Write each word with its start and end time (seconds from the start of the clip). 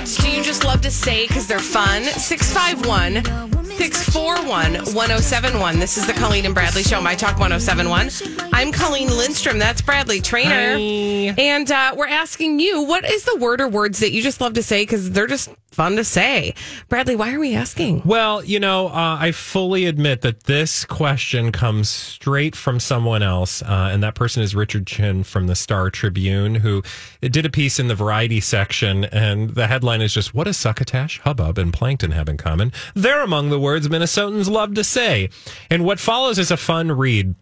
Words 0.00 0.16
do 0.16 0.30
you 0.30 0.42
just 0.42 0.64
love 0.64 0.80
to 0.80 0.90
say 0.90 1.26
because 1.26 1.46
they're 1.46 1.58
fun? 1.58 2.02
651 2.04 3.59
641 3.76 4.72
1071. 4.94 5.78
This 5.78 5.96
is 5.96 6.06
the 6.06 6.12
Colleen 6.12 6.44
and 6.44 6.54
Bradley 6.54 6.82
Show, 6.82 7.00
My 7.00 7.14
Talk 7.14 7.38
1071. 7.38 8.10
I'm 8.52 8.72
Colleen 8.72 9.08
Lindstrom. 9.08 9.58
That's 9.58 9.80
Bradley 9.80 10.20
Traynor. 10.20 11.34
And 11.38 11.70
uh, 11.70 11.94
we're 11.96 12.08
asking 12.08 12.58
you, 12.58 12.82
what 12.82 13.04
is 13.08 13.24
the 13.24 13.36
word 13.36 13.60
or 13.60 13.68
words 13.68 14.00
that 14.00 14.10
you 14.10 14.22
just 14.22 14.40
love 14.40 14.54
to 14.54 14.62
say 14.62 14.82
because 14.82 15.12
they're 15.12 15.26
just 15.28 15.50
fun 15.70 15.96
to 15.96 16.04
say? 16.04 16.54
Bradley, 16.88 17.14
why 17.14 17.32
are 17.32 17.38
we 17.38 17.54
asking? 17.54 18.02
Well, 18.04 18.44
you 18.44 18.58
know, 18.58 18.88
uh, 18.88 19.16
I 19.20 19.30
fully 19.32 19.86
admit 19.86 20.22
that 20.22 20.44
this 20.44 20.84
question 20.84 21.52
comes 21.52 21.88
straight 21.88 22.56
from 22.56 22.80
someone 22.80 23.22
else, 23.22 23.62
uh, 23.62 23.88
and 23.92 24.02
that 24.02 24.16
person 24.16 24.42
is 24.42 24.54
Richard 24.54 24.86
Chin 24.86 25.22
from 25.22 25.46
the 25.46 25.54
Star 25.54 25.90
Tribune, 25.90 26.56
who 26.56 26.82
did 27.20 27.46
a 27.46 27.50
piece 27.50 27.78
in 27.78 27.86
the 27.86 27.94
variety 27.94 28.40
section, 28.40 29.04
and 29.04 29.50
the 29.50 29.68
headline 29.68 30.02
is 30.02 30.12
just 30.12 30.34
"What 30.34 30.44
does 30.44 30.56
succotash, 30.56 31.20
hubbub, 31.20 31.56
and 31.56 31.72
plankton 31.72 32.10
have 32.10 32.28
in 32.28 32.36
common?" 32.36 32.72
They're 32.94 33.22
among 33.22 33.50
the 33.50 33.60
words 33.60 33.69
Minnesotans 33.78 34.50
love 34.50 34.74
to 34.74 34.84
say, 34.84 35.30
and 35.70 35.84
what 35.84 36.00
follows 36.00 36.38
is 36.38 36.50
a 36.50 36.56
fun 36.56 36.92
read 36.92 37.34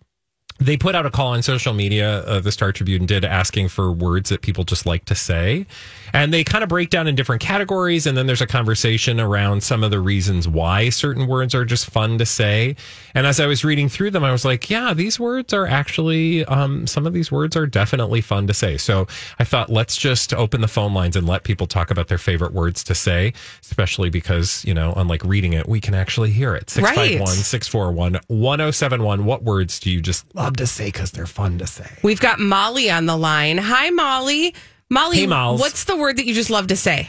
they 0.59 0.77
put 0.77 0.95
out 0.95 1.07
a 1.07 1.11
call 1.11 1.29
on 1.29 1.43
social 1.43 1.73
media, 1.73 2.21
uh, 2.25 2.41
the 2.41 2.51
Star 2.51 2.73
Tribune 2.73 3.07
did, 3.07 3.25
asking 3.25 3.69
for 3.69 3.93
words 3.93 4.31
that 4.31 4.43
people 4.43 4.65
just 4.65 4.87
like 4.87 5.05
to 5.05 5.15
say. 5.15 5.67
And 6.13 6.33
they 6.33 6.43
kind 6.43 6.65
of 6.65 6.69
break 6.69 6.91
down 6.91 7.07
in 7.07 7.15
different 7.15 7.41
categories. 7.41 8.07
And 8.07 8.17
then 8.17 8.27
there's 8.27 8.41
a 8.41 8.47
conversation 8.47 9.21
around 9.21 9.63
some 9.63 9.85
of 9.85 9.91
the 9.91 10.01
reasons 10.01 10.49
why 10.49 10.89
certain 10.89 11.29
words 11.29 11.55
are 11.55 11.65
just 11.65 11.87
fun 11.87 12.19
to 12.19 12.27
say. 12.27 12.75
And 13.15 13.27
as 13.27 13.39
I 13.39 13.47
was 13.47 13.65
reading 13.65 13.89
through 13.89 14.11
them, 14.11 14.25
I 14.25 14.33
was 14.33 14.45
like, 14.45 14.69
yeah, 14.69 14.95
these 14.95 15.21
words 15.21 15.53
are 15.53 15.67
actually, 15.67 16.45
um, 16.47 16.87
some 16.87 17.07
of 17.07 17.13
these 17.13 17.31
words 17.31 17.57
are 17.57 17.67
definitely 17.67 18.21
fun 18.21 18.47
to 18.49 18.55
say. 18.55 18.79
So 18.79 19.07
I 19.39 19.45
thought, 19.45 19.71
let's 19.71 19.97
just 19.97 20.35
open 20.35 20.61
the 20.61 20.69
phone 20.69 20.93
lines 20.93 21.15
and 21.15 21.27
let 21.27 21.45
people 21.45 21.67
talk 21.67 21.91
about 21.91 22.09
their 22.09 22.19
favorite 22.19 22.53
words 22.53 22.83
to 22.85 22.95
say, 22.95 23.33
especially 23.63 24.11
because, 24.11 24.65
you 24.65 24.75
know, 24.75 24.93
unlike 24.97 25.23
reading 25.25 25.53
it, 25.53 25.69
we 25.69 25.81
can 25.81 25.95
actually 25.95 26.31
hear 26.31 26.55
it. 26.55 26.71
651 26.71 27.29
641 27.29 28.21
1071. 28.27 29.25
What 29.25 29.43
words 29.45 29.79
do 29.79 29.91
you 29.91 30.01
just 30.01 30.25
love 30.35 30.48
to 30.57 30.67
say 30.67 30.87
because 30.87 31.13
they're 31.13 31.27
fun 31.27 31.59
to 31.59 31.67
say? 31.67 31.87
We've 32.03 32.21
got 32.21 32.39
Molly 32.41 32.91
on 32.91 33.07
the 33.07 33.17
line. 33.17 33.59
Hi, 33.59 33.91
Molly. 33.91 34.55
Molly, 34.91 35.19
Hey, 35.19 35.27
Mols. 35.27 35.61
what's 35.61 35.85
the 35.85 35.97
word 35.97 36.17
that 36.17 36.27
you 36.27 36.35
just 36.35 36.51
love 36.51 36.69
to 36.69 36.77
say? 36.77 37.09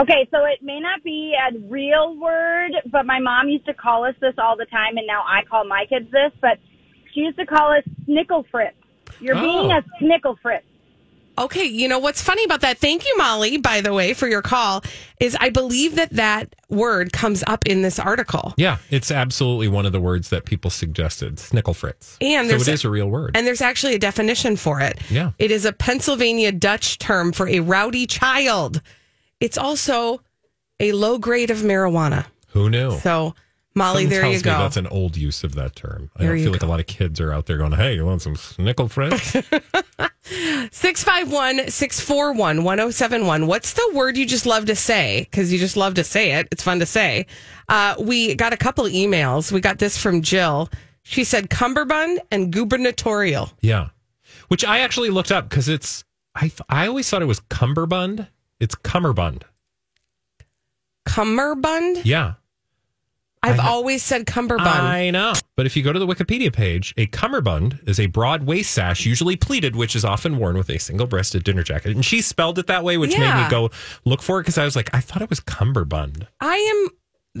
Okay, 0.00 0.26
so 0.30 0.44
it 0.46 0.62
may 0.62 0.80
not 0.80 1.02
be 1.02 1.34
a 1.34 1.58
real 1.68 2.16
word, 2.18 2.72
but 2.90 3.04
my 3.04 3.18
mom 3.18 3.48
used 3.48 3.66
to 3.66 3.74
call 3.74 4.04
us 4.04 4.14
this 4.20 4.34
all 4.38 4.56
the 4.56 4.64
time, 4.66 4.96
and 4.96 5.06
now 5.06 5.22
I 5.26 5.42
call 5.44 5.64
my 5.64 5.84
kids 5.88 6.10
this. 6.10 6.32
But 6.40 6.58
she 7.12 7.20
used 7.20 7.36
to 7.38 7.44
call 7.46 7.72
us 7.72 7.84
snickle 8.08 8.44
fritz. 8.50 8.76
You're 9.20 9.34
being 9.34 9.70
Oh. 9.72 9.78
a 9.78 9.82
snickle 10.02 10.36
fritz. 10.40 10.64
Okay, 11.40 11.64
you 11.64 11.88
know 11.88 11.98
what's 11.98 12.20
funny 12.22 12.44
about 12.44 12.60
that? 12.60 12.78
Thank 12.78 13.06
you, 13.06 13.16
Molly, 13.16 13.56
by 13.56 13.80
the 13.80 13.92
way, 13.94 14.12
for 14.12 14.28
your 14.28 14.42
call. 14.42 14.84
Is 15.18 15.36
I 15.40 15.48
believe 15.48 15.96
that 15.96 16.10
that 16.10 16.54
word 16.68 17.12
comes 17.12 17.42
up 17.46 17.66
in 17.66 17.80
this 17.82 17.98
article. 17.98 18.52
Yeah, 18.56 18.76
it's 18.90 19.10
absolutely 19.10 19.68
one 19.68 19.86
of 19.86 19.92
the 19.92 20.00
words 20.00 20.28
that 20.30 20.44
people 20.44 20.70
suggested. 20.70 21.36
Snickle 21.36 21.74
fritz. 21.74 22.18
And 22.20 22.48
so 22.48 22.56
it 22.56 22.68
a- 22.68 22.72
is 22.72 22.84
a 22.84 22.90
real 22.90 23.08
word. 23.08 23.32
And 23.36 23.46
there's 23.46 23.62
actually 23.62 23.94
a 23.94 23.98
definition 23.98 24.56
for 24.56 24.80
it. 24.80 24.98
Yeah. 25.10 25.30
It 25.38 25.50
is 25.50 25.64
a 25.64 25.72
Pennsylvania 25.72 26.52
Dutch 26.52 26.98
term 26.98 27.32
for 27.32 27.48
a 27.48 27.60
rowdy 27.60 28.06
child. 28.06 28.82
It's 29.40 29.56
also 29.56 30.20
a 30.78 30.92
low 30.92 31.18
grade 31.18 31.50
of 31.50 31.58
marijuana. 31.58 32.26
Who 32.48 32.68
knew? 32.68 32.98
So, 32.98 33.34
Molly, 33.74 34.02
Something 34.02 34.10
there 34.10 34.20
tells 34.22 34.32
you 34.34 34.38
me 34.38 34.42
go. 34.42 34.58
that's 34.58 34.76
an 34.76 34.86
old 34.88 35.16
use 35.16 35.44
of 35.44 35.54
that 35.54 35.76
term. 35.76 36.10
I 36.16 36.22
There 36.24 36.34
don't 36.34 36.42
feel 36.42 36.52
like 36.52 36.60
go. 36.62 36.66
a 36.66 36.68
lot 36.70 36.80
of 36.80 36.86
kids 36.86 37.20
are 37.20 37.32
out 37.32 37.46
there 37.46 37.56
going, 37.56 37.72
"Hey, 37.72 37.94
you 37.94 38.04
want 38.04 38.20
some 38.20 38.34
snickle 38.34 38.90
fritz?" 38.90 39.32
651 40.72 41.70
641 41.70 42.64
1071. 42.64 43.46
What's 43.46 43.72
the 43.74 43.90
word 43.94 44.16
you 44.16 44.26
just 44.26 44.44
love 44.46 44.66
to 44.66 44.74
say? 44.76 45.26
Because 45.30 45.52
you 45.52 45.58
just 45.58 45.76
love 45.76 45.94
to 45.94 46.04
say 46.04 46.32
it. 46.32 46.48
It's 46.50 46.62
fun 46.62 46.78
to 46.80 46.86
say. 46.86 47.26
Uh, 47.68 47.94
we 47.98 48.34
got 48.34 48.52
a 48.52 48.56
couple 48.56 48.84
emails. 48.86 49.52
We 49.52 49.60
got 49.60 49.78
this 49.78 49.96
from 49.96 50.22
Jill. 50.22 50.68
She 51.02 51.24
said 51.24 51.48
cummerbund 51.50 52.20
and 52.30 52.52
gubernatorial. 52.52 53.50
yeah, 53.60 53.88
which 54.48 54.64
I 54.64 54.80
actually 54.80 55.10
looked 55.10 55.32
up 55.32 55.48
because 55.48 55.68
it's. 55.68 56.04
I 56.34 56.40
th- 56.42 56.60
I 56.68 56.86
always 56.86 57.08
thought 57.08 57.22
it 57.22 57.26
was 57.26 57.40
cummerbund. 57.40 58.26
It's 58.60 58.74
cummerbund. 58.74 59.44
Cummerbund? 61.06 62.04
Yeah, 62.04 62.34
I've 63.42 63.58
always 63.60 64.02
said 64.02 64.26
cummerbund. 64.26 64.68
I 64.68 65.10
know. 65.10 65.32
But 65.56 65.64
if 65.66 65.74
you 65.76 65.82
go 65.82 65.92
to 65.92 65.98
the 65.98 66.06
Wikipedia 66.06 66.52
page, 66.52 66.92
a 66.98 67.06
cummerbund 67.06 67.80
is 67.86 67.98
a 67.98 68.06
broad 68.06 68.44
waist 68.44 68.70
sash, 68.70 69.06
usually 69.06 69.36
pleated, 69.36 69.74
which 69.76 69.96
is 69.96 70.04
often 70.04 70.36
worn 70.36 70.56
with 70.58 70.68
a 70.68 70.78
single-breasted 70.78 71.42
dinner 71.42 71.62
jacket. 71.62 71.92
And 71.94 72.04
she 72.04 72.20
spelled 72.20 72.58
it 72.58 72.66
that 72.66 72.84
way, 72.84 72.98
which 72.98 73.12
made 73.12 73.20
Yeah. 73.24 73.44
me 73.44 73.50
go 73.50 73.70
look 74.04 74.20
for 74.22 74.38
it 74.40 74.42
because 74.42 74.58
I 74.58 74.64
was 74.64 74.76
like, 74.76 74.90
I 74.94 75.00
thought 75.00 75.22
it 75.22 75.30
was 75.30 75.40
cummerbund. 75.40 76.26
I 76.40 76.56
am. 76.56 76.88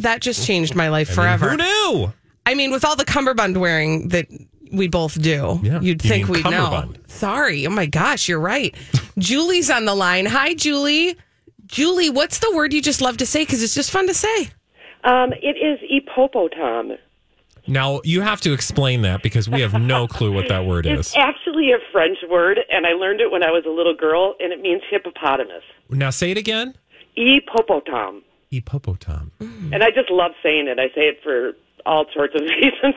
That 0.02 0.20
just 0.22 0.46
changed 0.46 0.74
my 0.74 0.88
life 0.88 1.08
I 1.08 1.10
mean, 1.10 1.38
forever. 1.38 1.50
who 1.50 1.56
knew? 1.58 2.12
I 2.46 2.54
mean, 2.54 2.70
with 2.70 2.84
all 2.84 2.96
the 2.96 3.04
cummerbund 3.04 3.60
wearing 3.60 4.08
that 4.08 4.26
we 4.72 4.88
both 4.88 5.20
do, 5.20 5.60
Yeah, 5.62 5.80
you'd 5.80 6.02
you 6.02 6.08
think 6.08 6.26
mean 6.28 6.32
we'd 6.36 6.44
know. 6.44 6.50
cummerbund. 6.66 6.98
Sorry. 7.08 7.66
Oh 7.66 7.70
my 7.70 7.86
gosh, 7.86 8.28
you're 8.28 8.40
right. 8.40 8.74
Julie's 9.18 9.68
on 9.68 9.84
the 9.84 9.94
line. 9.94 10.26
Hi, 10.26 10.54
Julie. 10.54 11.16
Julie, 11.66 12.08
what's 12.10 12.38
the 12.38 12.50
word 12.54 12.72
you 12.72 12.80
just 12.80 13.00
love 13.02 13.16
to 13.18 13.26
say? 13.26 13.42
Because 13.42 13.62
it's 13.62 13.74
just 13.74 13.90
fun 13.90 14.06
to 14.06 14.14
say. 14.14 14.48
Um, 15.04 15.32
it 15.32 15.56
is 15.56 15.78
epopotam. 15.90 16.96
Now 17.66 18.00
you 18.04 18.22
have 18.22 18.40
to 18.42 18.52
explain 18.52 19.02
that 19.02 19.22
because 19.22 19.48
we 19.48 19.60
have 19.60 19.74
no 19.74 20.06
clue 20.06 20.32
what 20.32 20.48
that 20.48 20.64
word 20.66 20.86
is. 20.86 20.98
It's 20.98 21.16
actually 21.16 21.72
a 21.72 21.78
French 21.92 22.18
word, 22.28 22.58
and 22.70 22.86
I 22.86 22.90
learned 22.90 23.20
it 23.20 23.30
when 23.30 23.42
I 23.42 23.50
was 23.50 23.64
a 23.66 23.70
little 23.70 23.94
girl, 23.94 24.34
and 24.40 24.52
it 24.52 24.60
means 24.60 24.82
hippopotamus. 24.90 25.62
Now 25.90 26.10
say 26.10 26.30
it 26.30 26.38
again. 26.38 26.74
Epopotam. 27.16 28.22
Hippopotam. 28.52 29.30
And 29.40 29.82
I 29.84 29.90
just 29.90 30.10
love 30.10 30.32
saying 30.42 30.66
it. 30.68 30.78
I 30.78 30.88
say 30.94 31.02
it 31.02 31.20
for 31.22 31.52
all 31.86 32.06
sorts 32.12 32.34
of 32.34 32.40
reasons. 32.42 32.94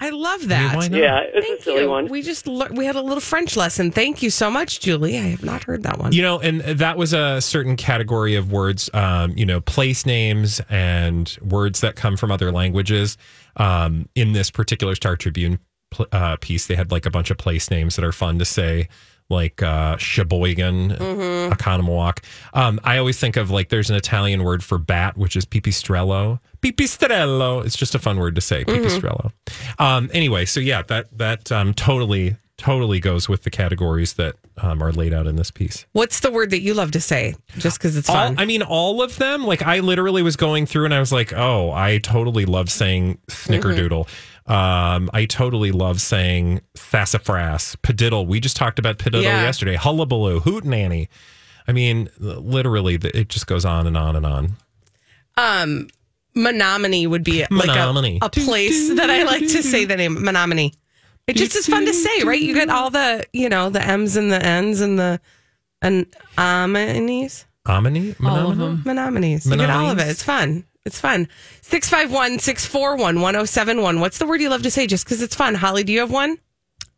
I 0.00 0.10
love 0.10 0.48
that. 0.48 0.76
why 0.76 0.88
not? 0.88 0.98
yeah, 1.00 1.20
it's 1.20 1.46
Thank 1.46 1.60
a 1.60 1.62
silly 1.62 1.82
you. 1.82 1.90
one. 1.90 2.08
We 2.08 2.22
just 2.22 2.46
lear- 2.46 2.70
we 2.72 2.84
had 2.84 2.96
a 2.96 3.00
little 3.00 3.20
French 3.20 3.56
lesson. 3.56 3.90
Thank 3.90 4.22
you 4.22 4.30
so 4.30 4.50
much, 4.50 4.80
Julie. 4.80 5.16
I 5.18 5.22
have 5.22 5.42
not 5.44 5.64
heard 5.64 5.82
that 5.84 5.98
one. 5.98 6.12
You 6.12 6.22
know, 6.22 6.38
and 6.40 6.60
that 6.60 6.96
was 6.98 7.12
a 7.14 7.40
certain 7.40 7.76
category 7.76 8.34
of 8.34 8.52
words, 8.52 8.90
um, 8.92 9.32
you 9.36 9.46
know, 9.46 9.60
place 9.60 10.04
names 10.04 10.60
and 10.68 11.36
words 11.40 11.80
that 11.80 11.96
come 11.96 12.16
from 12.16 12.30
other 12.30 12.52
languages. 12.52 13.16
Um, 13.56 14.08
in 14.14 14.32
this 14.32 14.50
particular 14.50 14.94
Star 14.94 15.16
Tribune 15.16 15.60
pl- 15.90 16.06
uh, 16.12 16.36
piece, 16.40 16.66
they 16.66 16.74
had 16.76 16.90
like 16.90 17.06
a 17.06 17.10
bunch 17.10 17.30
of 17.30 17.38
place 17.38 17.70
names 17.70 17.96
that 17.96 18.04
are 18.04 18.12
fun 18.12 18.38
to 18.38 18.44
say, 18.44 18.88
like 19.30 19.62
uh, 19.62 19.96
Sheboygan, 19.96 20.90
Mm-hmm. 20.90 21.52
Oconomowoc. 21.54 22.22
Um, 22.54 22.78
I 22.84 22.98
always 22.98 23.18
think 23.18 23.36
of 23.36 23.50
like 23.50 23.70
there's 23.70 23.88
an 23.90 23.96
Italian 23.96 24.44
word 24.44 24.62
for 24.62 24.76
bat, 24.78 25.16
which 25.16 25.36
is 25.36 25.46
pipistrello. 25.46 26.38
Pipistrello. 26.72 27.64
It's 27.64 27.76
just 27.76 27.94
a 27.94 27.98
fun 27.98 28.18
word 28.18 28.34
to 28.34 28.40
say, 28.40 28.64
Mm-hmm. 28.64 29.82
Um, 29.82 30.10
anyway, 30.12 30.44
so 30.44 30.60
yeah, 30.60 30.82
that 30.82 31.16
that 31.18 31.52
um, 31.52 31.74
totally 31.74 32.36
totally 32.58 33.00
goes 33.00 33.28
with 33.28 33.42
the 33.42 33.50
categories 33.50 34.14
that 34.14 34.34
um, 34.58 34.82
are 34.82 34.90
laid 34.92 35.12
out 35.12 35.26
in 35.26 35.36
this 35.36 35.50
piece. 35.50 35.84
What's 35.92 36.20
the 36.20 36.30
word 36.30 36.50
that 36.50 36.60
you 36.60 36.72
love 36.74 36.90
to 36.92 37.00
say? 37.00 37.34
Just 37.58 37.78
because 37.78 37.96
it's 37.96 38.08
All, 38.08 38.16
fun. 38.16 38.36
I 38.38 38.46
mean, 38.46 38.62
all 38.62 39.02
of 39.02 39.16
them. 39.18 39.44
Like, 39.44 39.62
I 39.62 39.80
literally 39.80 40.22
was 40.22 40.36
going 40.36 40.64
through 40.64 40.86
and 40.86 40.94
I 40.94 41.00
was 41.00 41.12
like, 41.12 41.32
oh, 41.34 41.70
I 41.72 41.98
totally 41.98 42.46
love 42.46 42.70
saying 42.70 43.18
snickerdoodle. 43.28 44.08
Um, 44.46 45.10
I 45.12 45.26
totally 45.26 45.70
love 45.72 46.00
saying 46.00 46.62
sassafras, 46.74 47.76
padiddle. 47.82 48.26
We 48.26 48.40
just 48.40 48.56
talked 48.56 48.78
about 48.78 48.98
padiddle 48.98 49.22
Yeah. 49.22 49.42
yesterday. 49.42 49.74
Hullabaloo, 49.74 50.40
hootenanny. 50.40 51.08
I 51.68 51.72
mean, 51.72 52.08
literally, 52.18 52.94
it 52.94 53.28
just 53.28 53.46
goes 53.46 53.64
on 53.64 53.86
and 53.86 53.96
on 53.96 54.16
and 54.16 54.24
on. 54.24 54.56
Um, 55.36 55.88
Menominee 56.36 57.06
would 57.06 57.24
be 57.24 57.40
like 57.50 57.66
Menominee. 57.68 58.18
a, 58.22 58.26
a 58.26 58.30
place 58.30 58.94
that 58.94 59.10
I 59.10 59.24
like 59.24 59.40
to 59.48 59.62
say 59.62 59.84
the 59.84 59.96
name 59.96 60.22
Menominee. 60.22 60.74
It 61.26 61.34
just 61.34 61.56
is 61.56 61.66
fun 61.66 61.84
to 61.86 61.92
say, 61.92 62.22
right? 62.22 62.40
You 62.40 62.54
get 62.54 62.70
all 62.70 62.90
the, 62.90 63.26
you 63.32 63.48
know, 63.48 63.68
the 63.68 63.82
M's 63.82 64.14
and 64.16 64.30
the 64.30 64.40
N's 64.40 64.80
and 64.80 64.96
the 64.96 65.20
and 65.82 66.06
aminies, 66.38 67.46
Omni? 67.66 68.14
All 68.24 68.52
of 68.52 68.58
them. 68.58 68.82
Menominees. 68.84 69.46
You 69.46 69.56
get 69.56 69.70
all 69.70 69.90
of 69.90 69.98
it. 69.98 70.08
It's 70.08 70.22
fun. 70.22 70.64
It's 70.84 71.00
fun. 71.00 71.28
651 71.62 72.38
641 72.38 73.16
1071. 73.20 74.00
What's 74.00 74.18
the 74.18 74.26
word 74.26 74.40
you 74.40 74.48
love 74.48 74.62
to 74.62 74.70
say 74.70 74.86
just 74.86 75.04
because 75.04 75.20
it's 75.20 75.34
fun? 75.34 75.56
Holly, 75.56 75.82
do 75.82 75.92
you 75.92 75.98
have 76.00 76.12
one? 76.12 76.38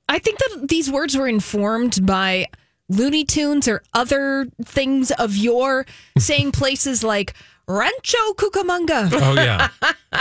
I 0.09 0.19
think 0.19 0.39
that 0.39 0.69
these 0.69 0.91
words 0.91 1.17
were 1.17 1.29
informed 1.29 2.05
by 2.05 2.47
Looney 2.91 3.25
Tunes 3.25 3.67
or 3.67 3.83
other 3.95 4.47
things 4.63 5.11
of 5.13 5.37
your 5.37 5.87
saying 6.19 6.53
places 6.53 7.03
like 7.03 7.35
Rancho 7.69 8.33
Cucamonga 8.37 9.11
Oh, 9.13 9.35
yeah. 9.35 9.69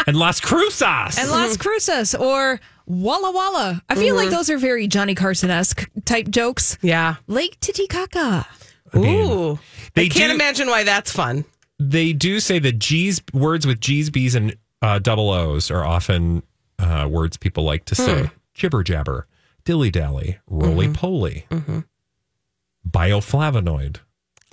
and 0.05 0.17
Las 0.17 0.39
Cruces. 0.41 1.17
and 1.17 1.31
Las 1.31 1.55
Cruces 1.57 2.13
or 2.13 2.59
Walla 2.85 3.31
Walla. 3.31 3.81
I 3.89 3.95
feel 3.95 4.15
like 4.15 4.29
those 4.29 4.49
are 4.49 4.57
very 4.57 4.87
Johnny 4.87 5.15
Carson 5.15 5.49
esque 5.49 5.89
type 6.05 6.27
jokes. 6.29 6.77
Yeah. 6.81 7.15
Lake 7.27 7.57
Titicaca. 7.61 8.45
Ooh. 8.95 9.59
they 9.95 10.05
I 10.05 10.09
can't 10.09 10.29
do- 10.31 10.35
imagine 10.35 10.67
why 10.67 10.83
that's 10.83 11.11
fun. 11.11 11.45
they 11.79 12.13
do 12.13 12.39
say 12.39 12.59
that 12.59 12.79
G's 12.79 13.21
words 13.33 13.65
with 13.67 13.79
G's, 13.81 14.09
B's, 14.09 14.35
and 14.35 14.55
uh, 14.81 14.99
double 14.99 15.29
O's 15.29 15.69
are 15.71 15.83
often 15.85 16.43
uh, 16.79 17.07
words 17.09 17.37
people 17.37 17.63
like 17.63 17.85
to 17.85 17.95
say. 17.95 18.29
Jibber 18.53 18.83
jabber, 18.83 19.27
dilly 19.65 19.91
dally, 19.91 20.39
roly 20.47 20.89
poly, 20.89 21.45
bioflavonoid. 22.89 23.97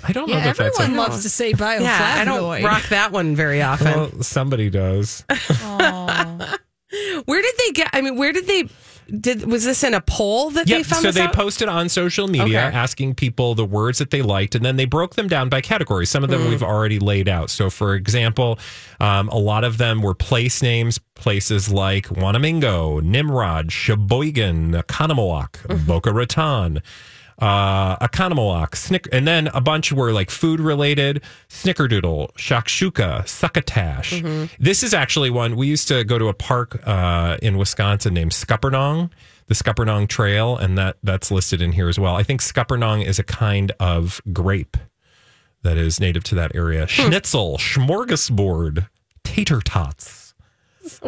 I 0.06 0.12
don't 0.12 0.28
know 0.28 0.36
Yeah, 0.36 0.50
if 0.50 0.56
that's 0.58 0.78
everyone 0.80 0.98
a, 0.98 1.02
loves 1.02 1.22
to 1.22 1.28
say 1.28 1.52
bioflavonoid. 1.52 1.80
Yeah, 1.82 2.16
I 2.20 2.24
don't 2.24 2.62
rock 2.64 2.82
that 2.90 3.12
one 3.12 3.34
very 3.34 3.62
often. 3.62 3.86
well, 3.86 4.22
somebody 4.22 4.70
does. 4.70 5.24
Where 7.24 7.42
did 7.42 7.54
they 7.58 7.72
get? 7.72 7.90
I 7.92 8.00
mean, 8.02 8.16
where 8.16 8.32
did 8.32 8.46
they? 8.46 8.68
Did 9.20 9.44
was 9.50 9.64
this 9.64 9.82
in 9.84 9.92
a 9.94 10.00
poll 10.00 10.50
that 10.50 10.66
they 10.66 10.82
found? 10.84 11.02
So 11.02 11.08
this 11.08 11.16
they 11.16 11.22
out? 11.22 11.34
posted 11.34 11.68
on 11.68 11.88
social 11.88 12.26
media 12.28 12.66
Okay. 12.68 12.76
asking 12.76 13.16
people 13.16 13.54
the 13.54 13.64
words 13.64 13.98
that 13.98 14.10
they 14.10 14.22
liked, 14.22 14.54
and 14.54 14.64
then 14.64 14.76
they 14.76 14.84
broke 14.84 15.14
them 15.16 15.26
down 15.28 15.48
by 15.48 15.60
categories. 15.60 16.08
Some 16.08 16.22
of 16.24 16.30
them 16.30 16.48
we've 16.48 16.62
already 16.62 16.98
laid 17.00 17.28
out. 17.28 17.50
So, 17.50 17.68
for 17.68 17.94
example, 17.96 18.58
um, 19.00 19.28
a 19.28 19.36
lot 19.36 19.64
of 19.64 19.76
them 19.76 20.02
were 20.02 20.14
place 20.14 20.62
names, 20.62 20.98
places 21.16 21.70
like 21.70 22.06
Wanamingo, 22.06 23.02
Nimrod, 23.02 23.72
Sheboygan, 23.72 24.72
Oconomowoc, 24.72 25.50
Mm-hmm. 25.66 25.86
Boca 25.86 26.12
Raton. 26.12 26.80
Uh, 27.38 27.96
Oconomowoc, 27.98 28.76
Snick, 28.76 29.08
and 29.12 29.26
then 29.26 29.48
a 29.48 29.60
bunch 29.60 29.92
were 29.92 30.12
like 30.12 30.31
food 30.31 30.60
related, 30.60 31.22
Snickerdoodle, 31.48 32.32
Shakshuka, 32.34 33.26
Succotash. 33.26 34.22
Mm-hmm. 34.22 34.54
This 34.62 34.82
is 34.82 34.94
actually 34.94 35.31
one 35.31 35.56
we 35.56 35.66
used 35.66 35.88
to 35.88 36.04
go 36.04 36.19
to 36.19 36.28
a 36.28 36.34
park 36.34 36.81
uh, 36.86 37.36
in 37.42 37.58
Wisconsin 37.58 38.14
named 38.14 38.31
Scuppernong, 38.31 39.10
the 39.46 39.54
Scuppernong 39.54 40.08
Trail, 40.08 40.56
and 40.56 40.78
that 40.78 40.96
that's 41.02 41.31
listed 41.31 41.60
in 41.60 41.72
here 41.72 41.88
as 41.88 41.98
well. 41.98 42.14
I 42.14 42.22
think 42.22 42.40
Scuppernong 42.40 43.04
is 43.04 43.19
a 43.19 43.25
kind 43.25 43.72
of 43.80 44.20
grape 44.32 44.76
that 45.62 45.76
is 45.76 45.98
native 45.98 46.22
to 46.25 46.34
that 46.37 46.54
area. 46.54 46.87
Schnitzel, 46.87 47.58
smorgasbord, 47.58 48.88
tater 49.25 49.60
tots, 49.60 50.34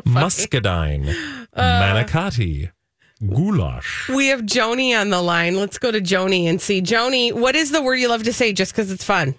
muscadine, 0.04 1.14
manicotti, 1.56 2.70
goulash. 3.24 4.08
We 4.08 4.28
have 4.28 4.42
Joni 4.42 4.98
on 4.98 5.10
the 5.10 5.22
line. 5.22 5.56
Let's 5.56 5.78
go 5.78 5.90
to 5.90 6.00
Joni 6.00 6.44
and 6.44 6.60
see. 6.60 6.82
Joni, 6.82 7.32
what 7.32 7.54
is 7.56 7.70
the 7.70 7.82
word 7.82 7.96
you 7.96 8.08
love 8.08 8.22
to 8.24 8.32
say 8.32 8.52
just 8.52 8.72
because 8.72 8.90
it's 8.90 9.04
fun? 9.04 9.34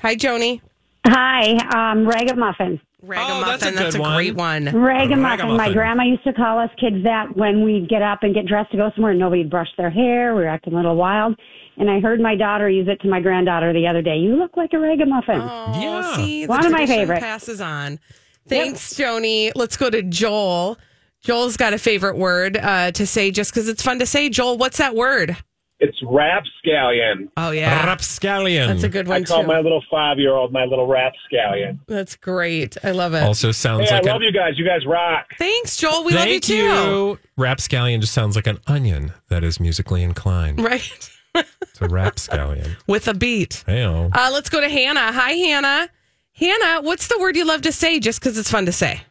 Hi, 0.00 0.16
Joni. 0.16 0.60
Hi, 1.06 1.56
um, 1.92 2.06
ragamuffin. 2.06 2.80
Ragamuffin. 3.02 3.48
that's 3.48 3.66
a 3.66 3.70
That's 3.72 3.94
a, 3.96 4.00
one. 4.00 4.14
great 4.16 4.34
one. 4.36 4.64
Ragamuffin. 4.66 5.56
My 5.56 5.72
grandma 5.72 6.04
used 6.04 6.22
to 6.24 6.32
call 6.32 6.58
us 6.60 6.70
kids 6.78 7.02
that 7.02 7.36
when 7.36 7.64
we'd 7.64 7.88
get 7.88 8.02
up 8.02 8.22
and 8.22 8.32
get 8.34 8.46
dressed 8.46 8.70
to 8.70 8.76
go 8.76 8.90
somewhere. 8.94 9.10
And 9.10 9.20
nobody'd 9.20 9.50
brush 9.50 9.68
their 9.76 9.90
hair. 9.90 10.34
We 10.36 10.42
were 10.42 10.48
acting 10.48 10.72
a 10.74 10.76
little 10.76 10.94
wild. 10.96 11.36
And 11.76 11.90
I 11.90 11.98
heard 12.00 12.20
my 12.20 12.36
daughter 12.36 12.68
use 12.70 12.86
it 12.86 13.00
to 13.00 13.08
my 13.08 13.20
granddaughter 13.20 13.72
the 13.72 13.88
other 13.88 14.02
day. 14.02 14.16
You 14.18 14.36
look 14.36 14.56
like 14.56 14.72
a 14.72 14.78
ragamuffin. 14.78 15.40
Oh, 15.40 15.80
Yeah. 15.80 16.16
see, 16.16 16.42
the 16.44 16.48
One 16.50 16.64
of 16.64 16.70
my 16.70 16.78
tradition 16.78 16.96
favorites. 17.00 17.20
Passes 17.24 17.60
on. 17.60 17.98
Thanks, 18.46 18.94
Joni. 18.94 19.50
Let's 19.56 19.76
go 19.76 19.90
to 19.90 20.02
Joel. 20.02 20.78
Joel's 21.22 21.56
got 21.56 21.72
a 21.72 21.78
favorite 21.78 22.16
word 22.16 22.56
uh, 22.56 22.90
to 22.92 23.06
say 23.06 23.30
just 23.30 23.52
because 23.52 23.68
it's 23.68 23.82
fun 23.82 23.98
to 24.00 24.06
say. 24.06 24.28
Joel, 24.28 24.58
what's 24.58 24.78
that 24.78 24.94
word? 24.94 25.36
It's 25.78 26.00
rapscallion. 26.04 27.28
Oh 27.36 27.50
yeah, 27.50 27.84
Rapscallion. 27.86 28.68
that's 28.68 28.84
a 28.84 28.88
good 28.88 29.08
one. 29.08 29.22
I 29.22 29.24
call 29.24 29.42
too. 29.42 29.48
my 29.48 29.58
little 29.58 29.82
five 29.90 30.16
year 30.18 30.32
old 30.32 30.52
my 30.52 30.64
little 30.64 30.86
rapscallion. 30.86 31.80
That's 31.88 32.14
great. 32.14 32.76
I 32.84 32.92
love 32.92 33.14
it. 33.14 33.22
Also 33.24 33.50
sounds 33.50 33.88
Hey, 33.88 33.96
I 33.96 33.98
like 33.98 34.06
love 34.06 34.20
a, 34.20 34.24
you 34.24 34.32
guys. 34.32 34.52
You 34.56 34.64
guys 34.64 34.86
rock. 34.86 35.26
Thanks, 35.38 35.76
Joel. 35.76 36.04
We 36.04 36.12
love 36.14 36.26
you 36.26 36.34
Thank 36.34 36.44
too. 36.44 36.54
you. 36.54 37.18
Rapscallion 37.36 38.00
just 38.00 38.12
sounds 38.12 38.36
like 38.36 38.46
an 38.46 38.60
onion 38.68 39.12
that 39.28 39.42
is 39.42 39.58
musically 39.58 40.04
inclined. 40.04 40.60
Right, 40.62 41.10
It's 41.34 41.80
a 41.80 41.88
rapscallion. 41.88 42.76
with 42.86 43.08
a 43.08 43.14
beat. 43.14 43.64
Hey, 43.66 43.82
Uh, 43.82 44.30
let's 44.32 44.50
go 44.50 44.60
to 44.60 44.68
Hannah. 44.68 45.10
Hi, 45.12 45.32
Hannah. 45.32 45.88
Hannah, 46.34 46.80
what's 46.82 47.08
the 47.08 47.18
word 47.18 47.34
you 47.36 47.44
love 47.44 47.62
to 47.62 47.72
say 47.72 47.98
just 47.98 48.20
because 48.20 48.38
it's 48.38 48.50
fun 48.50 48.66
to 48.66 48.72
say? 48.72 49.02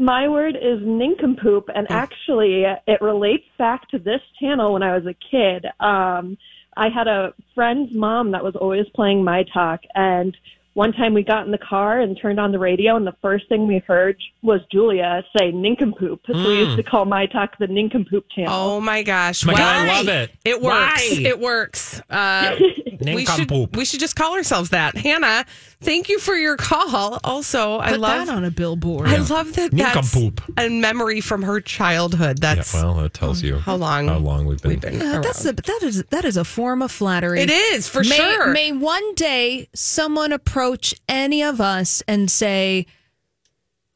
My 0.00 0.28
word 0.28 0.56
is 0.56 0.80
nincompoop, 0.80 1.68
and 1.74 1.86
actually, 1.90 2.64
it 2.86 3.02
relates 3.02 3.44
back 3.58 3.86
to 3.90 3.98
this 3.98 4.22
channel 4.40 4.72
when 4.72 4.82
I 4.82 4.96
was 4.96 5.04
a 5.04 5.12
kid. 5.30 5.66
Um, 5.78 6.38
I 6.74 6.88
had 6.88 7.06
a 7.06 7.34
friend's 7.54 7.92
mom 7.94 8.30
that 8.30 8.42
was 8.42 8.56
always 8.56 8.86
playing 8.94 9.22
My 9.22 9.44
Talk, 9.52 9.80
and 9.94 10.34
one 10.80 10.94
time 10.94 11.12
we 11.12 11.22
got 11.22 11.44
in 11.44 11.52
the 11.52 11.58
car 11.58 12.00
and 12.00 12.18
turned 12.18 12.40
on 12.40 12.52
the 12.52 12.58
radio, 12.58 12.96
and 12.96 13.06
the 13.06 13.14
first 13.20 13.46
thing 13.50 13.66
we 13.66 13.82
heard 13.86 14.16
was 14.40 14.62
Julia 14.72 15.22
say 15.36 15.52
nincompoop. 15.52 16.22
So 16.26 16.32
we 16.32 16.60
used 16.60 16.78
to 16.78 16.82
call 16.82 17.04
My 17.04 17.26
Talk 17.26 17.58
the 17.58 17.66
nincompoop 17.66 18.24
channel. 18.34 18.50
Oh 18.50 18.80
my 18.80 19.02
gosh! 19.02 19.44
My 19.44 19.52
God, 19.52 19.60
I 19.60 19.98
love 19.98 20.08
it. 20.08 20.30
It 20.42 20.62
works. 20.62 21.10
Why? 21.10 21.18
It 21.20 21.38
works. 21.38 22.00
Uh, 22.08 22.56
we 23.04 23.26
should 23.26 23.76
we 23.76 23.84
should 23.84 24.00
just 24.00 24.16
call 24.16 24.32
ourselves 24.32 24.70
that. 24.70 24.96
Hannah, 24.96 25.44
thank 25.82 26.08
you 26.08 26.18
for 26.18 26.34
your 26.34 26.56
call. 26.56 27.20
Also, 27.24 27.76
I 27.76 27.96
love 27.96 28.26
that 28.26 28.34
on 28.34 28.44
a 28.46 28.50
billboard. 28.50 29.08
I 29.08 29.18
love 29.18 29.52
that 29.56 29.72
that's 29.72 30.14
Nincompoop. 30.14 30.40
a 30.56 30.70
memory 30.70 31.20
from 31.20 31.42
her 31.42 31.60
childhood. 31.60 32.38
Yeah, 32.42 32.54
That's 32.54 32.72
well, 32.72 32.94
that 32.94 33.12
tells 33.12 33.42
you 33.42 33.58
how 33.58 33.76
long 33.76 34.08
how 34.08 34.16
long 34.16 34.46
we've 34.46 34.62
been. 34.62 34.70
we've 34.70 34.80
been. 34.80 34.94
Yeah, 34.94 35.20
that's 35.20 35.44
a, 35.44 35.52
that 35.52 35.80
is 35.82 36.04
that 36.04 36.24
is 36.24 36.38
a 36.38 36.44
form 36.44 36.80
of 36.80 36.90
flattery. 36.90 37.42
It 37.42 37.50
is 37.50 37.86
for 37.86 38.00
may, 38.00 38.16
sure. 38.16 38.52
May 38.52 38.72
one 38.72 39.14
day 39.14 39.68
someone 39.74 40.32
approach 40.32 40.69
any 41.08 41.42
of 41.42 41.60
us 41.60 42.02
and 42.08 42.30
say, 42.30 42.86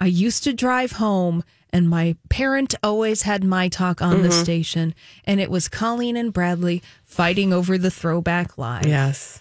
"I 0.00 0.06
used 0.06 0.44
to 0.44 0.52
drive 0.52 0.92
home." 0.92 1.42
And 1.70 1.88
my 1.90 2.14
parent 2.28 2.76
always 2.84 3.22
had 3.22 3.42
my 3.42 3.68
talk 3.68 4.00
on 4.00 4.22
the 4.22 4.28
Mm-hmm. 4.28 4.42
station, 4.44 4.94
and 5.24 5.40
it 5.40 5.50
was 5.50 5.66
Colleen 5.68 6.16
and 6.16 6.32
Bradley 6.32 6.82
fighting 7.04 7.52
over 7.52 7.76
the 7.76 7.90
throwback 7.90 8.56
live. 8.56 8.86
yes. 8.86 9.40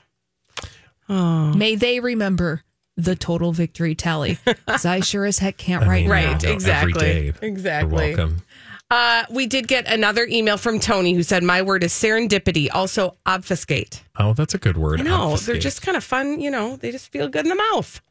May 1.08 1.76
they 1.76 2.00
remember 2.00 2.64
the 2.98 3.16
total 3.16 3.52
victory 3.52 3.94
tally. 3.94 4.40
'Cause 4.68 4.86
I 4.86 5.00
sure 5.02 5.26
as 5.26 5.40
heck 5.40 5.58
can't 5.58 5.84
I 5.86 5.88
right 5.88 6.00
mean, 6.02 6.10
now. 6.10 6.32
Right, 6.32 6.44
you 6.44 6.50
exactly. 6.54 6.94
day. 6.94 7.34
Exactly. 7.42 8.08
You're 8.10 8.18
welcome. 8.18 8.42
Uh, 8.92 9.24
we 9.32 9.48
did 9.48 9.68
get 9.68 9.88
another 9.92 10.26
email 10.30 10.58
from 10.58 10.80
Tony 10.80 11.14
who 11.14 11.24
said, 11.24 11.42
"My 11.44 11.62
word 11.62 11.84
is 11.84 11.92
serendipity, 11.94 12.68
also 12.72 13.18
obfuscate." 13.26 14.04
Oh, 14.20 14.34
that's 14.34 14.54
a 14.54 14.60
good 14.60 14.78
word. 14.78 15.00
Obfuscate. 15.08 15.46
they're 15.48 15.62
just 15.62 15.82
kind 15.82 15.98
of 15.98 16.04
fun. 16.04 16.40
You 16.40 16.52
know, 16.52 16.76
they 16.76 16.92
just 16.92 17.12
feel 17.12 17.28
good 17.28 17.46
in 17.46 17.50
the 17.50 17.56
mouth. 17.74 18.02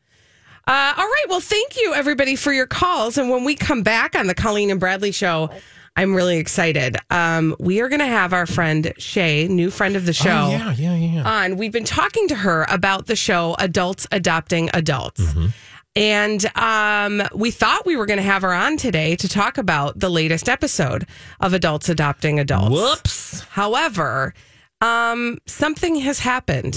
Uh, 0.67 0.95
all 0.97 1.05
right. 1.05 1.25
Well, 1.29 1.41
thank 1.41 1.77
you 1.81 1.95
everybody 1.95 2.37
for 2.37 2.53
your 2.53 2.67
calls. 2.67 3.19
And 3.19 3.31
when 3.31 3.45
we 3.45 3.55
come 3.55 3.83
back 3.83 4.15
on 4.17 4.27
the 4.27 4.35
Colleen 4.35 4.71
and 4.71 4.79
Bradley 4.81 5.11
show, 5.13 5.51
I'm 5.97 6.15
really 6.15 6.39
excited. 6.39 6.97
Um, 7.11 7.55
we 7.61 7.81
are 7.81 7.89
going 7.89 7.99
to 8.01 8.07
have 8.07 8.33
our 8.33 8.47
friend 8.47 8.93
Shay, 8.97 9.47
new 9.49 9.71
friend 9.71 9.95
of 9.97 10.07
the 10.07 10.13
show, 10.13 10.31
Oh, 10.31 10.51
yeah, 10.51 10.73
yeah, 10.73 10.95
yeah. 10.95 11.23
on. 11.29 11.57
We've 11.59 11.73
been 11.73 11.85
talking 11.85 12.29
to 12.29 12.35
her 12.37 12.65
about 12.69 13.07
the 13.07 13.17
show 13.17 13.55
Adults 13.59 14.07
Adopting 14.13 14.71
Adults. 14.73 15.21
Mm-hmm. 15.21 15.47
And 15.95 16.45
um, 16.57 17.23
we 17.35 17.51
thought 17.51 17.85
we 17.85 17.97
were 17.97 18.07
going 18.07 18.19
to 18.19 18.23
have 18.23 18.43
her 18.43 18.53
on 18.53 18.79
today 18.79 19.15
to 19.17 19.29
talk 19.29 19.59
about 19.59 19.99
the 19.99 20.09
latest 20.09 20.49
episode 20.49 21.07
of 21.41 21.53
Adults 21.53 21.89
Adopting 21.91 22.41
Adults. 22.41 22.71
Whoops. 22.71 23.41
However, 23.51 24.33
um, 24.81 25.39
something 25.47 25.97
has 25.97 26.19
happened, 26.19 26.77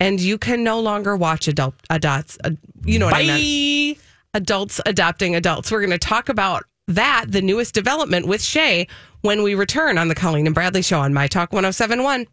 and 0.00 0.20
you 0.20 0.36
can 0.36 0.64
no 0.64 0.80
longer 0.80 1.16
watch 1.16 1.46
adult 1.48 1.74
adults. 1.90 2.36
Uh, 2.44 2.50
you 2.84 2.98
know 2.98 3.06
what 3.06 3.14
I 3.14 3.22
meant? 3.24 3.98
Adults 4.34 4.80
adopting 4.84 5.36
adults. 5.36 5.70
We're 5.70 5.80
going 5.80 5.90
to 5.90 5.98
talk 5.98 6.28
about 6.28 6.64
that, 6.88 7.26
the 7.28 7.40
newest 7.40 7.72
development 7.72 8.26
with 8.26 8.42
Shay, 8.42 8.88
when 9.22 9.42
we 9.42 9.54
return 9.54 9.96
on 9.96 10.08
the 10.08 10.14
Colleen 10.14 10.46
and 10.46 10.54
Bradley 10.54 10.82
Show 10.82 10.98
on 11.00 11.14
My 11.14 11.28
Talk 11.28 11.52
1071. 11.52 12.26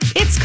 It's 0.00 0.44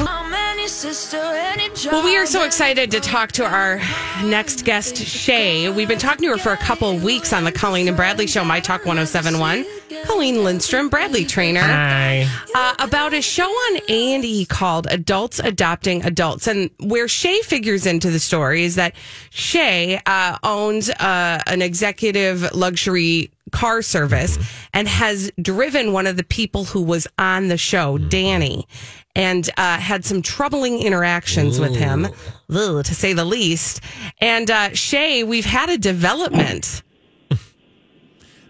well, 1.85 2.03
we 2.03 2.17
are 2.17 2.25
so 2.25 2.43
excited 2.43 2.89
to 2.91 2.99
talk 2.99 3.31
to 3.33 3.45
our 3.45 3.79
next 4.23 4.65
guest, 4.65 4.97
Shay. 4.97 5.69
We've 5.69 5.87
been 5.87 5.99
talking 5.99 6.23
to 6.27 6.31
her 6.31 6.37
for 6.37 6.53
a 6.53 6.57
couple 6.57 6.89
of 6.89 7.03
weeks 7.03 7.33
on 7.33 7.43
the 7.43 7.51
Colleen 7.51 7.87
and 7.87 7.97
Bradley 7.97 8.27
Show, 8.27 8.43
My 8.43 8.59
Talk 8.59 8.85
1071. 8.85 9.65
Colleen 10.05 10.43
Lindstrom, 10.43 10.89
Bradley 10.89 11.25
Traynor, 11.25 11.61
Hi. 11.61 12.27
uh, 12.55 12.75
about 12.79 13.13
a 13.13 13.21
show 13.21 13.45
on 13.47 13.79
A 13.89 14.15
and 14.15 14.25
E 14.25 14.45
called 14.45 14.87
"Adults 14.89 15.39
Adopting 15.39 16.03
Adults," 16.05 16.47
and 16.47 16.69
where 16.79 17.07
Shay 17.07 17.41
figures 17.41 17.85
into 17.85 18.09
the 18.09 18.19
story 18.19 18.63
is 18.63 18.75
that 18.75 18.95
Shay 19.29 20.01
uh, 20.05 20.37
owns 20.43 20.89
uh, 20.89 21.39
an 21.47 21.61
executive 21.61 22.53
luxury 22.53 23.31
car 23.53 23.81
service 23.81 24.37
and 24.73 24.87
has 24.87 25.31
driven 25.41 25.93
one 25.93 26.07
of 26.07 26.17
the 26.17 26.23
people 26.25 26.65
who 26.65 26.81
was 26.81 27.07
on 27.17 27.47
the 27.47 27.57
show, 27.57 27.97
Danny, 27.97 28.67
and 29.15 29.49
uh, 29.57 29.77
had 29.77 30.03
some 30.03 30.21
troubling 30.21 30.81
interactions 30.81 31.59
with 31.59 31.75
him, 31.75 32.07
ugh, 32.53 32.83
to 32.83 32.95
say 32.95 33.13
the 33.13 33.23
least. 33.23 33.79
And 34.19 34.51
uh, 34.51 34.73
Shay, 34.73 35.23
we've 35.23 35.45
had 35.45 35.69
a 35.69 35.77
development. 35.77 36.83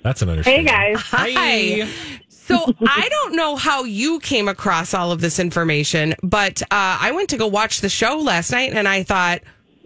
That's 0.03 0.22
an 0.22 0.29
understatement. 0.29 0.69
Hey 0.69 0.93
guys. 0.93 1.01
Hi. 1.01 1.88
So 2.29 2.74
I 2.86 3.07
don't 3.10 3.36
know 3.36 3.55
how 3.55 3.83
you 3.86 4.19
came 4.19 4.50
across 4.50 4.93
all 4.93 5.13
of 5.13 5.22
this 5.22 5.39
information, 5.39 6.13
but 6.24 6.62
uh, 6.63 6.98
I 7.00 7.12
went 7.12 7.29
to 7.29 7.38
go 7.38 7.48
watch 7.48 7.79
the 7.79 7.88
show 7.88 8.17
last 8.17 8.51
night 8.51 8.74
and 8.74 8.86
I 8.86 9.03
thought, 9.03 9.41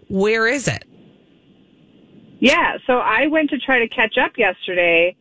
where 0.08 0.48
is 0.48 0.66
it? 0.66 0.87
Yeah, 2.40 2.78
so 2.86 2.98
I 2.98 3.26
went 3.26 3.50
to 3.50 3.58
try 3.58 3.80
to 3.80 3.88
catch 3.88 4.16
up 4.16 4.32
yesterday 4.36 5.16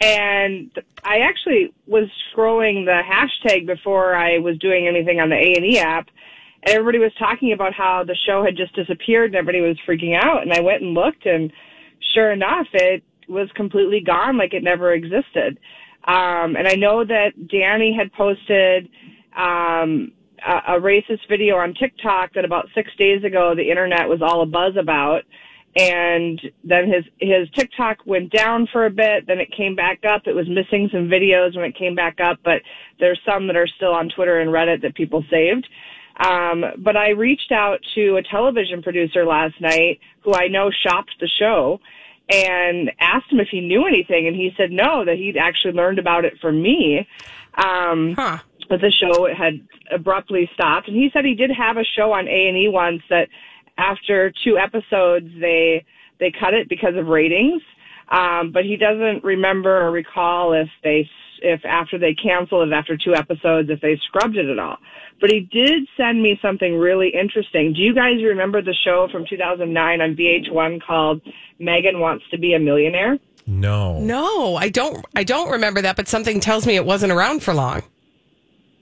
and 0.00 0.70
I 1.04 1.18
actually 1.18 1.72
was 1.86 2.08
scrolling 2.32 2.84
the 2.84 3.02
hashtag 3.04 3.66
before 3.66 4.14
I 4.14 4.38
was 4.38 4.58
doing 4.58 4.88
anything 4.88 5.20
on 5.20 5.28
the 5.28 5.36
A&E 5.36 5.78
app 5.78 6.08
and 6.62 6.74
everybody 6.74 6.98
was 6.98 7.12
talking 7.18 7.52
about 7.52 7.74
how 7.74 8.04
the 8.04 8.16
show 8.26 8.44
had 8.44 8.56
just 8.56 8.74
disappeared 8.74 9.30
and 9.30 9.36
everybody 9.36 9.60
was 9.60 9.76
freaking 9.86 10.18
out 10.18 10.42
and 10.42 10.52
I 10.52 10.60
went 10.60 10.82
and 10.82 10.94
looked 10.94 11.26
and 11.26 11.52
sure 12.14 12.32
enough 12.32 12.66
it 12.72 13.04
was 13.28 13.48
completely 13.54 14.00
gone 14.00 14.38
like 14.38 14.54
it 14.54 14.62
never 14.62 14.92
existed. 14.92 15.58
Um, 16.04 16.56
and 16.56 16.66
I 16.66 16.74
know 16.74 17.04
that 17.04 17.48
Danny 17.48 17.94
had 17.96 18.12
posted 18.12 18.88
um, 19.36 20.12
a, 20.46 20.76
a 20.76 20.80
racist 20.80 21.28
video 21.28 21.56
on 21.56 21.74
TikTok 21.74 22.34
that 22.34 22.44
about 22.44 22.68
six 22.74 22.90
days 22.96 23.22
ago 23.24 23.54
the 23.54 23.68
internet 23.70 24.08
was 24.08 24.22
all 24.22 24.42
a 24.42 24.46
buzz 24.46 24.76
about. 24.78 25.24
And 25.76 26.40
then 26.62 26.88
his 26.88 27.04
his 27.18 27.48
TikTok 27.50 27.98
went 28.06 28.30
down 28.30 28.68
for 28.72 28.86
a 28.86 28.90
bit. 28.90 29.26
Then 29.26 29.40
it 29.40 29.50
came 29.50 29.74
back 29.74 30.04
up. 30.04 30.22
It 30.26 30.34
was 30.34 30.48
missing 30.48 30.88
some 30.92 31.08
videos 31.08 31.56
when 31.56 31.64
it 31.64 31.76
came 31.76 31.96
back 31.96 32.20
up, 32.20 32.38
but 32.44 32.62
there's 33.00 33.20
some 33.26 33.48
that 33.48 33.56
are 33.56 33.66
still 33.66 33.92
on 33.92 34.08
Twitter 34.08 34.38
and 34.40 34.50
Reddit 34.50 34.82
that 34.82 34.94
people 34.94 35.24
saved. 35.30 35.66
Um, 36.16 36.64
but 36.78 36.96
I 36.96 37.10
reached 37.10 37.50
out 37.50 37.80
to 37.96 38.16
a 38.16 38.22
television 38.22 38.82
producer 38.82 39.24
last 39.26 39.60
night 39.60 39.98
who 40.20 40.32
I 40.32 40.46
know 40.46 40.70
shopped 40.70 41.16
the 41.18 41.26
show 41.26 41.80
and 42.28 42.92
asked 43.00 43.32
him 43.32 43.40
if 43.40 43.48
he 43.50 43.60
knew 43.60 43.84
anything, 43.86 44.28
and 44.28 44.36
he 44.36 44.54
said 44.56 44.70
no, 44.70 45.04
that 45.04 45.16
he'd 45.16 45.36
actually 45.36 45.72
learned 45.72 45.98
about 45.98 46.24
it 46.24 46.38
from 46.40 46.62
me. 46.62 47.06
Um, 47.54 48.14
Huh. 48.16 48.38
but 48.68 48.80
the 48.80 48.92
show 48.92 49.26
had 49.34 49.60
abruptly 49.90 50.48
stopped, 50.54 50.88
and 50.88 50.96
he 50.96 51.10
said 51.12 51.24
he 51.24 51.34
did 51.34 51.50
have 51.50 51.76
a 51.76 51.84
show 51.84 52.12
on 52.12 52.28
A 52.28 52.48
and 52.48 52.56
E 52.56 52.68
once 52.68 53.02
that 53.10 53.28
after 53.76 54.32
two 54.44 54.58
episodes 54.58 55.28
they 55.40 55.84
they 56.20 56.32
cut 56.38 56.54
it 56.54 56.68
because 56.68 56.94
of 56.96 57.06
ratings. 57.06 57.62
Um, 58.08 58.52
but 58.52 58.64
he 58.64 58.76
doesn't 58.76 59.24
remember 59.24 59.80
or 59.80 59.90
recall 59.90 60.52
if 60.52 60.68
they 60.82 61.08
if 61.42 61.64
after 61.64 61.98
they 61.98 62.14
canceled 62.14 62.68
it 62.68 62.72
after 62.72 62.96
two 62.96 63.14
episodes 63.14 63.68
if 63.70 63.80
they 63.80 63.98
scrubbed 64.06 64.36
it 64.36 64.48
at 64.48 64.58
all. 64.58 64.76
But 65.20 65.30
he 65.30 65.40
did 65.40 65.86
send 65.96 66.22
me 66.22 66.38
something 66.42 66.76
really 66.76 67.08
interesting. 67.08 67.72
Do 67.72 67.80
you 67.80 67.94
guys 67.94 68.22
remember 68.22 68.62
the 68.62 68.74
show 68.84 69.08
from 69.10 69.24
2009 69.28 70.00
on 70.00 70.16
VH1 70.16 70.82
called 70.82 71.22
Megan 71.58 72.00
Wants 72.00 72.24
to 72.30 72.38
Be 72.38 72.54
a 72.54 72.58
Millionaire? 72.58 73.18
No. 73.46 74.00
No, 74.00 74.56
I 74.56 74.68
don't. 74.70 75.04
I 75.14 75.24
don't 75.24 75.50
remember 75.50 75.82
that, 75.82 75.96
but 75.96 76.08
something 76.08 76.40
tells 76.40 76.66
me 76.66 76.76
it 76.76 76.86
wasn't 76.86 77.12
around 77.12 77.42
for 77.42 77.54
long. 77.54 77.82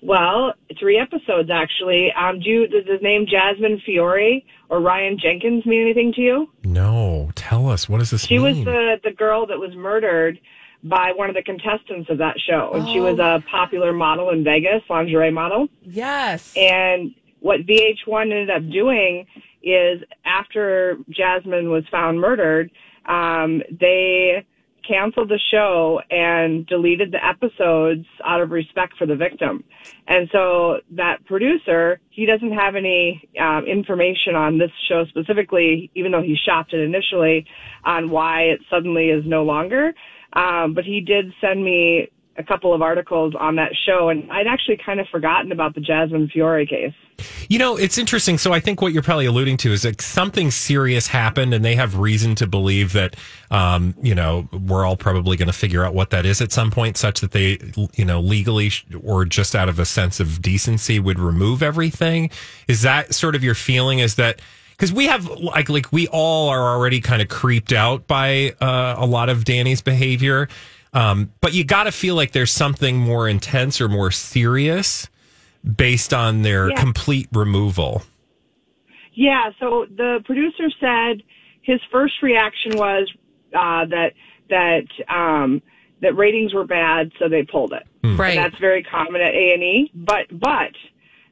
Well, 0.02 0.54
three 0.78 0.98
episodes 0.98 1.48
actually. 1.50 2.12
Um, 2.12 2.40
do 2.40 2.50
you, 2.50 2.66
does 2.68 2.84
the 2.86 2.98
name 3.02 3.24
Jasmine 3.26 3.80
Fiore 3.86 4.44
or 4.68 4.80
Ryan 4.80 5.16
Jenkins 5.18 5.64
mean 5.64 5.82
anything 5.82 6.12
to 6.14 6.20
you? 6.20 6.50
No. 6.64 7.30
Tell 7.36 7.68
us. 7.68 7.88
What 7.88 7.98
does 7.98 8.10
this 8.10 8.26
She 8.26 8.38
mean? 8.38 8.56
was 8.56 8.64
the 8.64 9.00
the 9.04 9.12
girl 9.12 9.46
that 9.46 9.58
was 9.58 9.74
murdered 9.76 10.40
by 10.84 11.12
one 11.14 11.28
of 11.28 11.36
the 11.36 11.42
contestants 11.42 12.10
of 12.10 12.18
that 12.18 12.34
show, 12.40 12.72
and 12.74 12.88
she 12.88 12.98
was 12.98 13.20
a 13.20 13.42
popular 13.48 13.92
model 13.92 14.30
in 14.30 14.42
Vegas, 14.42 14.82
lingerie 14.90 15.30
model. 15.30 15.68
Yes. 15.82 16.52
And 16.56 17.14
what 17.38 17.60
VH1 17.60 18.22
ended 18.22 18.50
up 18.50 18.68
doing 18.68 19.26
is 19.62 20.02
after 20.24 20.98
Jasmine 21.10 21.70
was 21.70 21.84
found 21.88 22.20
murdered, 22.20 22.72
um, 23.06 23.62
they 23.70 24.44
canceled 24.86 25.28
the 25.28 25.40
show 25.50 26.00
and 26.10 26.66
deleted 26.66 27.12
the 27.12 27.24
episodes 27.24 28.06
out 28.24 28.40
of 28.40 28.50
respect 28.50 28.94
for 28.98 29.06
the 29.06 29.16
victim. 29.16 29.64
And 30.08 30.28
so 30.32 30.78
that 30.92 31.24
producer, 31.26 32.00
he 32.10 32.26
doesn't 32.26 32.52
have 32.52 32.74
any 32.76 33.28
um, 33.40 33.64
information 33.66 34.34
on 34.34 34.58
this 34.58 34.70
show 34.88 35.04
specifically, 35.08 35.90
even 35.94 36.12
though 36.12 36.22
he 36.22 36.36
shopped 36.36 36.72
it 36.72 36.80
initially, 36.80 37.46
on 37.84 38.10
why 38.10 38.42
it 38.42 38.60
suddenly 38.70 39.10
is 39.10 39.24
no 39.26 39.44
longer. 39.44 39.92
Um, 40.34 40.74
but 40.74 40.84
he 40.84 41.00
did 41.00 41.32
send 41.40 41.62
me 41.62 42.10
a 42.36 42.42
couple 42.42 42.72
of 42.72 42.80
articles 42.80 43.34
on 43.38 43.56
that 43.56 43.72
show, 43.86 44.08
and 44.08 44.30
I'd 44.32 44.46
actually 44.46 44.78
kind 44.84 45.00
of 45.00 45.06
forgotten 45.08 45.52
about 45.52 45.74
the 45.74 45.80
Jasmine 45.80 46.30
Fiore 46.32 46.66
case. 46.66 46.94
You 47.48 47.58
know, 47.58 47.76
it's 47.76 47.98
interesting. 47.98 48.38
So 48.38 48.52
I 48.52 48.60
think 48.60 48.80
what 48.80 48.92
you're 48.92 49.02
probably 49.02 49.26
alluding 49.26 49.58
to 49.58 49.72
is 49.72 49.82
that 49.82 50.00
something 50.00 50.50
serious 50.50 51.06
happened, 51.06 51.52
and 51.52 51.64
they 51.64 51.74
have 51.74 51.98
reason 51.98 52.34
to 52.36 52.46
believe 52.46 52.94
that, 52.94 53.16
um, 53.50 53.94
you 54.02 54.14
know, 54.14 54.48
we're 54.66 54.84
all 54.84 54.96
probably 54.96 55.36
going 55.36 55.48
to 55.48 55.52
figure 55.52 55.84
out 55.84 55.94
what 55.94 56.10
that 56.10 56.24
is 56.24 56.40
at 56.40 56.52
some 56.52 56.70
point, 56.70 56.96
such 56.96 57.20
that 57.20 57.32
they, 57.32 57.58
you 57.94 58.04
know, 58.04 58.20
legally 58.20 58.70
or 59.04 59.24
just 59.24 59.54
out 59.54 59.68
of 59.68 59.78
a 59.78 59.84
sense 59.84 60.18
of 60.18 60.40
decency 60.40 60.98
would 60.98 61.18
remove 61.18 61.62
everything. 61.62 62.30
Is 62.66 62.82
that 62.82 63.14
sort 63.14 63.34
of 63.34 63.44
your 63.44 63.54
feeling? 63.54 63.98
Is 63.98 64.14
that 64.16 64.40
because 64.70 64.92
we 64.92 65.06
have 65.06 65.28
like 65.28 65.68
like 65.68 65.92
we 65.92 66.08
all 66.08 66.48
are 66.48 66.74
already 66.74 67.00
kind 67.00 67.22
of 67.22 67.28
creeped 67.28 67.72
out 67.72 68.06
by 68.08 68.52
uh, 68.60 68.96
a 68.98 69.06
lot 69.06 69.28
of 69.28 69.44
Danny's 69.44 69.80
behavior. 69.80 70.48
Um, 70.92 71.32
but 71.40 71.54
you 71.54 71.64
got 71.64 71.84
to 71.84 71.92
feel 71.92 72.14
like 72.14 72.32
there's 72.32 72.50
something 72.50 72.98
more 72.98 73.28
intense 73.28 73.80
or 73.80 73.88
more 73.88 74.10
serious 74.10 75.08
based 75.76 76.12
on 76.12 76.42
their 76.42 76.70
Yeah. 76.70 76.76
complete 76.76 77.28
removal. 77.32 78.02
Yeah, 79.14 79.50
so 79.60 79.86
the 79.94 80.20
producer 80.24 80.70
said 80.80 81.22
his 81.62 81.80
first 81.90 82.14
reaction 82.22 82.76
was 82.76 83.10
uh, 83.54 83.84
that 83.86 84.12
that 84.48 84.86
um, 85.08 85.62
that 86.00 86.16
ratings 86.16 86.52
were 86.54 86.64
bad, 86.64 87.12
so 87.18 87.28
they 87.28 87.42
pulled 87.42 87.72
it. 87.72 87.86
Right. 88.02 88.36
And 88.36 88.38
that's 88.38 88.58
very 88.60 88.82
common 88.82 89.20
at 89.20 89.34
A 89.34 89.52
and 89.54 89.62
E. 89.62 89.90
But 89.94 90.26
but 90.32 90.72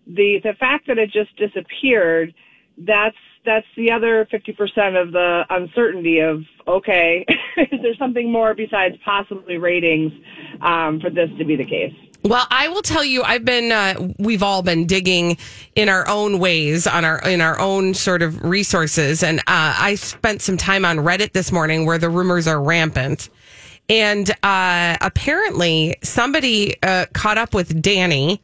the 0.06 0.40
the 0.42 0.54
fact 0.60 0.86
that 0.86 0.98
it 0.98 1.10
just 1.10 1.34
disappeared, 1.36 2.34
that's 2.78 3.16
that's 3.44 3.66
the 3.76 3.90
other 3.92 4.26
fifty 4.30 4.52
percent 4.52 4.96
of 4.96 5.12
the 5.12 5.42
uncertainty 5.50 6.20
of 6.20 6.42
okay, 6.66 7.24
is 7.56 7.80
there 7.82 7.94
something 7.98 8.30
more 8.30 8.54
besides 8.54 8.96
possibly 9.04 9.58
ratings 9.58 10.12
um, 10.60 11.00
for 11.00 11.10
this 11.10 11.28
to 11.38 11.44
be 11.44 11.56
the 11.56 11.64
case? 11.64 11.94
Well, 12.22 12.46
I 12.50 12.68
will 12.68 12.82
tell 12.82 13.02
you, 13.02 13.22
I've 13.22 13.46
been, 13.46 13.72
uh, 13.72 14.12
we've 14.18 14.42
all 14.42 14.62
been 14.62 14.86
digging 14.86 15.38
in 15.74 15.88
our 15.88 16.06
own 16.06 16.38
ways 16.38 16.86
on 16.86 17.04
our, 17.04 17.18
in 17.26 17.40
our 17.40 17.58
own 17.58 17.94
sort 17.94 18.20
of 18.20 18.42
resources. 18.44 19.22
And, 19.22 19.40
uh, 19.40 19.74
I 19.78 19.94
spent 19.94 20.42
some 20.42 20.58
time 20.58 20.84
on 20.84 20.98
Reddit 20.98 21.32
this 21.32 21.50
morning 21.50 21.86
where 21.86 21.96
the 21.96 22.10
rumors 22.10 22.46
are 22.46 22.60
rampant. 22.60 23.30
And, 23.88 24.30
uh, 24.42 24.98
apparently 25.00 25.96
somebody, 26.02 26.76
uh, 26.82 27.06
caught 27.14 27.38
up 27.38 27.54
with 27.54 27.80
Danny. 27.80 28.42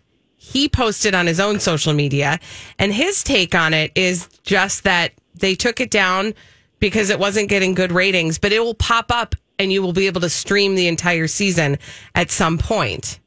He 0.52 0.68
posted 0.68 1.14
on 1.14 1.26
his 1.26 1.40
own 1.40 1.58
social 1.58 1.92
media 1.92 2.38
and 2.78 2.92
his 2.94 3.24
take 3.24 3.54
on 3.54 3.74
it 3.74 3.90
is 3.96 4.28
just 4.44 4.84
that 4.84 5.12
they 5.34 5.56
took 5.56 5.80
it 5.80 5.90
down 5.90 6.34
because 6.78 7.10
it 7.10 7.18
wasn't 7.18 7.48
getting 7.48 7.74
good 7.74 7.90
ratings, 7.90 8.38
but 8.38 8.52
it 8.52 8.60
will 8.60 8.74
pop 8.74 9.10
up 9.10 9.34
and 9.58 9.72
you 9.72 9.82
will 9.82 9.92
be 9.92 10.06
able 10.06 10.20
to 10.20 10.30
stream 10.30 10.76
the 10.76 10.86
entire 10.86 11.26
season 11.26 11.78
at 12.14 12.30
some 12.30 12.58
point. 12.58 13.18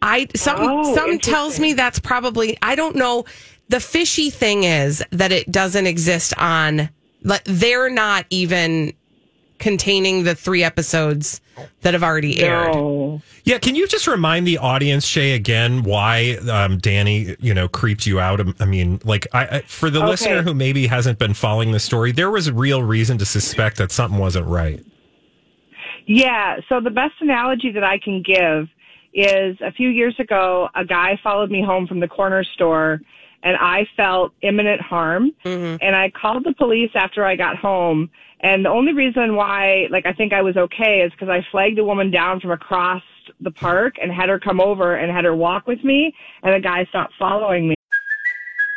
I 0.00 0.28
some 0.34 0.56
Oh, 0.60 0.94
some 0.94 1.18
tells 1.18 1.60
me 1.60 1.74
that's 1.74 1.98
probably 1.98 2.56
I 2.62 2.74
don't 2.74 2.96
know. 2.96 3.26
The 3.68 3.80
fishy 3.80 4.30
thing 4.30 4.64
is 4.64 5.04
that 5.10 5.30
it 5.30 5.52
doesn't 5.52 5.86
exist 5.86 6.32
on 6.38 6.88
like 7.22 7.44
they're 7.44 7.90
not 7.90 8.24
even 8.30 8.94
containing 9.58 10.24
the 10.24 10.34
three 10.34 10.62
episodes 10.62 11.40
that 11.80 11.94
have 11.94 12.02
already 12.02 12.40
aired. 12.42 12.74
No. 12.74 13.22
Yeah, 13.44 13.58
can 13.58 13.74
you 13.74 13.86
just 13.86 14.06
remind 14.06 14.46
the 14.46 14.58
audience, 14.58 15.06
Shay, 15.06 15.32
again, 15.32 15.82
why 15.82 16.36
um, 16.50 16.78
Danny, 16.78 17.36
you 17.40 17.54
know, 17.54 17.68
creeped 17.68 18.06
you 18.06 18.20
out? 18.20 18.40
I 18.60 18.64
mean, 18.64 19.00
like, 19.04 19.26
I, 19.32 19.46
I 19.46 19.60
for 19.62 19.88
the 19.88 20.00
Okay. 20.00 20.08
listener 20.08 20.42
who 20.42 20.52
maybe 20.52 20.86
hasn't 20.86 21.18
been 21.18 21.32
following 21.34 21.72
the 21.72 21.80
story, 21.80 22.12
there 22.12 22.30
was 22.30 22.48
a 22.48 22.52
real 22.52 22.82
reason 22.82 23.16
to 23.18 23.24
suspect 23.24 23.78
that 23.78 23.90
something 23.90 24.18
wasn't 24.18 24.46
right. 24.46 24.84
Yeah. 26.06 26.58
So 26.68 26.80
the 26.80 26.90
best 26.90 27.14
analogy 27.20 27.70
that 27.72 27.84
I 27.84 27.98
can 27.98 28.22
give 28.22 28.68
is 29.14 29.56
a 29.60 29.72
few 29.72 29.88
years 29.88 30.14
ago, 30.18 30.68
a 30.74 30.84
guy 30.84 31.18
followed 31.22 31.50
me 31.50 31.62
home 31.62 31.86
from 31.86 32.00
the 32.00 32.08
corner 32.08 32.44
store 32.44 33.00
and 33.42 33.56
I 33.56 33.86
felt 33.96 34.32
imminent 34.42 34.80
harm. 34.80 35.30
And 35.44 35.96
I 35.96 36.10
called 36.10 36.44
the 36.44 36.52
police 36.54 36.90
after 36.94 37.24
I 37.24 37.36
got 37.36 37.56
home. 37.56 38.10
And 38.46 38.64
the 38.64 38.68
only 38.68 38.92
reason 38.92 39.34
why, 39.34 39.88
like, 39.90 40.06
I 40.06 40.12
think 40.12 40.32
I 40.32 40.40
was 40.40 40.56
okay 40.56 41.00
is 41.00 41.10
because 41.10 41.28
I 41.28 41.44
flagged 41.50 41.80
a 41.80 41.84
woman 41.84 42.12
down 42.12 42.38
from 42.38 42.52
across 42.52 43.02
the 43.40 43.50
park 43.50 43.96
and 44.00 44.12
had 44.12 44.28
her 44.28 44.38
come 44.38 44.60
over 44.60 44.94
and 44.94 45.10
had 45.10 45.24
her 45.24 45.34
walk 45.34 45.66
with 45.66 45.82
me. 45.82 46.14
And 46.44 46.54
the 46.54 46.60
guy 46.60 46.84
stopped 46.90 47.14
following 47.18 47.70
me. 47.70 47.75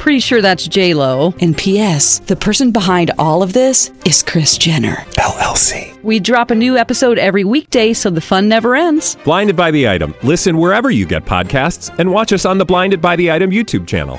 Pretty 0.00 0.20
sure 0.20 0.40
that's 0.40 0.66
J 0.66 0.94
Lo. 0.94 1.34
And 1.42 1.54
P.S. 1.54 2.20
The 2.20 2.34
person 2.34 2.72
behind 2.72 3.10
all 3.18 3.42
of 3.42 3.52
this 3.52 3.92
is 4.06 4.22
Kris 4.22 4.56
Jenner 4.56 4.96
LLC. 5.18 6.02
We 6.02 6.18
drop 6.18 6.50
a 6.50 6.54
new 6.54 6.78
episode 6.78 7.18
every 7.18 7.44
weekday, 7.44 7.92
so 7.92 8.08
the 8.08 8.22
fun 8.22 8.48
never 8.48 8.74
ends. 8.74 9.16
Blinded 9.24 9.56
by 9.56 9.70
the 9.70 9.86
item. 9.86 10.14
Listen 10.22 10.56
wherever 10.56 10.90
you 10.90 11.04
get 11.04 11.26
podcasts, 11.26 11.94
and 11.98 12.10
watch 12.10 12.32
us 12.32 12.46
on 12.46 12.56
the 12.56 12.64
Blinded 12.64 13.02
by 13.02 13.14
the 13.14 13.30
Item 13.30 13.50
YouTube 13.50 13.86
channel. 13.86 14.18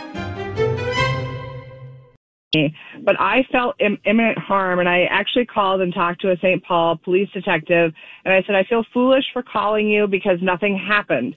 but 3.04 3.20
I 3.20 3.44
felt 3.52 3.76
Im- 3.80 3.98
imminent 4.06 4.38
harm 4.38 4.80
and 4.80 4.88
I 4.88 5.06
actually 5.10 5.48
called 5.48 5.82
and 5.82 5.92
talked 5.92 6.22
to 6.22 6.30
a 6.30 6.38
St. 6.38 6.64
Paul 6.64 6.98
police 7.04 7.30
detective 7.34 7.92
and 8.24 8.34
I 8.36 8.44
said, 8.46 8.54
I 8.54 8.64
feel 8.66 8.86
foolish 8.94 9.24
for 9.34 9.42
calling 9.42 9.90
you 9.90 10.06
because 10.06 10.38
nothing 10.44 10.78
happened. 10.78 11.36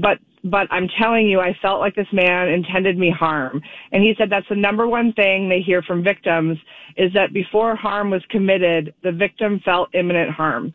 But, 0.00 0.18
but 0.50 0.66
I'm 0.70 0.88
telling 1.00 1.28
you, 1.28 1.40
I 1.40 1.56
felt 1.60 1.80
like 1.80 1.94
this 1.94 2.06
man 2.12 2.48
intended 2.48 2.98
me 2.98 3.10
harm. 3.10 3.60
And 3.92 4.02
he 4.02 4.14
said 4.16 4.30
that's 4.30 4.48
the 4.48 4.56
number 4.56 4.86
one 4.86 5.12
thing 5.12 5.48
they 5.48 5.60
hear 5.60 5.82
from 5.82 6.02
victims 6.02 6.58
is 6.96 7.12
that 7.14 7.32
before 7.32 7.76
harm 7.76 8.10
was 8.10 8.22
committed, 8.30 8.94
the 9.02 9.12
victim 9.12 9.60
felt 9.64 9.94
imminent 9.94 10.30
harm. 10.30 10.72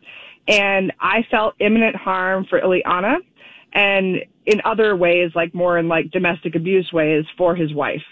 And 0.48 0.92
I 1.00 1.24
felt 1.30 1.54
imminent 1.60 1.96
harm 1.96 2.46
for 2.48 2.60
Ileana 2.60 3.16
and 3.74 4.16
in 4.44 4.60
other 4.64 4.96
ways, 4.96 5.30
like 5.34 5.54
more 5.54 5.78
in 5.78 5.88
like 5.88 6.10
domestic 6.10 6.54
abuse 6.54 6.90
ways 6.92 7.24
for 7.38 7.54
his 7.54 7.72
wife 7.72 8.02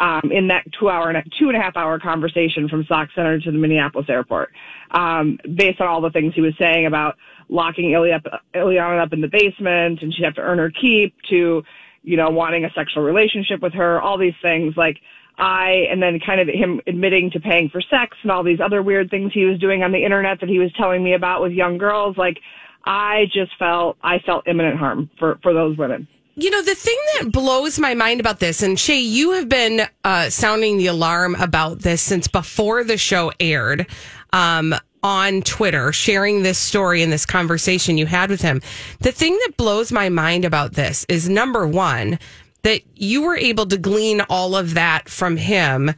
um, 0.00 0.30
in 0.32 0.48
that 0.48 0.64
two 0.78 0.88
hour 0.88 1.10
and 1.10 1.32
two 1.38 1.48
and 1.48 1.56
a 1.56 1.60
half 1.60 1.76
hour 1.76 1.98
conversation 1.98 2.68
from 2.68 2.84
Sauk 2.84 3.08
Centre 3.14 3.40
to 3.40 3.50
the 3.50 3.58
Minneapolis 3.58 4.08
airport, 4.08 4.52
um, 4.92 5.38
based 5.54 5.80
on 5.80 5.88
all 5.88 6.00
the 6.00 6.10
things 6.10 6.34
he 6.34 6.40
was 6.40 6.54
saying 6.58 6.86
about 6.86 7.16
locking 7.48 7.92
Ili 7.92 8.12
up, 8.12 8.22
Ileana 8.54 9.02
up 9.02 9.12
in 9.12 9.20
the 9.20 9.28
basement 9.28 10.02
and 10.02 10.14
she'd 10.14 10.24
have 10.24 10.34
to 10.34 10.40
earn 10.40 10.58
her 10.58 10.70
keep 10.70 11.14
to, 11.30 11.62
you 12.02 12.16
know, 12.16 12.30
wanting 12.30 12.64
a 12.64 12.70
sexual 12.74 13.02
relationship 13.02 13.60
with 13.60 13.72
her, 13.74 14.00
all 14.00 14.18
these 14.18 14.34
things 14.42 14.74
like 14.76 14.98
I, 15.38 15.86
and 15.90 16.02
then 16.02 16.18
kind 16.24 16.40
of 16.40 16.48
him 16.48 16.80
admitting 16.86 17.30
to 17.32 17.40
paying 17.40 17.68
for 17.68 17.80
sex 17.80 18.16
and 18.22 18.30
all 18.30 18.42
these 18.42 18.60
other 18.60 18.82
weird 18.82 19.10
things 19.10 19.32
he 19.32 19.44
was 19.44 19.58
doing 19.58 19.82
on 19.82 19.92
the 19.92 20.04
internet 20.04 20.40
that 20.40 20.48
he 20.48 20.58
was 20.58 20.72
telling 20.74 21.02
me 21.02 21.14
about 21.14 21.42
with 21.42 21.52
young 21.52 21.78
girls. 21.78 22.16
Like 22.16 22.38
I 22.84 23.26
just 23.32 23.52
felt, 23.58 23.96
I 24.02 24.18
felt 24.20 24.46
imminent 24.46 24.78
harm 24.78 25.10
for, 25.18 25.38
for 25.42 25.52
those 25.52 25.76
women. 25.76 26.06
You 26.40 26.50
know, 26.50 26.62
the 26.62 26.76
thing 26.76 26.96
that 27.18 27.32
blows 27.32 27.80
my 27.80 27.94
mind 27.94 28.20
about 28.20 28.38
this, 28.38 28.62
and 28.62 28.78
Shay, 28.78 29.00
you 29.00 29.32
have 29.32 29.48
been 29.48 29.88
uh, 30.04 30.30
sounding 30.30 30.78
the 30.78 30.86
alarm 30.86 31.34
about 31.34 31.80
this 31.80 32.00
since 32.00 32.28
before 32.28 32.84
the 32.84 32.96
show 32.96 33.32
aired 33.40 33.88
um, 34.32 34.72
on 35.02 35.42
Twitter, 35.42 35.92
sharing 35.92 36.44
this 36.44 36.56
story 36.56 37.02
and 37.02 37.12
this 37.12 37.26
conversation 37.26 37.98
you 37.98 38.06
had 38.06 38.30
with 38.30 38.40
him. 38.40 38.62
The 39.00 39.10
thing 39.10 39.32
that 39.32 39.56
blows 39.56 39.90
my 39.90 40.10
mind 40.10 40.44
about 40.44 40.74
this 40.74 41.04
is 41.08 41.28
number 41.28 41.66
one, 41.66 42.20
that 42.62 42.82
you 42.94 43.22
were 43.22 43.36
able 43.36 43.66
to 43.66 43.76
glean 43.76 44.20
all 44.30 44.54
of 44.54 44.74
that 44.74 45.08
from 45.08 45.38
him 45.38 45.90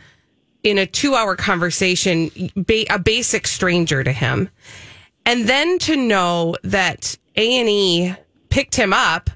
in 0.63 0.79
a 0.79 0.87
two 0.87 1.15
hour 1.15 1.37
conversation, 1.37 2.31
a 2.89 2.99
basic 2.99 3.47
stranger 3.47 4.03
to 4.03 4.13
him. 4.13 4.49
And 5.27 5.47
then 5.47 5.79
to 5.81 5.97
know 5.97 6.57
that 6.63 7.19
A&E 7.37 8.15
picked 8.49 8.77
him 8.77 8.95
up 8.95 9.29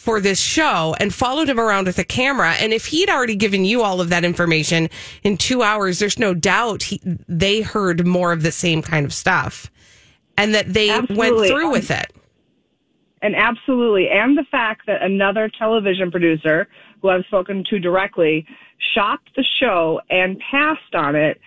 for 0.00 0.18
this 0.18 0.40
show 0.40 0.96
and 0.98 1.12
followed 1.12 1.46
him 1.46 1.60
around 1.60 1.84
with 1.84 1.98
a 1.98 2.04
camera. 2.04 2.52
And 2.52 2.72
if 2.72 2.86
he'd 2.86 3.10
already 3.10 3.36
given 3.36 3.66
you 3.66 3.82
all 3.82 4.00
of 4.00 4.08
that 4.08 4.24
information 4.24 4.88
in 5.24 5.36
two 5.36 5.62
hours, 5.62 5.98
there's 5.98 6.18
no 6.18 6.32
doubt 6.32 6.84
he, 6.84 7.02
they 7.28 7.60
heard 7.60 8.06
more 8.06 8.32
of 8.32 8.42
the 8.42 8.50
same 8.50 8.80
kind 8.80 9.04
of 9.04 9.12
stuff 9.12 9.70
and 10.38 10.54
that 10.54 10.72
they 10.72 10.88
went 11.10 11.46
through 11.46 11.70
with 11.70 11.90
it. 11.90 12.10
And 13.20 13.36
absolutely. 13.36 14.08
And 14.08 14.38
the 14.38 14.46
fact 14.50 14.86
that 14.86 15.02
another 15.02 15.50
television 15.50 16.10
producer 16.10 16.66
who 17.02 17.10
I've 17.10 17.26
spoken 17.26 17.62
to 17.68 17.78
directly 17.78 18.46
shopped 18.94 19.28
the 19.36 19.44
show 19.60 20.00
and 20.08 20.40
passed 20.50 20.94
on 20.94 21.14
it 21.14 21.38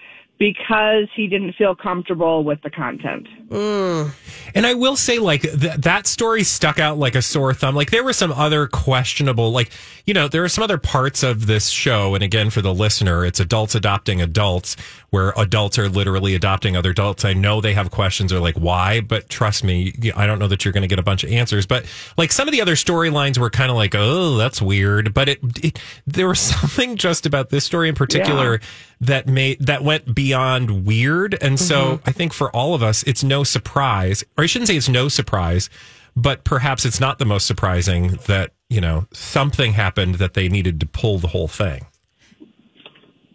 because 0.43 1.07
he 1.15 1.25
didn't 1.25 1.53
feel 1.53 1.73
comfortable 1.73 2.43
with 2.43 2.61
the 2.63 2.69
content. 2.69 3.25
Mm. 3.47 4.11
And 4.53 4.67
I 4.67 4.73
will 4.73 4.97
say, 4.97 5.17
like, 5.17 5.43
th- 5.43 5.77
that 5.77 6.05
story 6.05 6.43
stuck 6.43 6.79
out 6.79 6.97
like 6.97 7.15
a 7.15 7.21
sore 7.21 7.53
thumb. 7.53 7.75
Like, 7.75 7.91
there 7.91 8.03
were 8.03 8.11
some 8.11 8.33
other 8.33 8.67
questionable, 8.67 9.53
like, 9.53 9.71
you 10.05 10.13
know, 10.13 10.27
there 10.27 10.43
are 10.43 10.49
some 10.49 10.61
other 10.61 10.77
parts 10.77 11.23
of 11.23 11.47
this 11.47 11.69
show. 11.69 12.13
And 12.13 12.21
again, 12.21 12.49
for 12.49 12.61
the 12.61 12.73
listener, 12.73 13.23
it's 13.23 13.39
adults 13.39 13.73
adopting 13.73 14.21
adults, 14.21 14.75
where 15.13 15.31
adults 15.37 15.77
are 15.77 15.87
literally 15.87 16.33
adopting 16.33 16.75
other 16.75 16.89
adults. 16.89 17.23
I 17.23 17.33
know 17.33 17.61
they 17.61 17.75
have 17.75 17.91
questions 17.91 18.33
or 18.33 18.39
like, 18.39 18.55
why? 18.55 18.99
But 18.99 19.29
trust 19.29 19.63
me, 19.63 19.93
I 20.15 20.25
don't 20.25 20.39
know 20.39 20.47
that 20.47 20.65
you're 20.65 20.71
going 20.71 20.81
to 20.81 20.87
get 20.87 20.97
a 20.97 21.03
bunch 21.03 21.23
of 21.23 21.31
answers. 21.31 21.67
But 21.67 21.85
like, 22.17 22.31
some 22.31 22.47
of 22.47 22.51
the 22.51 22.63
other 22.63 22.73
storylines 22.73 23.37
were 23.37 23.51
kind 23.51 23.69
of 23.69 23.77
like, 23.77 23.93
oh, 23.93 24.37
that's 24.37 24.59
weird. 24.59 25.13
But 25.13 25.29
it, 25.29 25.39
it, 25.63 25.79
there 26.07 26.27
was 26.27 26.39
something 26.59 26.95
just 26.95 27.27
about 27.27 27.51
this 27.51 27.63
story 27.63 27.89
in 27.89 27.95
particular 27.95 28.59
that 29.01 29.27
made 29.27 29.59
that 29.59 29.83
went 29.83 30.15
beyond 30.15 30.85
weird 30.85 31.37
and 31.41 31.59
so 31.59 31.97
mm-hmm. 31.97 32.09
i 32.09 32.11
think 32.13 32.31
for 32.31 32.49
all 32.55 32.73
of 32.73 32.81
us 32.81 33.03
it's 33.03 33.21
no 33.21 33.43
surprise 33.43 34.23
or 34.37 34.45
i 34.45 34.47
shouldn't 34.47 34.67
say 34.69 34.77
it's 34.77 34.87
no 34.87 35.09
surprise 35.09 35.69
but 36.15 36.45
perhaps 36.45 36.85
it's 36.85 37.01
not 37.01 37.19
the 37.19 37.25
most 37.25 37.45
surprising 37.45 38.17
that 38.27 38.51
you 38.69 38.79
know 38.79 39.05
something 39.11 39.73
happened 39.73 40.15
that 40.15 40.35
they 40.35 40.47
needed 40.47 40.79
to 40.79 40.85
pull 40.85 41.19
the 41.19 41.27
whole 41.27 41.49
thing 41.49 41.85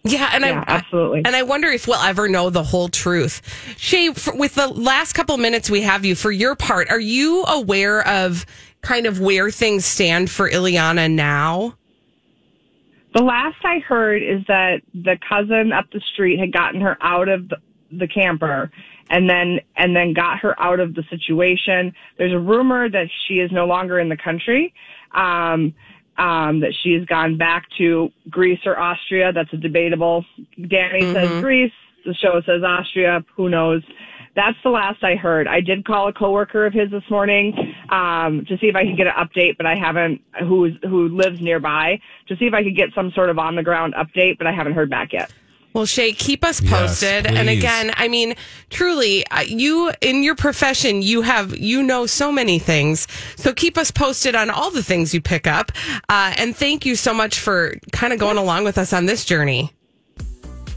Yeah, 0.05 0.31
and 0.33 0.45
Yeah, 0.45 0.65
I 0.67 0.77
absolutely. 0.77 1.23
and 1.25 1.35
I 1.35 1.43
wonder 1.43 1.69
if 1.69 1.87
we'll 1.87 1.97
ever 2.01 2.29
know 2.29 2.51
the 2.51 2.63
whole 2.63 2.89
truth. 2.89 3.43
Shay, 3.77 4.13
for, 4.13 4.35
with 4.35 4.55
the 4.55 4.69
last 4.69 5.13
couple 5.13 5.37
minutes 5.37 5.69
we 5.71 5.83
have 5.83 6.05
you 6.05 6.15
for 6.15 6.31
your 6.31 6.55
part, 6.55 6.91
are 6.91 7.01
you 7.01 7.45
aware 7.45 8.07
of 8.07 8.47
kind 8.81 9.07
of 9.07 9.21
where 9.21 9.51
things 9.51 9.85
stand 9.85 10.31
for 10.31 10.49
Ileana 10.49 11.11
now? 11.11 11.75
The 13.15 13.23
last 13.23 13.57
I 13.65 13.81
heard 13.81 14.23
is 14.23 14.43
that 14.49 14.83
the 14.95 15.19
cousin 15.29 15.73
up 15.73 15.87
the 15.93 16.01
street 16.13 16.39
had 16.39 16.53
gotten 16.53 16.81
her 16.83 16.97
out 17.01 17.29
of 17.29 17.49
the, 17.49 17.57
the 17.91 18.07
camper 18.07 18.71
and 19.11 19.29
then 19.29 19.61
and 19.77 19.97
then 19.97 20.13
got 20.13 20.39
her 20.41 20.61
out 20.63 20.79
of 20.79 20.95
the 20.95 21.03
situation. 21.11 21.95
There's 22.19 22.33
a 22.33 22.39
rumor 22.39 22.89
that 22.89 23.09
she 23.27 23.41
is 23.41 23.51
no 23.51 23.67
longer 23.67 23.99
in 23.99 24.09
the 24.09 24.17
country. 24.17 24.73
Um 25.13 25.75
um, 26.19 26.61
that 26.61 26.75
she 26.83 26.93
has 26.95 27.05
gone 27.07 27.37
back 27.39 27.67
to 27.79 28.11
Greece 28.29 28.61
or 28.67 28.79
Austria. 28.79 29.33
That's 29.33 29.53
a 29.53 29.57
debatable. 29.57 30.25
Danny 30.69 31.13
says 31.13 31.41
Greece. 31.41 31.73
The 32.05 32.15
show 32.15 32.41
says 32.45 32.63
Austria. 32.63 33.25
Who 33.37 33.49
knows? 33.49 33.83
That's 34.35 34.57
the 34.63 34.71
last 34.71 35.03
I 35.03 35.17
heard. 35.17 35.49
I 35.49 35.61
did 35.61 35.85
call 35.85 36.09
a 36.09 36.13
coworker 36.13 36.67
of 36.67 36.73
his 36.73 36.91
this 36.91 37.03
morning 37.11 37.75
um, 37.91 38.45
to 38.47 38.57
see 38.59 38.67
if 38.67 38.77
I 38.77 38.85
could 38.85 38.97
get 38.97 39.07
an 39.07 39.15
update, 39.15 39.57
but 39.57 39.67
I 39.67 39.75
haven't. 39.75 40.21
Who 40.41 40.71
who 40.83 41.09
lives 41.09 41.41
nearby 41.41 42.01
to 42.29 42.37
see 42.37 42.47
if 42.47 42.55
I 42.55 42.63
could 42.63 42.77
get 42.77 42.91
some 42.95 43.11
sort 43.13 43.31
of 43.31 43.39
on 43.39 43.57
the 43.57 43.63
ground 43.63 43.95
update, 43.95 44.39
but 44.39 44.47
I 44.47 44.53
haven't 44.53 44.75
heard 44.75 44.91
back 44.91 45.13
yet. 45.13 45.33
Well, 45.79 45.87
Shay, 45.87 46.11
keep 46.11 46.45
us 46.45 46.61
Yes, 46.61 46.73
posted. 46.73 47.29
and 47.29 47.49
again, 47.49 47.93
I 47.97 48.09
mean, 48.09 48.35
truly, 48.69 49.25
uh, 49.29 49.43
you 49.43 49.93
in 50.01 50.25
your 50.25 50.35
profession, 50.35 51.03
you 51.03 51.23
have 51.23 51.57
you 51.57 51.85
know 51.85 52.05
so 52.05 52.33
many 52.33 52.59
things. 52.59 53.07
So 53.37 53.53
keep 53.55 53.79
us 53.79 53.93
posted 53.93 54.35
on 54.35 54.51
all 54.51 54.73
the 54.73 54.83
things 54.83 55.15
you 55.15 55.21
pick 55.21 55.47
up. 55.47 55.71
Uh, 56.09 56.35
and 56.37 56.57
thank 56.57 56.85
you 56.85 56.97
so 56.97 57.15
much 57.15 57.39
for 57.39 57.77
kind 57.93 58.13
of 58.13 58.19
going 58.19 58.39
along 58.39 58.65
with 58.65 58.77
us 58.77 58.93
on 58.93 59.07
this 59.07 59.25
journey. 59.25 59.73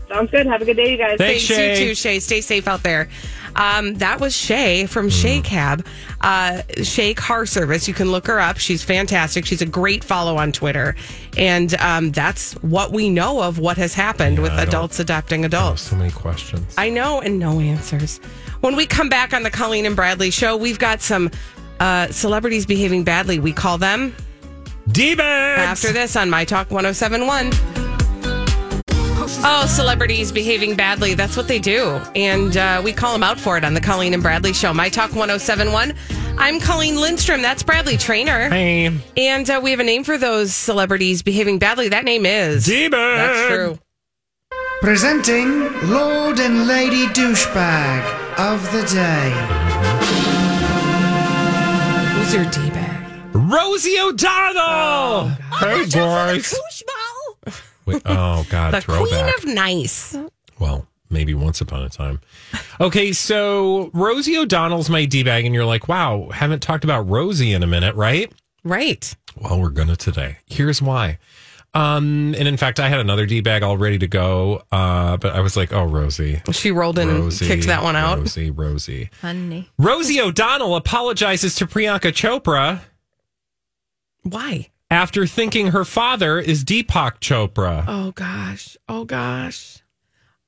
Sounds 0.08 0.30
good. 0.30 0.46
Have 0.46 0.62
a 0.62 0.66
good 0.66 0.78
day, 0.78 0.92
you 0.92 0.98
guys. 0.98 1.18
Thanks, 1.18 1.48
Thanks 1.48 1.60
Shay. 1.78 1.80
you 1.82 1.88
too, 1.88 1.96
Shay. 1.96 2.20
Stay 2.20 2.42
safe 2.42 2.68
out 2.68 2.84
there. 2.84 3.10
Um, 3.56 3.96
that 3.96 4.20
was 4.20 4.36
Shay 4.36 4.86
from 4.86 5.10
Shay 5.10 5.42
Cab, 5.42 5.86
uh, 6.22 6.62
Shay 6.84 7.14
Car 7.14 7.46
Service. 7.46 7.88
You 7.88 7.94
can 7.94 8.12
look 8.12 8.28
her 8.28 8.40
up. 8.40 8.58
She's 8.58 8.84
fantastic. 8.84 9.46
She's 9.46 9.62
a 9.62 9.66
great 9.66 10.04
follow 10.04 10.38
on 10.38 10.52
Twitter. 10.52 10.96
And 11.38 11.74
um, 11.76 12.12
that's 12.12 12.54
what 12.62 12.92
we 12.92 13.10
know 13.10 13.42
of 13.42 13.60
what 13.60 13.78
has 13.78 13.94
happened 13.94 14.40
with 14.40 14.52
I 14.52 14.64
adults 14.64 15.00
adopting 15.00 15.46
adults. 15.46 15.82
So 15.84 15.96
many 15.96 16.12
questions. 16.12 16.74
I 16.78 16.90
know, 16.90 17.22
and 17.22 17.40
no 17.40 17.60
answers. 17.60 18.20
When 18.62 18.76
we 18.76 18.86
come 18.86 19.10
back 19.10 19.34
on 19.34 19.44
the 19.44 19.52
Colleen 19.52 19.86
and 19.86 19.96
Bradley 19.96 20.32
show, 20.32 20.56
we've 20.56 20.80
got 20.80 21.02
some 21.02 21.32
uh, 21.80 22.08
celebrities 22.08 22.66
behaving 22.66 23.04
badly. 23.04 23.40
We 23.40 23.54
call 23.54 23.78
them 23.78 24.16
D-bags. 24.92 25.62
after 25.62 25.92
this 25.92 26.16
on 26.16 26.30
My 26.30 26.46
Talk 26.46 26.70
1071. 26.70 27.91
Oh, 29.44 29.66
celebrities 29.68 30.32
behaving 30.32 30.76
badly. 30.76 31.14
That's 31.14 31.36
what 31.38 31.48
they 31.48 31.60
do. 31.60 32.00
And 32.16 32.56
uh, 32.58 32.82
we 32.84 32.94
call 32.94 33.14
them 33.14 33.24
out 33.24 33.40
for 33.40 33.58
it 33.58 33.64
on 33.64 33.74
the 33.74 33.82
Colleen 33.82 34.14
and 34.14 34.22
Bradley 34.22 34.54
show. 34.54 34.74
My 34.74 34.90
Talk 34.90 35.12
1071. 35.12 35.94
I'm 36.38 36.60
Colleen 36.60 37.00
Lindstrom. 37.00 37.42
That's 37.42 37.64
Bradley 37.64 37.98
Traynor. 37.98 38.50
Hey. 38.50 38.92
And 39.18 39.50
uh, 39.50 39.60
we 39.64 39.72
have 39.72 39.80
a 39.80 39.84
name 39.84 40.04
for 40.04 40.18
those 40.18 40.54
celebrities 40.54 41.22
behaving 41.22 41.60
badly. 41.60 41.90
That 41.90 42.06
name 42.06 42.26
is. 42.26 42.66
D-bag. 42.66 42.92
That's 43.18 43.48
true. 43.48 43.80
Presenting 44.82 45.62
Lord 45.90 46.40
and 46.40 46.68
Lady 46.68 47.06
Douchebag 47.08 48.40
of 48.40 48.64
the 48.72 48.82
Day. 48.88 49.32
Who's 52.16 52.34
your 52.34 52.46
D 52.46 52.70
bag? 52.72 53.36
Rosie 53.36 54.00
O'Donnell. 54.00 55.28
hey, 55.60 55.86
boys. 55.86 56.54
Wait, 57.94 58.02
oh, 58.06 58.46
God. 58.50 58.74
The 58.74 58.82
throwback. 58.82 59.36
Queen 59.36 59.52
of 59.52 59.56
Nice. 59.56 60.18
Well, 60.60 60.88
maybe 61.10 61.34
once 61.34 61.62
upon 61.62 61.84
a 61.84 61.90
time. 61.90 62.22
Okay, 62.80 63.12
so 63.12 63.90
Rosie 63.94 64.38
O'Donnell's 64.38 64.90
my 64.90 65.06
D 65.06 65.24
bag, 65.24 65.46
and 65.46 65.54
you're 65.54 65.66
like, 65.66 65.88
wow, 65.88 66.30
haven't 66.30 66.62
talked 66.62 66.84
about 66.84 67.10
Rosie 67.10 67.54
in 67.54 67.64
a 67.64 67.68
minute, 67.68 67.96
right? 67.96 68.32
Right. 68.64 69.14
Well, 69.36 69.60
we're 69.60 69.70
gonna 69.70 69.96
today. 69.96 70.38
Here's 70.46 70.82
why. 70.82 71.18
Um, 71.74 72.36
and 72.38 72.48
in 72.48 72.58
fact, 72.58 72.82
I 72.82 72.90
had 72.90 73.00
another 73.00 73.26
D 73.26 73.40
bag 73.40 73.64
all 73.64 73.78
ready 73.78 73.98
to 74.00 74.08
go, 74.08 74.62
uh, 74.72 75.16
but 75.18 75.34
I 75.34 75.40
was 75.40 75.56
like, 75.56 75.72
oh, 75.72 75.86
Rosie. 75.86 76.42
She 76.52 76.70
rolled 76.70 77.00
in 77.00 77.10
and 77.10 77.32
kicked 77.32 77.68
that 77.68 77.82
one 77.82 77.96
out. 77.96 78.20
Rosie, 78.20 78.52
Rosie. 78.52 79.10
Honey. 79.22 79.70
Rosie 79.78 80.20
O'Donnell 80.20 80.76
apologizes 80.76 81.56
to 81.56 81.66
Priyanka 81.66 82.12
Chopra 82.12 82.82
Why? 84.24 84.70
After 84.92 85.26
thinking 85.26 85.68
her 85.68 85.84
father 85.86 86.38
is 86.38 86.64
Deepak 86.64 87.20
Chopra. 87.20 87.84
Oh 87.88 88.12
gosh. 88.12 88.78
Oh 88.88 89.06
gosh. 89.06 89.78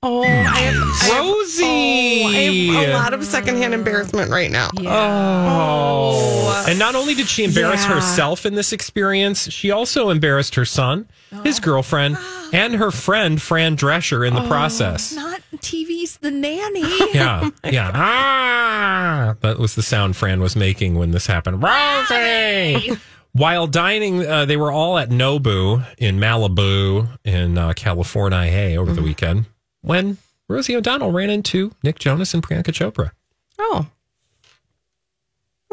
Oh, 0.05 0.21
I 0.21 0.25
have, 0.27 0.75
I 0.75 1.05
have- 1.05 1.25
Rosie. 1.25 2.69
oh, 2.69 2.77
I 2.77 2.83
have 2.83 2.89
a 2.89 2.93
lot 2.93 3.13
of 3.13 3.23
secondhand 3.23 3.73
embarrassment 3.73 4.29
right 4.29 4.51
now. 4.51 4.69
Oh. 4.85 6.65
And 6.67 6.77
not 6.77 6.93
only 6.95 7.13
did 7.15 7.27
she 7.29 7.45
embarrass 7.45 7.83
Yeah. 7.85 7.93
herself 7.95 8.45
in 8.45 8.53
this 8.55 8.73
experience, 8.73 9.49
she 9.49 9.71
also 9.71 10.09
embarrassed 10.09 10.55
her 10.55 10.65
son, 10.65 11.07
his 11.45 11.61
girlfriend, 11.61 12.17
and 12.51 12.73
her 12.75 12.91
friend, 12.91 13.41
Fran 13.41 13.77
Drescher, 13.77 14.27
in 14.27 14.33
the 14.35 14.45
process. 14.45 15.13
Not 15.15 15.41
TV's 15.57 16.17
the 16.17 16.31
nanny. 16.31 16.83
Yeah. 17.13 17.49
yeah. 17.63 17.91
Ah! 17.93 19.35
That 19.39 19.57
was 19.57 19.75
the 19.75 19.83
sound 19.83 20.17
Fran 20.17 20.41
was 20.41 20.55
making 20.57 20.95
when 20.95 21.11
this 21.11 21.27
happened. 21.27 21.63
Rosie! 21.63 22.97
While 23.33 23.65
dining, 23.67 24.25
uh, 24.25 24.45
they 24.45 24.57
were 24.57 24.71
all 24.71 24.97
at 24.97 25.09
Nobu 25.09 25.83
in 25.97 26.19
Malibu 26.19 27.07
in 27.25 27.57
uh, 27.57 27.73
California 27.73 28.43
hey, 28.43 28.77
over 28.77 28.93
the 28.93 29.01
weekend 29.01 29.45
when 29.81 30.17
Rosie 30.47 30.75
O'Donnell 30.75 31.11
ran 31.11 31.29
into 31.31 31.71
Nick 31.83 31.97
Jonas 31.97 32.33
and 32.35 32.43
Priyanka 32.43 32.65
Chopra. 32.71 33.11
Oh. 33.57 33.87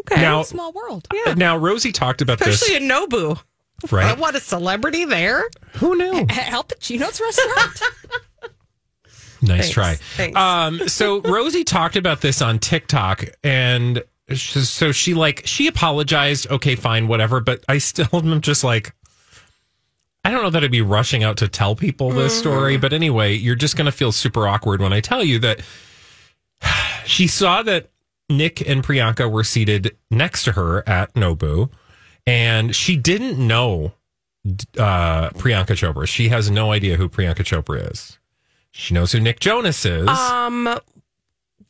Okay. 0.01 0.21
Now, 0.23 0.43
Small 0.43 0.73
world. 0.73 1.07
yeah. 1.13 1.21
But 1.27 1.39
now 1.39 1.57
Rosie 1.59 1.93
talked 1.93 2.23
about 2.23 2.41
Especially 2.41 2.79
this, 2.79 2.83
in 2.83 2.89
Nobu. 2.89 3.39
right? 3.93 4.17
What 4.19 4.35
a 4.35 4.41
celebrity 4.41 5.05
there. 5.05 5.45
Who 5.75 5.97
knew? 5.97 6.27
Al 6.31 6.65
Pacino's 6.65 7.21
restaurant. 7.21 7.83
Nice 9.43 9.61
Thanks. 9.61 9.71
try. 9.71 9.95
Thanks. 9.95 10.39
Um, 10.39 10.87
so 10.87 11.21
Rosie 11.23 11.65
talked 11.65 11.97
about 11.97 12.21
this 12.21 12.43
on 12.43 12.59
TikTok, 12.59 13.25
and 13.43 13.97
she, 13.99 14.03
so 14.35 14.93
she 14.93 15.15
like 15.15 15.43
she 15.47 15.67
apologized. 15.67 16.51
Okay, 16.51 16.75
fine, 16.75 17.09
whatever. 17.09 17.41
But 17.41 17.65
I 17.69 17.79
still 17.79 18.09
am 18.13 18.41
just 18.41 18.65
like, 18.65 18.95
I 20.25 20.31
don't 20.31 20.43
know 20.43 20.51
that 20.51 20.65
I'd 20.65 20.71
be 20.71 20.83
rushing 20.83 21.25
out 21.25 21.37
to 21.39 21.49
tell 21.49 21.75
people 21.75 22.11
this 22.11 22.37
story. 22.37 22.77
But 22.77 22.93
anyway, 22.93 23.35
you're 23.35 23.57
just 23.57 23.77
gonna 23.77 23.93
feel 23.93 24.13
super 24.13 24.47
awkward 24.47 24.81
when 24.81 24.93
I 24.93 25.01
tell 25.01 25.25
you 25.25 25.39
that 25.41 25.61
she 27.05 27.27
saw 27.27 27.63
that 27.63 27.91
Nick 28.29 28.67
and 28.67 28.83
Priyanka 28.85 29.31
were 29.31 29.45
seated 29.45 29.97
next 30.11 30.45
to 30.45 30.53
her 30.53 30.89
at 30.89 31.13
Nobu, 31.15 31.71
and 32.27 32.75
she 32.75 32.97
didn't 32.97 33.39
know 33.45 33.93
uh, 34.79 35.31
Priyanka 35.31 35.75
Chopra. 35.77 36.07
She 36.07 36.29
has 36.29 36.51
no 36.51 36.73
idea 36.73 36.97
who 36.97 37.09
Priyanka 37.09 37.45
Chopra 37.45 37.91
is. 37.91 38.19
She 38.71 38.95
knows 38.95 39.13
who 39.13 39.21
Nick 39.21 39.41
Jonas 39.41 39.85
is. 39.85 40.09
Um, 40.09 40.79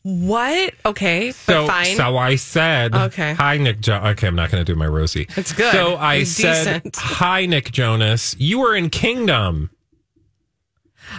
what? 0.03 0.75
Okay, 0.87 1.33
so, 1.33 1.67
but 1.67 1.73
fine. 1.73 1.97
so 1.97 2.17
I 2.17 2.37
said, 2.37 2.95
Okay. 2.95 3.35
Hi, 3.35 3.59
Nick. 3.59 3.81
Jo- 3.81 4.01
okay, 4.07 4.27
I'm 4.27 4.35
not 4.35 4.51
going 4.51 4.65
to 4.65 4.73
do 4.73 4.77
my 4.77 4.87
Rosie. 4.87 5.27
It's 5.37 5.53
good. 5.53 5.73
So 5.73 5.97
I 5.97 6.25
said, 6.25 6.83
decent. 6.83 6.97
Hi, 6.97 7.47
Nick 7.47 7.71
Jonas. 7.71 8.35
You 8.39 8.61
were 8.61 8.75
in 8.75 8.89
Kingdom. 8.91 9.71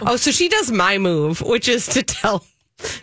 oh, 0.02 0.16
so 0.16 0.30
she 0.30 0.48
does 0.48 0.70
my 0.72 0.98
move, 0.98 1.40
which 1.42 1.68
is 1.68 1.86
to 1.88 2.02
tell 2.02 2.44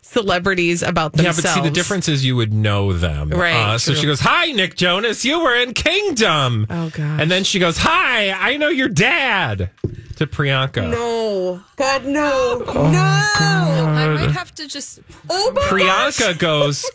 celebrities 0.02 0.82
about 0.84 1.14
themselves. 1.14 1.44
Yeah, 1.44 1.56
but 1.56 1.64
see, 1.64 1.70
the 1.70 1.74
difference 1.74 2.08
is 2.08 2.26
you 2.26 2.36
would 2.36 2.54
know 2.54 2.94
them. 2.94 3.30
Right, 3.30 3.56
Uh, 3.56 3.78
so 3.78 3.94
she 3.94 4.06
goes, 4.06 4.20
Hi, 4.22 4.52
Nick 4.52 4.76
Jonas. 4.76 5.24
You 5.26 5.40
were 5.42 5.56
in 5.56 5.74
Kingdom. 5.74 6.68
Oh 6.70 6.90
gosh. 6.90 7.22
And 7.22 7.30
then 7.32 7.44
she 7.44 7.60
goes, 7.60 7.78
Hi, 7.80 8.32
I 8.32 8.58
know 8.58 8.70
your 8.70 8.90
dad 8.90 9.70
to 10.18 10.28
Priyanka. 10.28 10.90
No, 10.92 11.62
God, 11.76 12.06
no, 12.06 12.64
Oh, 12.68 12.92
no. 12.92 13.00
I 13.00 14.14
might 14.14 14.32
have 14.32 14.54
to 14.56 14.68
just. 14.68 15.00
Oh 15.30 15.52
my 15.56 15.62
Priyanka 15.64 16.38
goes, 16.38 16.90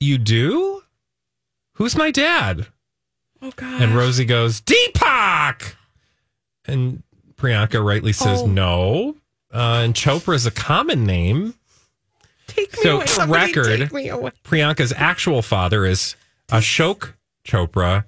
You 0.00 0.18
do? 0.18 0.82
Who's 1.74 1.96
my 1.96 2.10
dad? 2.10 2.66
Oh 3.42 3.52
God. 3.54 3.82
And 3.82 3.94
Rosie 3.94 4.24
goes, 4.24 4.60
Deepak! 4.62 5.74
And 6.66 7.02
Priyanka 7.36 7.84
rightly 7.84 8.12
says, 8.12 8.40
Oh. 8.42 8.46
no. 8.46 9.16
Uh, 9.52 9.82
and 9.84 9.94
Chopra 9.94 10.34
is 10.34 10.46
a 10.46 10.50
common 10.50 11.04
name. 11.04 11.54
Take 12.46 12.72
me 12.76 12.82
So, 12.82 12.96
away. 12.96 13.06
for 13.06 13.12
Somebody 13.12 13.46
record, 13.52 13.78
take 13.80 13.92
me 13.92 14.08
away. 14.08 14.30
Priyanka's 14.44 14.92
actual 14.96 15.42
father 15.42 15.84
is 15.84 16.16
Ashok 16.48 17.14
Chopra, 17.46 18.04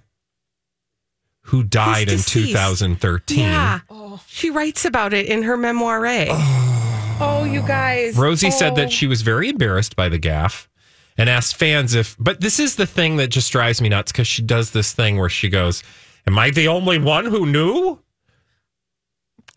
who 1.42 1.62
died 1.62 2.08
in 2.08 2.16
deceased. 2.18 2.48
2013. 2.50 3.38
Yeah, 3.40 3.80
she 4.26 4.50
writes 4.50 4.84
about 4.84 5.12
it 5.14 5.26
in 5.26 5.42
her 5.44 5.56
memoire. 5.56 6.26
Oh, 6.30 7.18
oh 7.20 7.44
you 7.44 7.60
guys. 7.62 8.16
Rosie 8.16 8.50
said 8.50 8.72
Oh. 8.72 8.76
that 8.76 8.92
she 8.92 9.06
was 9.06 9.22
very 9.22 9.48
embarrassed 9.48 9.96
by 9.96 10.08
the 10.08 10.18
gaffe 10.18 10.66
and 11.16 11.28
asked 11.28 11.56
fans 11.56 11.94
if, 11.94 12.16
but 12.18 12.40
this 12.40 12.60
is 12.60 12.76
the 12.76 12.86
thing 12.86 13.16
that 13.16 13.28
just 13.28 13.50
drives 13.50 13.80
me 13.80 13.88
nuts 13.88 14.12
because 14.12 14.28
she 14.28 14.42
does 14.42 14.70
this 14.72 14.92
thing 14.92 15.16
where 15.18 15.28
she 15.28 15.48
goes, 15.48 15.82
Am 16.26 16.38
I 16.38 16.50
the 16.50 16.68
only 16.68 16.98
one 16.98 17.24
who 17.24 17.46
knew? 17.46 17.98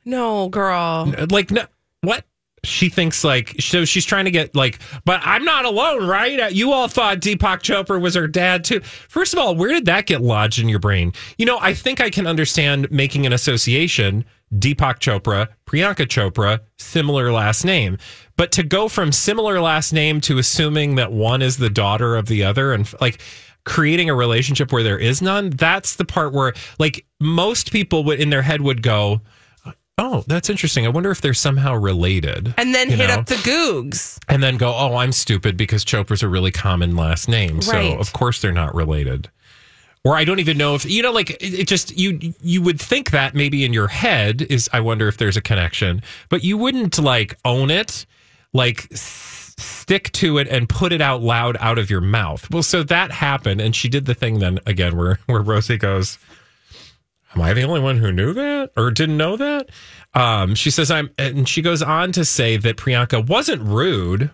No, 0.05 0.49
girl. 0.49 1.13
like 1.29 1.51
no, 1.51 1.65
what 2.01 2.25
she 2.63 2.89
thinks 2.89 3.23
like 3.23 3.55
so 3.59 3.85
she's 3.85 4.05
trying 4.05 4.25
to 4.25 4.31
get 4.31 4.55
like 4.55 4.79
but 5.03 5.19
i'm 5.23 5.43
not 5.43 5.65
alone 5.65 6.05
right? 6.05 6.39
Uh, 6.39 6.47
you 6.51 6.71
all 6.71 6.87
thought 6.87 7.19
deepak 7.19 7.59
chopra 7.59 7.99
was 7.99 8.13
her 8.15 8.27
dad 8.27 8.63
too. 8.63 8.79
First 8.81 9.33
of 9.33 9.39
all 9.39 9.55
where 9.55 9.69
did 9.69 9.85
that 9.85 10.05
get 10.05 10.21
lodged 10.21 10.59
in 10.59 10.69
your 10.69 10.79
brain? 10.79 11.13
You 11.37 11.45
know 11.45 11.57
i 11.59 11.73
think 11.73 11.99
i 11.99 12.09
can 12.09 12.27
understand 12.27 12.89
making 12.91 13.25
an 13.25 13.33
association 13.33 14.25
deepak 14.53 14.99
chopra 14.99 15.47
priyanka 15.65 16.05
chopra 16.05 16.59
similar 16.77 17.31
last 17.31 17.65
name. 17.65 17.97
But 18.37 18.51
to 18.53 18.63
go 18.63 18.87
from 18.87 19.11
similar 19.11 19.59
last 19.59 19.91
name 19.93 20.21
to 20.21 20.37
assuming 20.37 20.95
that 20.95 21.11
one 21.11 21.41
is 21.41 21.57
the 21.57 21.69
daughter 21.69 22.15
of 22.15 22.27
the 22.27 22.43
other 22.43 22.73
and 22.73 22.91
like 23.01 23.21
creating 23.63 24.09
a 24.09 24.15
relationship 24.15 24.71
where 24.71 24.83
there 24.83 24.97
is 24.97 25.21
none 25.21 25.51
that's 25.51 25.95
the 25.95 26.05
part 26.05 26.33
where 26.33 26.53
like 26.79 27.05
most 27.19 27.71
people 27.71 28.03
would 28.03 28.19
in 28.19 28.31
their 28.31 28.41
head 28.41 28.61
would 28.61 28.81
go 28.81 29.21
Oh, 29.97 30.23
that's 30.25 30.49
interesting. 30.49 30.85
I 30.85 30.89
wonder 30.89 31.11
if 31.11 31.21
they're 31.21 31.33
somehow 31.33 31.75
related. 31.75 32.53
And 32.57 32.73
then 32.73 32.89
hit 32.89 33.07
know? 33.09 33.15
up 33.15 33.27
the 33.27 33.35
Googs. 33.35 34.17
and 34.27 34.41
then 34.41 34.57
go, 34.57 34.73
oh, 34.75 34.95
I'm 34.97 35.11
stupid 35.11 35.57
because 35.57 35.85
Chopra's 35.85 36.23
a 36.23 36.27
really 36.27 36.51
common 36.51 36.95
last 36.95 37.27
name. 37.29 37.61
So 37.61 37.97
of 37.97 38.11
course 38.13 38.41
they're 38.41 38.51
not 38.51 38.73
related. 38.73 39.29
Or 40.03 40.15
I 40.15 40.23
don't 40.23 40.39
even 40.39 40.57
know 40.57 40.73
if 40.73 40.83
you 40.89 41.03
know, 41.03 41.11
like 41.11 41.29
it, 41.29 41.59
it 41.59 41.67
just 41.67 41.95
you 41.95 42.33
you 42.41 42.63
would 42.63 42.81
think 42.81 43.11
that 43.11 43.35
maybe 43.35 43.63
in 43.63 43.71
your 43.73 43.87
head 43.87 44.41
is 44.41 44.67
I 44.73 44.79
wonder 44.79 45.07
if 45.07 45.17
there's 45.17 45.37
a 45.37 45.41
connection, 45.41 46.01
but 46.29 46.43
you 46.43 46.57
wouldn't 46.57 46.97
like 46.97 47.37
own 47.45 47.69
it, 47.69 48.07
like 48.51 48.91
s- 48.91 49.53
stick 49.59 50.11
to 50.13 50.39
it 50.39 50.47
and 50.47 50.67
put 50.67 50.91
it 50.91 51.01
out 51.01 51.21
loud 51.21 51.55
out 51.59 51.77
of 51.77 51.91
your 51.91 52.01
mouth. 52.01 52.49
Well, 52.49 52.63
so 52.63 52.81
that 52.81 53.11
happened, 53.11 53.61
and 53.61 53.75
she 53.75 53.89
did 53.89 54.05
the 54.05 54.15
thing 54.15 54.39
then 54.39 54.57
again 54.65 54.97
where 54.97 55.19
where 55.27 55.41
Rosie 55.43 55.77
goes, 55.77 56.17
Am 57.35 57.41
I 57.41 57.53
the 57.53 57.63
only 57.63 57.79
one 57.79 57.97
who 57.97 58.11
knew 58.11 58.33
that 58.33 58.71
or 58.75 58.91
didn't 58.91 59.17
know 59.17 59.37
that? 59.37 59.69
Um, 60.13 60.55
she 60.55 60.69
says 60.69 60.91
I'm, 60.91 61.09
and 61.17 61.47
she 61.47 61.61
goes 61.61 61.81
on 61.81 62.11
to 62.13 62.25
say 62.25 62.57
that 62.57 62.75
Priyanka 62.77 63.27
wasn't 63.27 63.61
rude. 63.61 64.31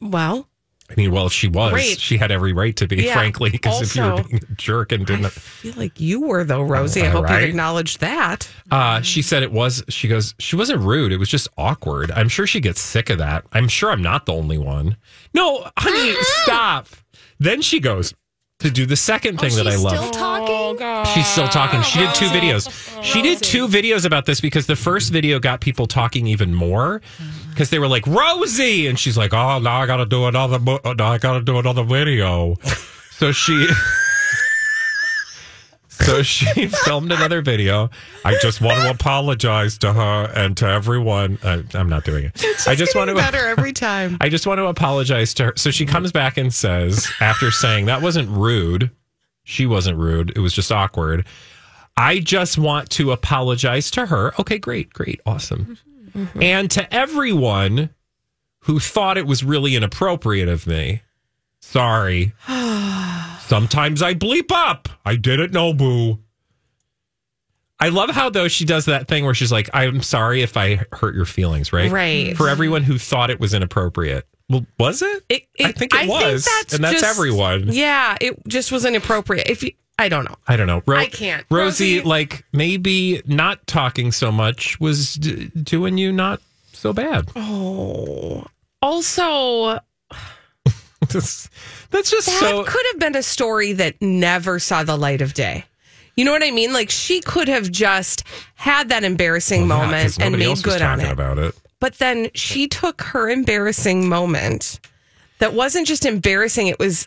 Well, 0.00 0.48
I 0.90 0.94
mean, 0.96 1.10
well, 1.10 1.26
if 1.26 1.32
she 1.32 1.48
was, 1.48 1.72
Great. 1.72 1.98
she 1.98 2.18
had 2.18 2.30
every 2.30 2.52
right 2.52 2.76
to 2.76 2.86
be, 2.86 2.96
Yeah. 2.96 3.14
frankly, 3.14 3.50
because 3.50 3.80
if 3.82 3.96
you 3.96 4.02
were 4.02 4.22
being 4.22 4.42
a 4.50 4.54
jerk 4.54 4.92
and 4.92 5.06
didn't. 5.06 5.24
I 5.24 5.30
feel 5.30 5.74
like 5.76 5.98
you 6.00 6.20
were 6.20 6.44
though, 6.44 6.62
Rosie. 6.62 7.02
I 7.02 7.06
hope 7.08 7.24
right. 7.24 7.42
you 7.42 7.48
acknowledged 7.48 8.00
that. 8.00 8.48
Uh, 8.70 9.00
she 9.00 9.22
said 9.22 9.42
it 9.42 9.52
was, 9.52 9.82
she 9.88 10.06
goes, 10.06 10.34
she 10.38 10.54
wasn't 10.54 10.80
rude. 10.82 11.10
It 11.10 11.16
was 11.16 11.28
just 11.30 11.48
awkward. 11.56 12.10
I'm 12.10 12.28
sure 12.28 12.46
she 12.46 12.60
gets 12.60 12.80
sick 12.80 13.10
of 13.10 13.18
that. 13.18 13.44
I'm 13.52 13.68
sure 13.68 13.90
I'm 13.90 14.02
not 14.02 14.26
the 14.26 14.34
only 14.34 14.58
one. 14.58 14.96
No, 15.34 15.66
honey, 15.78 16.14
stop. 16.44 16.88
Then 17.40 17.62
she 17.62 17.80
goes 17.80 18.14
to 18.62 18.70
do 18.70 18.86
the 18.86 18.96
second 18.96 19.38
thing 19.38 19.52
oh, 19.52 19.56
that 19.56 19.66
I 19.66 19.76
love. 19.76 19.96
Still 19.96 20.10
talking? 20.10 20.78
Oh, 20.80 21.04
she's 21.14 21.26
still 21.26 21.48
talking. 21.48 21.82
She 21.82 21.98
did 21.98 22.14
two 22.14 22.26
videos. 22.26 23.02
She 23.02 23.22
did 23.22 23.42
two 23.42 23.68
videos 23.68 24.04
about 24.04 24.26
this 24.26 24.40
because 24.40 24.66
the 24.66 24.76
first 24.76 25.12
video 25.12 25.38
got 25.38 25.60
people 25.60 25.86
talking 25.86 26.26
even 26.26 26.54
more 26.54 27.00
because 27.50 27.70
they 27.70 27.78
were 27.78 27.88
like 27.88 28.06
Rosie, 28.06 28.86
and 28.86 28.98
she's 28.98 29.16
like, 29.16 29.32
"Oh, 29.34 29.58
now 29.58 29.80
I 29.80 29.86
got 29.86 29.96
to 29.96 30.06
do 30.06 30.26
another. 30.26 30.58
mo- 30.58 30.80
Now 30.84 31.12
I 31.12 31.18
got 31.18 31.34
to 31.34 31.42
do 31.42 31.58
another 31.58 31.84
video." 31.84 32.56
So 33.12 33.30
she. 33.30 33.68
So 35.92 36.22
she 36.22 36.66
filmed 36.84 37.12
another 37.12 37.42
video. 37.42 37.90
I 38.24 38.34
just 38.40 38.60
want 38.60 38.80
to 38.82 38.90
apologize 38.90 39.78
to 39.78 39.92
her 39.92 40.32
and 40.34 40.56
to 40.56 40.66
everyone. 40.66 41.38
Uh, 41.42 41.62
I'm 41.74 41.88
not 41.88 42.04
doing 42.04 42.24
it. 42.24 42.44
I 42.66 42.74
just 42.74 42.94
want 42.94 43.08
to 43.08 43.14
better 43.14 43.46
every 43.46 43.72
time. 43.72 44.16
I 44.20 44.28
just 44.28 44.46
want 44.46 44.58
to 44.58 44.66
apologize 44.66 45.34
to 45.34 45.44
her. 45.44 45.52
So 45.56 45.70
she 45.70 45.86
comes 45.86 46.10
back 46.10 46.36
and 46.36 46.52
says, 46.52 47.10
after 47.20 47.50
saying 47.50 47.86
that 47.86 48.02
wasn't 48.02 48.28
rude, 48.30 48.90
she 49.44 49.66
wasn't 49.66 49.98
rude. 49.98 50.32
It 50.34 50.40
was 50.40 50.52
just 50.52 50.72
awkward. 50.72 51.26
I 51.96 52.20
just 52.20 52.58
want 52.58 52.88
to 52.90 53.12
apologize 53.12 53.90
to 53.92 54.06
her. 54.06 54.32
Okay, 54.38 54.58
great, 54.58 54.92
great, 54.92 55.20
awesome. 55.26 55.78
And 56.40 56.70
to 56.70 56.92
everyone 56.94 57.90
who 58.60 58.78
thought 58.80 59.18
it 59.18 59.26
was 59.26 59.44
really 59.44 59.76
inappropriate 59.76 60.48
of 60.48 60.66
me. 60.66 61.02
Sorry. 61.60 62.32
Sometimes 63.46 64.02
I 64.02 64.14
bleep 64.14 64.50
up. 64.50 64.88
I 65.04 65.16
didn't 65.16 65.52
know, 65.52 65.72
boo. 65.74 66.18
I 67.80 67.88
love 67.88 68.10
how 68.10 68.30
though 68.30 68.46
she 68.48 68.64
does 68.64 68.84
that 68.84 69.08
thing 69.08 69.24
where 69.24 69.34
she's 69.34 69.50
like, 69.50 69.68
"I'm 69.74 70.02
sorry 70.02 70.42
if 70.42 70.56
I 70.56 70.84
hurt 70.92 71.14
your 71.16 71.24
feelings," 71.24 71.72
right? 71.72 71.90
Right. 71.90 72.36
For 72.36 72.48
everyone 72.48 72.84
who 72.84 72.96
thought 72.96 73.28
it 73.30 73.40
was 73.40 73.54
inappropriate. 73.54 74.24
Well, 74.48 74.64
was 74.78 75.02
it? 75.02 75.24
It, 75.28 75.42
I 75.64 75.72
think 75.72 75.92
it 75.94 76.08
was, 76.08 76.46
and 76.72 76.84
that's 76.84 77.02
everyone. 77.02 77.68
Yeah, 77.72 78.16
it 78.20 78.38
just 78.46 78.70
was 78.70 78.84
inappropriate. 78.84 79.48
If 79.48 79.62
you, 79.64 79.72
I 79.98 80.08
don't 80.08 80.24
know. 80.24 80.36
I 80.46 80.56
don't 80.56 80.66
know. 80.68 80.82
I 80.86 81.06
can't. 81.06 81.44
Rosie, 81.50 81.98
Rosie- 81.98 82.08
like 82.08 82.44
maybe 82.52 83.20
not 83.26 83.66
talking 83.66 84.12
so 84.12 84.30
much 84.30 84.78
was 84.78 85.14
d- 85.14 85.50
doing 85.60 85.98
you 85.98 86.12
not 86.12 86.40
so 86.72 86.92
bad. 86.92 87.30
Oh, 87.34 88.46
also, 88.80 89.80
that's, 91.08 91.50
that's 91.90 92.10
just 92.10 92.26
that 92.26 92.40
so. 92.40 92.64
could 92.64 92.86
have 92.92 92.98
been 93.00 93.16
a 93.16 93.22
story 93.22 93.72
that 93.74 94.00
never 94.00 94.58
saw 94.58 94.84
the 94.84 94.96
light 94.96 95.20
of 95.20 95.34
day. 95.34 95.64
You 96.16 96.24
know 96.24 96.32
what 96.32 96.42
I 96.42 96.50
mean? 96.50 96.72
Like 96.72 96.90
she 96.90 97.20
could 97.20 97.48
have 97.48 97.70
just 97.70 98.24
had 98.54 98.90
that 98.90 99.02
embarrassing 99.04 99.68
Well, 99.68 99.90
yeah, 99.90 100.08
and 100.20 100.38
made 100.38 100.62
good 100.62 100.82
on 100.82 101.00
it. 101.00 101.10
about 101.10 101.38
it. 101.38 101.54
But 101.80 101.94
then 101.94 102.28
she 102.34 102.68
took 102.68 103.00
her 103.02 103.28
embarrassing 103.30 104.08
moment 104.08 104.78
that 105.38 105.54
wasn't 105.54 105.88
just 105.88 106.04
embarrassing, 106.04 106.68
it 106.68 106.78
was 106.78 107.06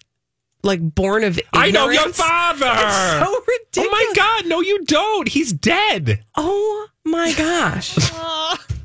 like 0.64 0.82
born 0.82 1.24
of 1.24 1.38
ignorance. 1.38 1.54
I 1.54 1.72
know 1.72 1.90
your 1.90 2.10
father. 2.12 2.66
It's 2.74 3.26
so 3.28 3.44
ridiculous. 3.48 3.78
Oh 3.78 3.90
my 3.92 4.14
God! 4.16 4.46
No, 4.48 4.62
you 4.62 4.84
don't. 4.86 5.28
He's 5.30 5.54
dead. 5.54 6.24
Oh 6.36 6.88
my 7.06 7.34
gosh. 7.34 7.96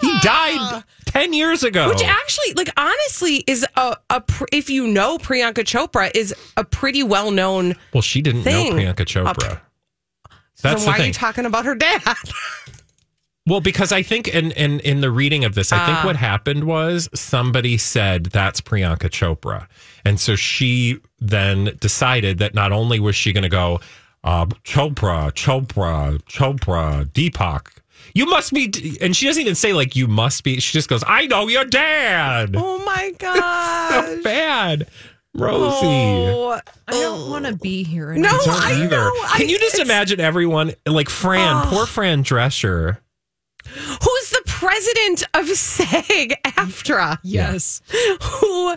He 0.00 0.08
died 0.22 0.56
ah. 0.58 0.84
Ten 1.12 1.32
years 1.32 1.62
ago. 1.62 1.88
Which 1.88 2.02
actually, 2.02 2.54
like, 2.54 2.70
honestly, 2.76 3.36
is 3.46 3.66
a, 3.76 3.96
a 4.10 4.20
pr- 4.20 4.44
if 4.52 4.70
you 4.70 4.86
know 4.86 5.18
Priyanka 5.18 5.64
Chopra 5.64 6.10
is 6.14 6.34
a 6.56 6.64
pretty 6.64 7.02
well 7.02 7.30
known. 7.30 7.74
well, 7.92 8.02
she 8.02 8.20
didn't 8.22 8.42
thing. 8.42 8.76
know 8.76 8.82
Priyanka 8.82 9.04
Chopra. 9.06 9.60
That's 10.62 10.84
why 10.86 10.98
the 10.98 11.04
are 11.04 11.06
you 11.06 11.12
talking 11.12 11.46
about 11.46 11.64
her 11.64 11.74
dad? 11.74 12.02
Well, 13.46 13.60
because 13.62 13.90
I 13.90 14.02
think 14.02 14.28
in, 14.28 14.52
in 14.52 14.78
in 14.80 15.00
the 15.00 15.10
reading 15.10 15.44
of 15.44 15.54
this, 15.54 15.72
I 15.72 15.84
think 15.86 15.98
Ah. 15.98 16.06
what 16.06 16.14
happened 16.16 16.64
was 16.64 17.08
somebody 17.14 17.78
said 17.78 18.26
that's 18.26 18.60
Priyanka 18.60 19.08
Chopra, 19.08 19.66
and 20.04 20.20
so 20.20 20.36
she 20.36 20.98
then 21.18 21.76
decided 21.80 22.38
that 22.38 22.54
not 22.54 22.70
only 22.70 23.00
was 23.00 23.16
she 23.16 23.32
going 23.32 23.42
to 23.42 23.48
go 23.48 23.80
uh, 24.22 24.44
Chopra, 24.62 25.32
Chopra, 25.32 26.22
Chopra, 26.24 27.06
Deepak. 27.06 27.68
You 28.14 28.26
must 28.26 28.52
be, 28.52 28.98
and 29.00 29.14
she 29.16 29.26
doesn't 29.26 29.40
even 29.40 29.54
say 29.54 29.72
like 29.72 29.94
you 29.96 30.06
must 30.08 30.44
be. 30.44 30.60
She 30.60 30.72
just 30.72 30.88
goes, 30.88 31.02
"I 31.06 31.26
know 31.26 31.48
your 31.48 31.64
dad." 31.64 32.54
oh 32.56 32.78
my 32.84 33.12
god! 33.18 34.04
so 34.06 34.22
bad, 34.22 34.88
Rosie. 35.34 35.86
Oh, 35.86 36.60
I 36.88 36.92
don't 36.92 37.20
oh. 37.28 37.30
want 37.30 37.46
to 37.46 37.54
be 37.56 37.82
here. 37.84 38.10
Anymore. 38.12 38.30
No, 38.32 38.38
anymore. 38.38 38.54
don't 38.56 38.64
I 38.64 38.84
either. 38.84 38.96
know. 38.96 39.12
Can 39.36 39.46
I- 39.46 39.50
you 39.50 39.58
just 39.58 39.78
imagine 39.78 40.20
everyone 40.20 40.72
like 40.86 41.08
Fran, 41.08 41.66
poor 41.66 41.86
Fran 41.86 42.24
Drescher? 42.24 42.98
who's 43.66 44.30
the 44.30 44.42
president 44.46 45.22
of 45.34 45.46
SAG 45.56 46.34
AFTRA? 46.44 47.18
Yes. 47.22 47.82
Who 48.22 48.74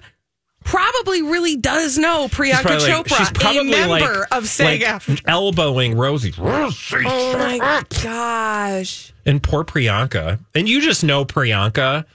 probably 0.64 1.22
really 1.22 1.56
does 1.56 1.98
know 1.98 2.28
Priyanka 2.28 2.66
like- 2.66 2.80
Chopra, 3.06 3.18
she's 3.18 3.32
probably 3.32 3.60
a 3.60 3.88
member 3.88 4.20
like, 4.22 4.28
of 4.32 4.48
SAG 4.48 4.82
like 5.08 5.22
elbowing 5.28 5.96
Rosie. 5.98 6.34
Oh 6.38 6.72
my 7.38 7.58
gosh! 8.02 9.14
and 9.26 9.42
poor 9.42 9.64
Priyanka. 9.64 10.40
And 10.56 10.68
you 10.68 10.82
just 10.82 11.04
know 11.04 11.26
Priyanka, 11.26 12.06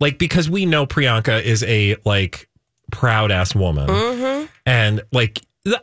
like 0.00 0.18
because 0.18 0.48
we 0.50 0.66
know 0.66 0.86
Priyanka 0.86 1.42
is 1.42 1.62
a 1.64 1.96
like 2.04 2.48
proud 2.92 3.30
ass 3.30 3.54
woman, 3.54 3.88
Mm-hmm. 3.88 4.46
and 4.66 5.02
like 5.12 5.40
the, 5.64 5.82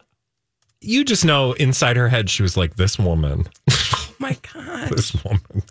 you 0.82 1.04
just 1.04 1.26
know 1.26 1.54
inside 1.54 1.98
her 1.98 2.10
head 2.10 2.30
she 2.30 2.44
was 2.44 2.56
like, 2.58 2.76
"This 2.76 2.98
woman, 3.00 3.48
Oh 3.72 4.14
my 4.20 4.38
god! 4.54 4.90
this 4.96 5.14
woman." 5.24 5.64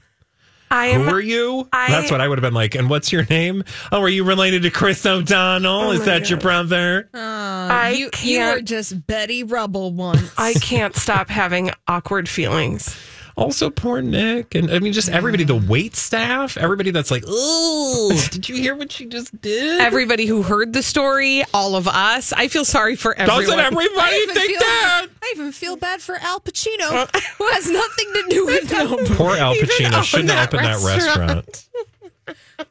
I 0.73 0.95
Who 0.95 1.03
are 1.09 1.21
you? 1.21 1.69
I- 1.73 1.89
That's 1.91 2.11
what 2.11 2.21
I 2.23 2.29
would 2.29 2.39
have 2.39 2.43
been 2.43 2.55
like. 2.55 2.75
And 2.75 2.89
what's 2.89 3.13
your 3.13 3.25
name? 3.27 3.63
Oh, 3.93 4.01
are 4.01 4.09
you 4.09 4.25
related 4.25 4.63
to 4.63 4.71
Chris 4.71 5.05
O'Donnell? 5.05 5.81
Oh 5.83 5.91
is 5.91 6.01
my 6.01 6.07
that 6.07 6.31
your 6.31 6.39
brother? 6.41 7.11
Uh, 7.13 7.19
I 7.19 7.91
you, 7.97 8.11
you 8.23 8.41
were 8.41 8.55
can't- 8.55 8.69
just 8.69 9.07
Betty 9.07 9.45
Rubble 9.45 9.93
once. 9.93 10.33
I 10.39 10.55
can't 10.55 10.97
stop 10.97 11.29
having 11.29 11.71
awkward 11.87 12.29
feelings. 12.29 12.97
Also, 13.37 13.71
poor 13.71 14.03
Nick, 14.03 14.55
and 14.55 14.71
I 14.71 14.79
mean, 14.79 14.93
just 14.93 15.09
everybody, 15.09 15.45
the 15.45 15.57
wait 15.57 15.97
staff, 15.97 16.59
everybody 16.59 16.91
that's 16.91 17.11
like, 17.11 17.25
"Oh, 17.27 18.27
did 18.31 18.49
you 18.49 18.57
hear 18.57 18.75
what 18.75 18.93
she 18.93 19.07
just 19.07 19.41
did?" 19.41 19.81
Everybody 19.81 20.27
who 20.27 20.43
heard 20.43 20.75
the 20.75 20.83
story, 20.83 21.43
all 21.55 21.75
of 21.75 21.89
us, 21.89 22.33
I 22.35 22.49
feel 22.49 22.65
sorry 22.65 22.95
for 22.95 23.15
everyone. 23.15 23.45
Doesn't 23.45 23.59
everybody 23.59 24.01
I 24.01 24.21
even 24.23 24.35
think 24.35 24.51
feel, 24.51 24.61
that? 24.61 25.07
I 25.23 25.33
even 25.35 25.53
feel 25.53 25.77
bad 25.77 26.03
for 26.03 26.17
Al 26.17 26.41
Pacino, 26.41 27.09
who 27.39 27.47
has 27.53 27.71
nothing 27.71 28.13
to 28.13 28.27
do 28.29 28.47
with 28.47 28.69
them. 28.69 29.17
Poor 29.17 29.35
Al 29.37 29.55
Pacino 29.55 30.03
shouldn't 30.03 30.31
have 30.31 30.51
that 30.51 30.55
opened 30.55 30.67
that 30.67 30.85
restaurant. 30.85 31.69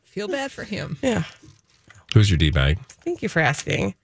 Feel 0.03 0.27
bad 0.27 0.51
for 0.51 0.63
him. 0.63 0.97
Yeah. 1.01 1.23
Who's 2.13 2.29
your 2.29 2.37
D 2.37 2.51
bag? 2.51 2.77
Thank 3.03 3.21
you 3.23 3.29
for 3.29 3.39
asking. 3.39 3.95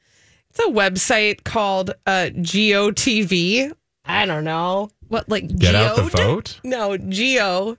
It's 0.50 0.60
a 0.60 0.72
website 0.72 1.44
called 1.44 1.92
uh, 2.08 2.30
GeoTV. 2.34 3.74
I 4.06 4.26
don't 4.26 4.46
know. 4.46 4.90
What, 5.08 5.30
like 5.30 5.48
Get 5.58 5.76
out 5.76 5.96
the 5.96 6.04
vote. 6.04 6.60
No, 6.64 6.98
Geo. 6.98 7.78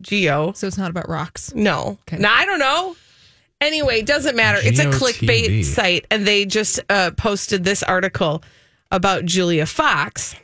Geo. 0.00 0.52
So 0.52 0.66
it's 0.66 0.78
not 0.78 0.90
about 0.90 1.08
rocks. 1.08 1.54
No. 1.54 1.98
No, 2.12 2.28
I 2.28 2.44
don't 2.44 2.58
know. 2.58 2.96
Anyway, 3.60 4.00
it 4.00 4.06
doesn't 4.06 4.34
matter. 4.34 4.58
It's 4.60 4.80
a 4.80 4.86
GeoTV. 4.86 4.98
clickbait 4.98 5.64
site, 5.64 6.06
and 6.10 6.26
they 6.26 6.44
just 6.44 6.80
uh, 6.90 7.12
posted 7.12 7.62
this 7.62 7.84
article 7.84 8.42
about 8.90 9.24
Julia 9.24 9.66
Fox, 9.66 10.34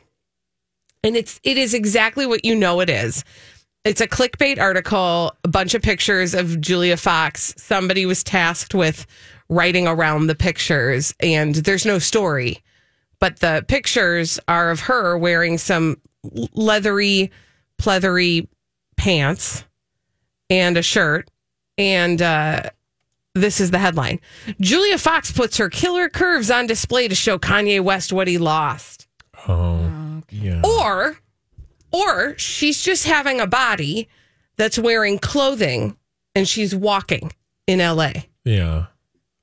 and 1.03 1.17
it's 1.17 1.39
it 1.43 1.57
is 1.57 1.73
exactly 1.73 2.25
what 2.25 2.45
you 2.45 2.55
know 2.55 2.79
it 2.79 2.89
is. 2.89 3.25
It's 3.83 3.99
a 3.99 4.07
clickbait 4.07 4.57
article, 4.57 5.33
a 5.43 5.47
bunch 5.49 5.73
of 5.73 5.81
pictures 5.81 6.33
of 6.33 6.61
Julia 6.61 6.95
Fox. 6.95 7.53
Somebody 7.57 8.05
was 8.05 8.23
tasked 8.23 8.73
with 8.73 9.05
writing 9.49 9.85
around 9.85 10.27
the 10.27 10.35
pictures, 10.35 11.13
and 11.19 11.55
there's 11.55 11.85
no 11.85 11.99
story, 11.99 12.63
but 13.19 13.39
the 13.39 13.63
pictures 13.67 14.39
are 14.47 14.71
of 14.71 14.81
her 14.81 15.17
wearing 15.17 15.57
some 15.57 15.97
leathery, 16.53 17.31
pleathery 17.77 18.47
pants 18.97 19.63
and 20.49 20.77
a 20.77 20.81
shirt, 20.81 21.29
and 21.77 22.21
uh, 22.21 22.63
this 23.35 23.59
is 23.61 23.71
the 23.71 23.77
headline: 23.79 24.19
Julia 24.59 24.97
Fox 24.97 25.31
puts 25.31 25.57
her 25.57 25.69
killer 25.69 26.09
curves 26.09 26.49
on 26.51 26.67
display 26.67 27.07
to 27.07 27.15
show 27.15 27.37
Kanye 27.37 27.81
West 27.81 28.11
what 28.11 28.27
he 28.27 28.37
lost. 28.37 29.07
Oh, 29.47 30.21
yeah. 30.29 30.61
Or, 30.63 31.17
or 31.91 32.37
she's 32.37 32.83
just 32.83 33.05
having 33.05 33.39
a 33.39 33.47
body 33.47 34.09
that's 34.57 34.77
wearing 34.77 35.19
clothing 35.19 35.95
and 36.35 36.47
she's 36.47 36.75
walking 36.75 37.31
in 37.67 37.79
LA. 37.79 38.11
Yeah. 38.43 38.87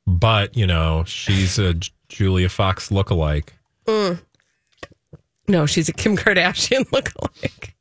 But, 0.06 0.56
you 0.56 0.66
know, 0.66 1.04
she's 1.06 1.58
a 1.58 1.74
Julia 2.08 2.48
Fox 2.48 2.90
lookalike. 2.90 3.48
Mm. 3.87 4.20
No, 5.49 5.66
she's 5.66 5.88
a 5.88 5.92
Kim 5.92 6.16
Kardashian 6.16 6.85
lookalike. 6.90 7.72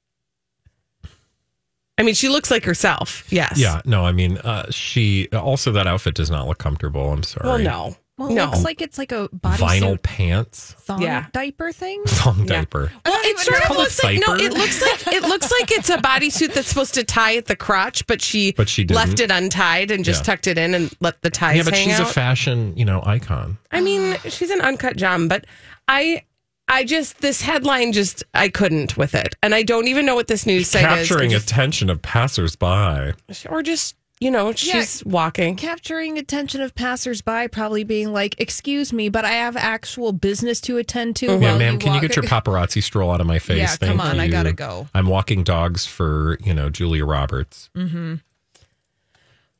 I 1.98 2.04
mean, 2.04 2.13
she 2.15 2.28
looks 2.30 2.52
like 2.52 2.65
herself. 2.65 3.26
Yes. 3.32 3.58
Yeah, 3.58 3.82
no, 3.86 4.06
I 4.06 4.12
mean, 4.12 4.38
uh, 4.39 4.70
she 4.70 5.30
also 5.30 5.72
that 5.72 5.88
outfit 5.88 6.13
does 6.15 6.30
not 6.30 6.46
look 6.48 6.58
comfortable. 6.58 7.12
I'm 7.12 7.24
sorry. 7.24 7.48
Well, 7.48 7.60
no. 7.60 7.96
Well, 8.18 8.30
it 8.30 8.36
no. 8.36 8.46
looks 8.46 8.63
like 8.63 8.82
it's 8.82 8.98
like 8.98 9.12
a 9.12 9.28
bodysuit 9.30 9.58
Vinyl 9.82 10.02
pants, 10.02 10.74
thong 10.80 11.02
Yeah. 11.02 11.26
diaper 11.34 11.72
thing. 11.74 12.02
thong 12.08 12.46
diaper. 12.46 12.91
Well, 13.06 13.20
it 13.24 13.38
sort 13.39 13.70
of 13.70 13.76
looks 13.78 14.02
like 14.04 14.20
no. 14.26 14.36
It 14.36 14.54
looks 14.54 14.82
like 14.82 15.08
it 15.13 15.24
looks 15.24 15.52
like 15.52 15.72
it's 15.72 15.89
a 15.89 15.98
bodysuit 15.98 16.54
that's 16.54 16.68
supposed 16.70 16.94
to 16.94 17.04
tie 17.04 17.36
at 17.36 17.46
the 17.48 17.58
crotch, 17.58 18.08
but 18.08 18.22
she 18.22 18.54
But 18.54 18.70
she 18.70 18.84
didn't. 18.86 18.96
left 18.96 19.20
it 19.20 19.32
untied 19.32 19.91
and 19.91 20.06
just 20.06 20.22
Yeah. 20.22 20.34
tucked 20.34 20.48
it 20.48 20.58
in 20.58 20.74
and 20.74 20.94
let 21.02 21.22
the 21.24 21.30
ties 21.30 21.58
yeah, 21.58 21.63
but 21.63 21.74
hang 21.74 21.88
she's 21.89 22.00
out. 22.00 22.10
a 22.10 22.13
fashion, 22.13 22.74
you 22.78 22.86
know, 22.86 23.02
icon. 23.06 23.58
I 23.72 23.82
mean, 23.82 24.15
she's 24.30 24.50
an 24.50 24.62
uncut 24.62 24.96
gem, 24.96 25.28
but 25.28 25.46
I, 25.88 26.24
I 26.67 26.84
just 26.84 27.19
this 27.19 27.41
headline 27.41 27.91
just 27.91 28.24
I 28.34 28.50
couldn't 28.50 28.98
with 28.98 29.13
it, 29.15 29.36
and 29.43 29.54
I 29.54 29.63
don't 29.63 29.88
even 29.88 30.06
know 30.06 30.15
what 30.15 30.28
this 30.28 30.45
news 30.45 30.69
site 30.69 30.82
Capturing 30.82 31.32
is, 31.32 31.43
attention 31.43 31.89
of 31.89 32.02
passersby. 32.02 33.13
or 33.50 33.62
just 33.62 33.95
you 34.19 34.32
know 34.32 34.52
she's 34.54 35.06
walking. 35.06 35.58
Capturing 35.58 36.17
attention 36.17 36.62
of 36.62 36.74
passersby, 36.74 37.50
probably 37.50 37.84
being 37.84 38.12
like, 38.12 38.39
"Excuse 38.39 38.91
me, 38.91 39.10
but 39.10 39.26
I 39.26 39.32
have 39.34 39.56
actual 39.56 40.12
business 40.12 40.60
to 40.62 40.78
attend 40.78 41.17
to." 41.17 41.28
Yeah, 41.28 41.36
while 41.36 41.60
ma'am, 41.60 41.78
can 41.78 41.93
you 41.93 42.02
get 42.02 42.15
your 42.15 42.24
paparazzi 42.26 42.82
stroll 42.82 43.12
out 43.12 43.21
of 43.21 43.28
my 43.28 43.39
face? 43.39 43.58
Yeah, 43.58 43.88
come 43.88 44.00
Thank 44.00 44.02
on, 44.02 44.19
I 44.19 44.28
gotta 44.28 44.54
go. 44.54 44.88
I'm 44.95 45.08
walking 45.08 45.43
dogs 45.43 45.86
for, 45.86 46.39
you 46.43 46.54
know, 46.54 46.69
Julia 46.69 47.06
Roberts. 47.06 47.69
Mm-hmm. 47.76 48.15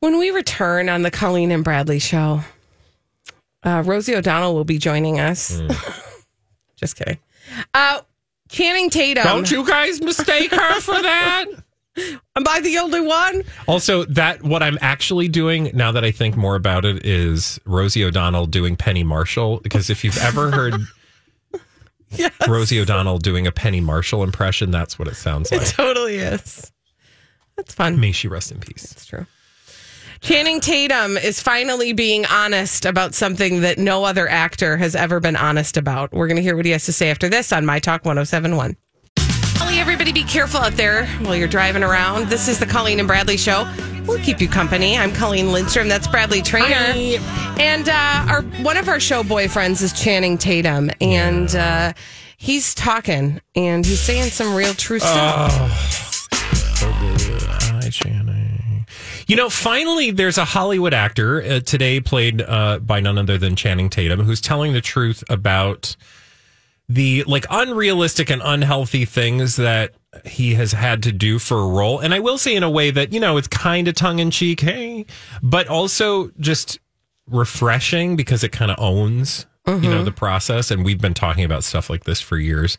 When 0.00 0.18
we 0.18 0.30
return 0.30 0.88
on 0.88 1.02
the 1.02 1.10
Colleen 1.10 1.50
and 1.50 1.62
Bradley 1.62 1.98
show, 1.98 2.40
uh, 3.62 3.82
Rosie 3.86 4.14
O'Donnell 4.14 4.54
will 4.54 4.64
be 4.64 4.78
joining 4.78 5.20
us. 5.20 5.60
Just 6.76 6.96
kidding. 6.96 7.18
Uh, 7.74 8.00
Channing 8.48 8.90
Tatum. 8.90 9.24
Don't 9.24 9.50
you 9.50 9.66
guys 9.66 10.00
mistake 10.00 10.50
her 10.52 10.80
for 10.80 11.00
that? 11.00 11.46
Am 12.36 12.44
I 12.46 12.60
the 12.60 12.78
only 12.78 13.00
one? 13.00 13.42
Also, 13.66 14.04
that 14.04 14.42
what 14.42 14.62
I'm 14.62 14.78
actually 14.82 15.28
doing 15.28 15.70
now 15.72 15.92
that 15.92 16.04
I 16.04 16.10
think 16.10 16.36
more 16.36 16.54
about 16.54 16.84
it 16.84 17.06
is 17.06 17.58
Rosie 17.64 18.04
O'Donnell 18.04 18.46
doing 18.46 18.76
Penny 18.76 19.02
Marshall. 19.02 19.60
Because 19.62 19.88
if 19.88 20.04
you've 20.04 20.18
ever 20.18 20.50
heard 20.50 20.74
Rosie 22.48 22.80
O'Donnell 22.80 23.18
doing 23.18 23.46
a 23.46 23.52
Penny 23.52 23.80
Marshall 23.80 24.22
impression, 24.22 24.70
that's 24.70 24.98
what 24.98 25.08
it 25.08 25.16
sounds 25.16 25.50
like. 25.50 25.62
It 25.62 25.68
totally 25.68 26.16
is. 26.16 26.70
That's 27.56 27.72
fun. 27.72 27.98
May 27.98 28.12
she 28.12 28.28
rest 28.28 28.52
in 28.52 28.60
peace. 28.60 28.90
That's 28.90 29.06
true. 29.06 29.26
Channing 30.20 30.60
Tatum 30.60 31.16
is 31.16 31.40
finally 31.40 31.92
being 31.92 32.24
honest 32.26 32.84
about 32.84 33.14
something 33.14 33.60
that 33.60 33.78
no 33.78 34.04
other 34.04 34.28
actor 34.28 34.76
has 34.76 34.94
ever 34.96 35.20
been 35.20 35.36
honest 35.36 35.76
about. 35.76 36.12
We're 36.12 36.26
going 36.26 36.36
to 36.36 36.42
hear 36.42 36.56
what 36.56 36.64
he 36.64 36.72
has 36.72 36.86
to 36.86 36.92
say 36.92 37.10
after 37.10 37.28
this 37.28 37.52
on 37.52 37.66
My 37.66 37.78
Talk 37.78 38.04
1071. 38.04 38.76
Holly, 39.18 39.78
everybody 39.78 40.12
be 40.12 40.24
careful 40.24 40.60
out 40.60 40.72
there 40.72 41.06
while 41.20 41.36
you're 41.36 41.48
driving 41.48 41.82
around. 41.82 42.28
This 42.28 42.48
is 42.48 42.58
the 42.58 42.66
Colleen 42.66 42.98
and 42.98 43.06
Bradley 43.06 43.36
Show. 43.36 43.70
We'll 44.06 44.18
keep 44.20 44.40
you 44.40 44.48
company. 44.48 44.96
I'm 44.96 45.12
Colleen 45.12 45.52
Lindstrom. 45.52 45.88
That's 45.88 46.06
Bradley 46.06 46.40
Traynor. 46.40 47.18
And 47.60 47.88
uh, 47.88 48.26
our 48.28 48.42
one 48.62 48.76
of 48.76 48.88
our 48.88 49.00
show 49.00 49.22
boyfriends 49.22 49.82
is 49.82 49.92
Channing 49.92 50.38
Tatum. 50.38 50.90
And 51.00 51.54
uh, 51.56 51.92
he's 52.36 52.74
talking 52.74 53.40
and 53.56 53.84
he's 53.84 54.00
saying 54.00 54.30
some 54.30 54.54
real 54.54 54.74
true 54.74 54.98
stuff. 55.00 55.52
So 56.76 56.86
good. 57.00 57.42
Hi, 57.42 57.88
Channing. 57.90 58.35
You 59.26 59.34
know, 59.34 59.50
finally, 59.50 60.12
there's 60.12 60.38
a 60.38 60.44
Hollywood 60.44 60.94
actor 60.94 61.42
uh, 61.42 61.60
today 61.60 62.00
played 62.00 62.42
uh, 62.42 62.78
by 62.78 63.00
none 63.00 63.18
other 63.18 63.36
than 63.38 63.56
Channing 63.56 63.90
Tatum 63.90 64.20
who's 64.20 64.40
telling 64.40 64.72
the 64.72 64.80
truth 64.80 65.24
about 65.28 65.96
the 66.88 67.24
like 67.24 67.44
unrealistic 67.50 68.30
and 68.30 68.40
unhealthy 68.44 69.04
things 69.04 69.56
that 69.56 69.94
he 70.24 70.54
has 70.54 70.72
had 70.72 71.02
to 71.02 71.12
do 71.12 71.40
for 71.40 71.58
a 71.58 71.66
role. 71.66 71.98
And 71.98 72.14
I 72.14 72.20
will 72.20 72.38
say 72.38 72.54
in 72.54 72.62
a 72.62 72.70
way 72.70 72.92
that, 72.92 73.12
you 73.12 73.18
know, 73.18 73.36
it's 73.36 73.48
kind 73.48 73.88
of 73.88 73.96
tongue 73.96 74.20
in 74.20 74.30
cheek, 74.30 74.60
hey, 74.60 75.06
but 75.42 75.66
also 75.66 76.30
just 76.38 76.78
refreshing 77.28 78.14
because 78.14 78.44
it 78.44 78.52
kind 78.52 78.70
of 78.70 78.78
owns, 78.78 79.46
you 79.66 79.90
know, 79.90 80.04
the 80.04 80.12
process. 80.12 80.70
And 80.70 80.84
we've 80.84 81.00
been 81.00 81.14
talking 81.14 81.42
about 81.42 81.64
stuff 81.64 81.90
like 81.90 82.04
this 82.04 82.20
for 82.20 82.38
years 82.38 82.78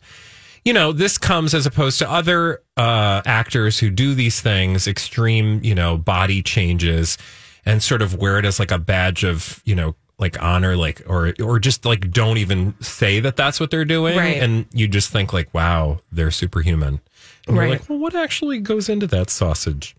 you 0.68 0.74
know, 0.74 0.92
this 0.92 1.16
comes 1.16 1.54
as 1.54 1.64
opposed 1.64 1.98
to 1.98 2.10
other 2.10 2.60
uh, 2.76 3.22
actors 3.24 3.78
who 3.78 3.88
do 3.88 4.14
these 4.14 4.42
things, 4.42 4.86
extreme, 4.86 5.60
you 5.64 5.74
know, 5.74 5.96
body 5.96 6.42
changes, 6.42 7.16
and 7.64 7.82
sort 7.82 8.02
of 8.02 8.14
wear 8.16 8.38
it 8.38 8.44
as 8.44 8.58
like 8.58 8.70
a 8.70 8.76
badge 8.78 9.24
of, 9.24 9.62
you 9.64 9.74
know, 9.74 9.94
like 10.18 10.36
honor, 10.42 10.76
like 10.76 11.00
or 11.06 11.32
or 11.42 11.58
just 11.58 11.86
like 11.86 12.10
don't 12.10 12.36
even 12.36 12.74
say 12.82 13.18
that 13.20 13.34
that's 13.36 13.58
what 13.60 13.70
they're 13.70 13.86
doing, 13.86 14.18
Right. 14.18 14.36
and 14.42 14.66
you 14.74 14.88
just 14.88 15.10
think 15.10 15.32
like, 15.32 15.54
wow, 15.54 16.00
they're 16.12 16.30
superhuman. 16.30 17.00
And 17.46 17.56
you're 17.56 17.64
Right. 17.64 17.70
like, 17.80 17.88
well, 17.88 17.98
what 17.98 18.14
actually 18.14 18.58
goes 18.58 18.90
into 18.90 19.06
that 19.06 19.30
sausage? 19.30 19.96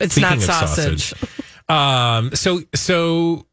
It's 0.00 0.14
Speaking 0.14 0.28
not 0.30 0.36
of 0.38 0.42
sausage. 0.44 1.14
Um, 1.68 2.34
so 2.34 2.60
so 2.74 3.46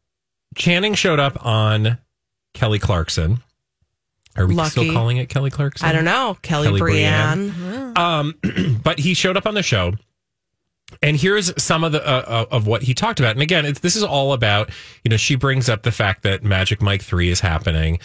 Channing 0.56 0.94
showed 0.94 1.18
up 1.20 1.44
on 1.46 1.98
Kelly 2.54 2.78
Clarkson. 2.80 3.42
Are 4.38 4.46
we 4.46 4.54
Lucky. 4.54 4.70
still 4.70 4.92
calling 4.92 5.16
it 5.18 5.28
Kelly 5.28 5.50
Clarkson? 5.50 5.86
I 5.88 5.92
don't 5.92 6.04
know. 6.04 6.36
Kelly, 6.42 6.68
Kelly 6.68 6.80
Brianne. 6.80 7.96
Um, 7.98 8.34
but 8.84 8.98
he 9.00 9.14
showed 9.14 9.36
up 9.36 9.46
on 9.46 9.54
the 9.54 9.62
show, 9.62 9.92
and 11.02 11.16
here's 11.16 11.52
some 11.62 11.84
of 11.84 11.92
the 11.92 12.06
uh, 12.06 12.46
of 12.50 12.66
what 12.66 12.82
he 12.82 12.94
talked 12.94 13.20
about. 13.20 13.32
And 13.32 13.42
again, 13.42 13.66
it's, 13.66 13.80
this 13.80 13.96
is 13.96 14.02
all 14.04 14.32
about 14.32 14.70
you 15.04 15.10
know 15.10 15.16
she 15.16 15.34
brings 15.34 15.68
up 15.68 15.82
the 15.82 15.92
fact 15.92 16.22
that 16.22 16.42
Magic 16.44 16.80
Mike 16.80 17.02
Three 17.02 17.28
is 17.28 17.40
happening, 17.40 17.98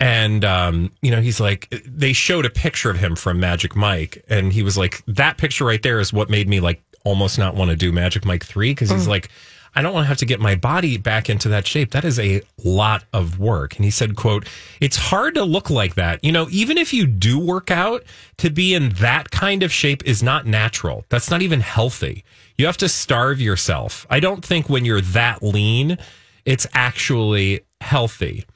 and 0.00 0.44
um, 0.44 0.90
you 1.02 1.10
know 1.10 1.20
he's 1.20 1.40
like 1.40 1.68
they 1.86 2.12
showed 2.12 2.44
a 2.44 2.50
picture 2.50 2.90
of 2.90 2.98
him 2.98 3.16
from 3.16 3.40
Magic 3.40 3.74
Mike, 3.76 4.24
and 4.28 4.52
he 4.52 4.62
was 4.62 4.76
like 4.76 5.02
that 5.06 5.38
picture 5.38 5.64
right 5.64 5.82
there 5.82 6.00
is 6.00 6.12
what 6.12 6.28
made 6.28 6.48
me 6.48 6.60
like 6.60 6.82
almost 7.04 7.38
not 7.38 7.54
want 7.54 7.70
to 7.70 7.76
do 7.76 7.92
Magic 7.92 8.24
Mike 8.24 8.44
Three 8.44 8.72
because 8.72 8.90
he's 8.90 9.06
Mm. 9.06 9.10
like. 9.10 9.30
I 9.76 9.82
don't 9.82 9.92
want 9.92 10.04
to 10.04 10.08
have 10.08 10.16
to 10.18 10.26
get 10.26 10.40
my 10.40 10.54
body 10.54 10.96
back 10.96 11.28
into 11.28 11.50
that 11.50 11.66
shape. 11.66 11.90
That 11.90 12.04
is 12.04 12.18
a 12.18 12.40
lot 12.64 13.04
of 13.12 13.38
work. 13.38 13.76
And 13.76 13.84
he 13.84 13.90
said, 13.90 14.16
quote, 14.16 14.48
it's 14.80 14.96
hard 14.96 15.34
to 15.34 15.44
look 15.44 15.68
like 15.68 15.96
that. 15.96 16.24
You 16.24 16.32
know, 16.32 16.48
even 16.50 16.78
if 16.78 16.94
you 16.94 17.06
do 17.06 17.38
work 17.38 17.70
out, 17.70 18.02
to 18.38 18.48
be 18.48 18.74
in 18.74 18.88
that 18.94 19.30
kind 19.30 19.62
of 19.62 19.70
shape 19.70 20.02
is 20.06 20.22
not 20.22 20.46
natural. 20.46 21.04
That's 21.10 21.30
not 21.30 21.42
even 21.42 21.60
healthy. 21.60 22.24
You 22.56 22.64
have 22.66 22.78
to 22.78 22.88
starve 22.88 23.38
yourself. 23.38 24.06
I 24.08 24.18
don't 24.18 24.44
think 24.44 24.70
when 24.70 24.86
you're 24.86 25.02
that 25.02 25.42
lean, 25.42 25.98
it's 26.46 26.66
actually 26.72 27.60
healthy. 27.82 28.46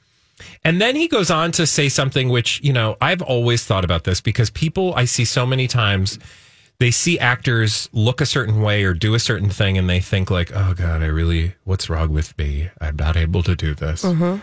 And 0.63 0.81
then 0.81 0.95
he 0.95 1.07
goes 1.07 1.29
on 1.29 1.51
to 1.53 1.67
say 1.67 1.87
something 1.87 2.29
which, 2.29 2.61
you 2.63 2.73
know, 2.73 2.97
I've 2.99 3.21
always 3.21 3.63
thought 3.63 3.85
about 3.85 4.05
this 4.05 4.21
because 4.21 4.49
people 4.49 4.93
I 4.95 5.05
see 5.05 5.25
so 5.25 5.45
many 5.45 5.67
times 5.67 6.17
they 6.81 6.89
see 6.91 7.19
actors 7.19 7.87
look 7.93 8.19
a 8.21 8.25
certain 8.25 8.59
way 8.63 8.83
or 8.83 8.95
do 8.95 9.13
a 9.13 9.19
certain 9.19 9.51
thing 9.51 9.77
and 9.77 9.87
they 9.87 9.99
think 9.99 10.31
like, 10.31 10.51
"Oh 10.53 10.73
god, 10.75 11.03
I 11.03 11.05
really 11.05 11.53
what's 11.63 11.91
wrong 11.91 12.09
with 12.11 12.35
me? 12.39 12.71
I'm 12.81 12.95
not 12.95 13.15
able 13.15 13.43
to 13.43 13.55
do 13.55 13.75
this." 13.75 14.03
Mm-hmm. 14.03 14.37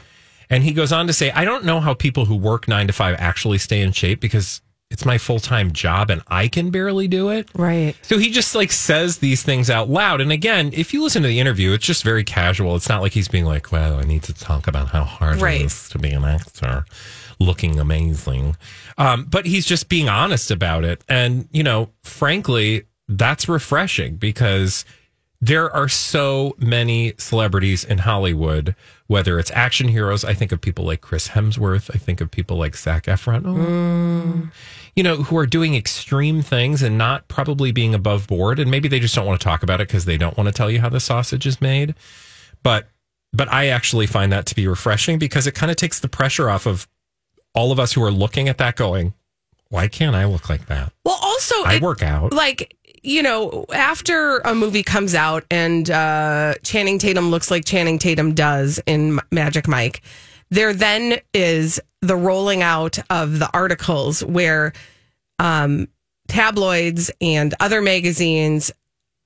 And 0.48 0.62
he 0.62 0.72
goes 0.72 0.92
on 0.92 1.08
to 1.08 1.12
say, 1.12 1.32
"I 1.32 1.44
don't 1.44 1.64
know 1.64 1.80
how 1.80 1.94
people 1.94 2.26
who 2.26 2.36
work 2.36 2.68
9 2.68 2.86
to 2.86 2.92
5 2.92 3.16
actually 3.18 3.58
stay 3.58 3.80
in 3.82 3.90
shape 3.90 4.20
because 4.20 4.62
it's 4.90 5.04
my 5.04 5.18
full-time 5.18 5.72
job 5.72 6.08
and 6.10 6.22
I 6.28 6.46
can 6.46 6.70
barely 6.70 7.08
do 7.08 7.28
it." 7.30 7.48
Right. 7.56 7.96
So 8.02 8.18
he 8.18 8.30
just 8.30 8.54
like 8.54 8.70
says 8.70 9.18
these 9.18 9.42
things 9.42 9.68
out 9.68 9.90
loud. 9.90 10.20
And 10.20 10.30
again, 10.30 10.70
if 10.72 10.94
you 10.94 11.02
listen 11.02 11.22
to 11.22 11.28
the 11.28 11.40
interview, 11.40 11.72
it's 11.72 11.84
just 11.84 12.04
very 12.04 12.22
casual. 12.22 12.76
It's 12.76 12.88
not 12.88 13.02
like 13.02 13.12
he's 13.12 13.28
being 13.28 13.46
like, 13.46 13.72
well, 13.72 13.98
I 13.98 14.04
need 14.04 14.22
to 14.22 14.32
talk 14.32 14.68
about 14.68 14.88
how 14.90 15.02
hard 15.02 15.42
Right. 15.42 15.60
it 15.60 15.64
is 15.64 15.88
to 15.88 15.98
be 15.98 16.10
an 16.10 16.24
actor, 16.24 16.84
looking 17.38 17.78
amazing. 17.78 18.56
Um, 18.96 19.24
but 19.24 19.46
he's 19.46 19.66
just 19.66 19.88
being 19.88 20.08
honest 20.08 20.50
about 20.50 20.84
it. 20.84 21.04
And, 21.08 21.48
you 21.52 21.62
know, 21.62 21.90
frankly, 22.02 22.84
that's 23.08 23.48
refreshing 23.48 24.16
because 24.16 24.84
there 25.40 25.70
are 25.70 25.88
so 25.88 26.56
many 26.58 27.14
celebrities 27.16 27.84
in 27.84 27.98
Hollywood, 27.98 28.74
whether 29.06 29.38
it's 29.38 29.52
action 29.52 29.86
heroes. 29.88 30.24
I 30.24 30.34
think 30.34 30.50
of 30.50 30.60
people 30.60 30.84
like 30.84 31.00
Chris 31.00 31.28
Hemsworth. 31.28 31.94
I 31.94 31.98
think 31.98 32.20
of 32.20 32.30
people 32.30 32.56
like 32.56 32.76
Zac 32.76 33.04
Efron. 33.04 33.42
Oh, 33.46 34.50
you 34.96 35.04
know, 35.04 35.16
who 35.16 35.38
are 35.38 35.46
doing 35.46 35.76
extreme 35.76 36.42
things 36.42 36.82
and 36.82 36.98
not 36.98 37.28
probably 37.28 37.70
being 37.70 37.94
above 37.94 38.26
board. 38.26 38.58
And 38.58 38.68
maybe 38.68 38.88
they 38.88 38.98
just 38.98 39.14
don't 39.14 39.26
want 39.26 39.40
to 39.40 39.44
talk 39.44 39.62
about 39.62 39.80
it 39.80 39.86
because 39.86 40.06
they 40.06 40.18
don't 40.18 40.36
want 40.36 40.48
to 40.48 40.52
tell 40.52 40.70
you 40.70 40.80
how 40.80 40.88
the 40.88 40.98
sausage 40.98 41.46
is 41.46 41.60
made. 41.60 41.94
But 42.64 42.88
but 43.32 43.52
I 43.52 43.68
actually 43.68 44.06
find 44.06 44.32
that 44.32 44.46
to 44.46 44.54
be 44.54 44.66
refreshing 44.66 45.18
because 45.18 45.46
it 45.46 45.54
kind 45.54 45.70
of 45.70 45.76
takes 45.76 46.00
the 46.00 46.08
pressure 46.08 46.50
off 46.50 46.66
of 46.66 46.88
all 47.54 47.72
of 47.72 47.78
us 47.80 47.92
who 47.92 48.02
are 48.02 48.10
looking 48.10 48.48
at 48.48 48.58
that 48.58 48.76
going, 48.76 49.14
why 49.70 49.88
can't 49.88 50.16
I 50.16 50.24
look 50.24 50.48
like 50.48 50.66
that? 50.66 50.92
Well, 51.04 51.18
also, 51.20 51.54
I 51.64 51.74
it- 51.74 51.82
work 51.82 52.02
out. 52.02 52.32
Like, 52.32 52.76
you 53.02 53.22
know, 53.22 53.64
after 53.72 54.38
a 54.38 54.54
movie 54.54 54.82
comes 54.82 55.14
out 55.14 55.44
and 55.50 55.88
uh, 55.90 56.54
Channing 56.64 56.98
Tatum 56.98 57.30
looks 57.30 57.50
like 57.50 57.64
Channing 57.64 57.98
Tatum 57.98 58.34
does 58.34 58.80
in 58.86 59.20
Magic 59.30 59.68
Mike, 59.68 60.02
there 60.50 60.72
then 60.72 61.18
is 61.34 61.80
the 62.00 62.16
rolling 62.16 62.62
out 62.62 62.98
of 63.10 63.38
the 63.38 63.50
articles 63.52 64.24
where 64.24 64.72
um, 65.38 65.88
tabloids 66.28 67.10
and 67.20 67.54
other 67.60 67.80
magazines 67.80 68.70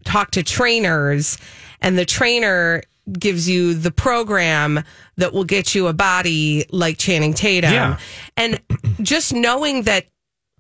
talk 0.04 0.32
to 0.32 0.42
trainers, 0.42 1.38
and 1.80 1.96
the 1.96 2.04
trainer 2.04 2.82
gives 3.18 3.48
you 3.48 3.74
the 3.74 3.90
program 3.90 4.82
that 5.16 5.32
will 5.32 5.44
get 5.44 5.74
you 5.74 5.88
a 5.88 5.92
body 5.92 6.64
like 6.70 6.98
Channing 6.98 7.34
Tatum. 7.34 7.72
Yeah. 7.72 7.98
And 8.36 8.60
just 9.02 9.32
knowing 9.32 9.82
that 9.82 10.06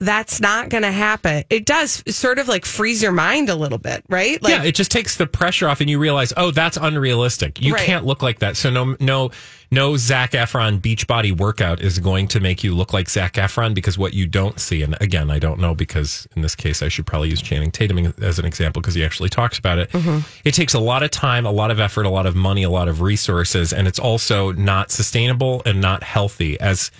that's 0.02 0.40
not 0.40 0.68
going 0.68 0.82
to 0.82 0.90
happen. 0.90 1.44
It 1.48 1.64
does 1.64 2.02
sort 2.14 2.38
of 2.38 2.48
like 2.48 2.64
freeze 2.64 3.02
your 3.02 3.12
mind 3.12 3.48
a 3.48 3.54
little 3.54 3.78
bit, 3.78 4.04
right? 4.08 4.42
Like, 4.42 4.50
yeah, 4.52 4.64
it 4.64 4.74
just 4.74 4.90
takes 4.90 5.16
the 5.16 5.26
pressure 5.26 5.68
off, 5.68 5.80
and 5.80 5.88
you 5.88 5.98
realize, 5.98 6.32
oh, 6.36 6.50
that's 6.50 6.76
unrealistic. 6.76 7.62
You 7.62 7.74
Right. 7.74 7.84
can't 7.86 8.04
look 8.04 8.22
like 8.22 8.40
that. 8.40 8.56
So 8.56 8.68
no, 8.70 8.96
no, 8.98 9.30
no. 9.70 9.96
Zac 9.96 10.32
Efron 10.32 10.80
Beachbody 10.80 11.36
workout 11.36 11.80
is 11.80 11.98
going 12.00 12.26
to 12.28 12.40
make 12.40 12.64
you 12.64 12.74
look 12.74 12.92
like 12.92 13.08
Zac 13.08 13.34
Efron 13.34 13.74
because 13.74 13.96
what 13.96 14.12
you 14.12 14.26
don't 14.26 14.58
see, 14.58 14.82
and 14.82 14.96
again, 15.00 15.30
I 15.30 15.38
don't 15.38 15.60
know 15.60 15.74
because 15.74 16.26
in 16.34 16.42
this 16.42 16.56
case, 16.56 16.82
I 16.82 16.88
should 16.88 17.06
probably 17.06 17.30
use 17.30 17.40
Channing 17.40 17.70
Tatum 17.70 18.12
as 18.20 18.38
an 18.40 18.44
example 18.44 18.82
because 18.82 18.94
he 18.94 19.04
actually 19.04 19.28
talks 19.28 19.58
about 19.58 19.78
it. 19.78 19.90
Mm-hmm. 19.92 20.18
It 20.44 20.54
takes 20.54 20.74
a 20.74 20.80
lot 20.80 21.02
of 21.04 21.10
time, 21.12 21.46
a 21.46 21.52
lot 21.52 21.70
of 21.70 21.78
effort, 21.78 22.06
a 22.06 22.10
lot 22.10 22.26
of 22.26 22.34
money, 22.34 22.64
a 22.64 22.70
lot 22.70 22.88
of 22.88 23.00
resources, 23.00 23.72
and 23.72 23.86
it's 23.86 23.98
also 24.00 24.50
not 24.52 24.90
sustainable 24.90 25.62
and 25.64 25.80
not 25.80 26.02
healthy 26.02 26.58
as 26.60 26.90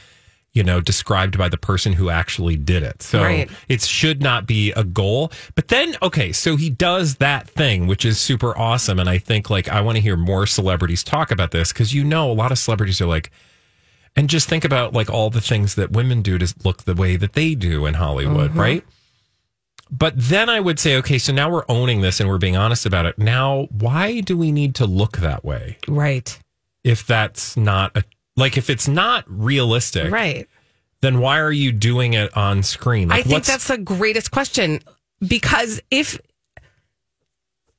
you 0.54 0.62
know, 0.62 0.80
described 0.80 1.38
by 1.38 1.48
the 1.48 1.56
person 1.56 1.94
who 1.94 2.10
actually 2.10 2.56
did 2.56 2.82
it. 2.82 3.02
So 3.02 3.22
Right. 3.22 3.50
it 3.68 3.80
should 3.82 4.20
not 4.22 4.46
be 4.46 4.70
a 4.72 4.84
goal. 4.84 5.32
But 5.54 5.68
then, 5.68 5.96
okay, 6.02 6.30
so 6.32 6.56
he 6.56 6.68
does 6.68 7.16
that 7.16 7.48
thing, 7.48 7.86
which 7.86 8.04
is 8.04 8.20
super 8.20 8.56
awesome. 8.58 8.98
And 8.98 9.08
I 9.08 9.16
think 9.18 9.48
like 9.48 9.68
I 9.68 9.80
want 9.80 9.96
to 9.96 10.02
hear 10.02 10.16
more 10.16 10.46
celebrities 10.46 11.02
talk 11.02 11.30
about 11.30 11.52
this 11.52 11.72
because 11.72 11.94
you 11.94 12.04
know, 12.04 12.30
a 12.30 12.34
lot 12.34 12.52
of 12.52 12.58
celebrities 12.58 13.00
are 13.00 13.06
like, 13.06 13.30
and 14.14 14.28
just 14.28 14.46
think 14.46 14.62
about 14.62 14.92
like 14.92 15.08
all 15.08 15.30
the 15.30 15.40
things 15.40 15.74
that 15.76 15.90
women 15.92 16.20
do 16.20 16.36
to 16.36 16.54
look 16.64 16.82
the 16.84 16.94
way 16.94 17.16
that 17.16 17.32
they 17.32 17.54
do 17.54 17.86
in 17.86 17.94
Hollywood, 17.94 18.52
Mhm. 18.52 18.58
right? 18.58 18.84
But 19.90 20.14
then 20.16 20.48
I 20.48 20.60
would 20.60 20.78
say, 20.78 20.96
okay, 20.96 21.18
so 21.18 21.32
now 21.32 21.50
we're 21.50 21.64
owning 21.68 22.00
this 22.00 22.20
and 22.20 22.28
we're 22.28 22.38
being 22.38 22.56
honest 22.56 22.86
about 22.86 23.04
it. 23.06 23.18
Now, 23.18 23.68
why 23.70 24.20
do 24.20 24.36
we 24.36 24.50
need 24.52 24.74
to 24.76 24.86
look 24.86 25.18
that 25.18 25.44
way? 25.44 25.78
Right. 25.88 26.38
If 26.84 27.06
that's 27.06 27.56
not 27.56 27.96
a, 27.96 28.02
like, 28.36 28.56
if 28.56 28.70
it's 28.70 28.88
not 28.88 29.24
realistic, 29.26 30.10
Right. 30.12 30.48
then 31.00 31.18
why 31.20 31.38
are 31.40 31.52
you 31.52 31.72
doing 31.72 32.14
it 32.14 32.34
on 32.36 32.62
screen? 32.62 33.10
I 33.10 33.22
think 33.22 33.44
that's 33.44 33.68
the 33.68 33.78
greatest 33.78 34.30
question 34.30 34.80
because 35.26 35.80
if 35.90 36.18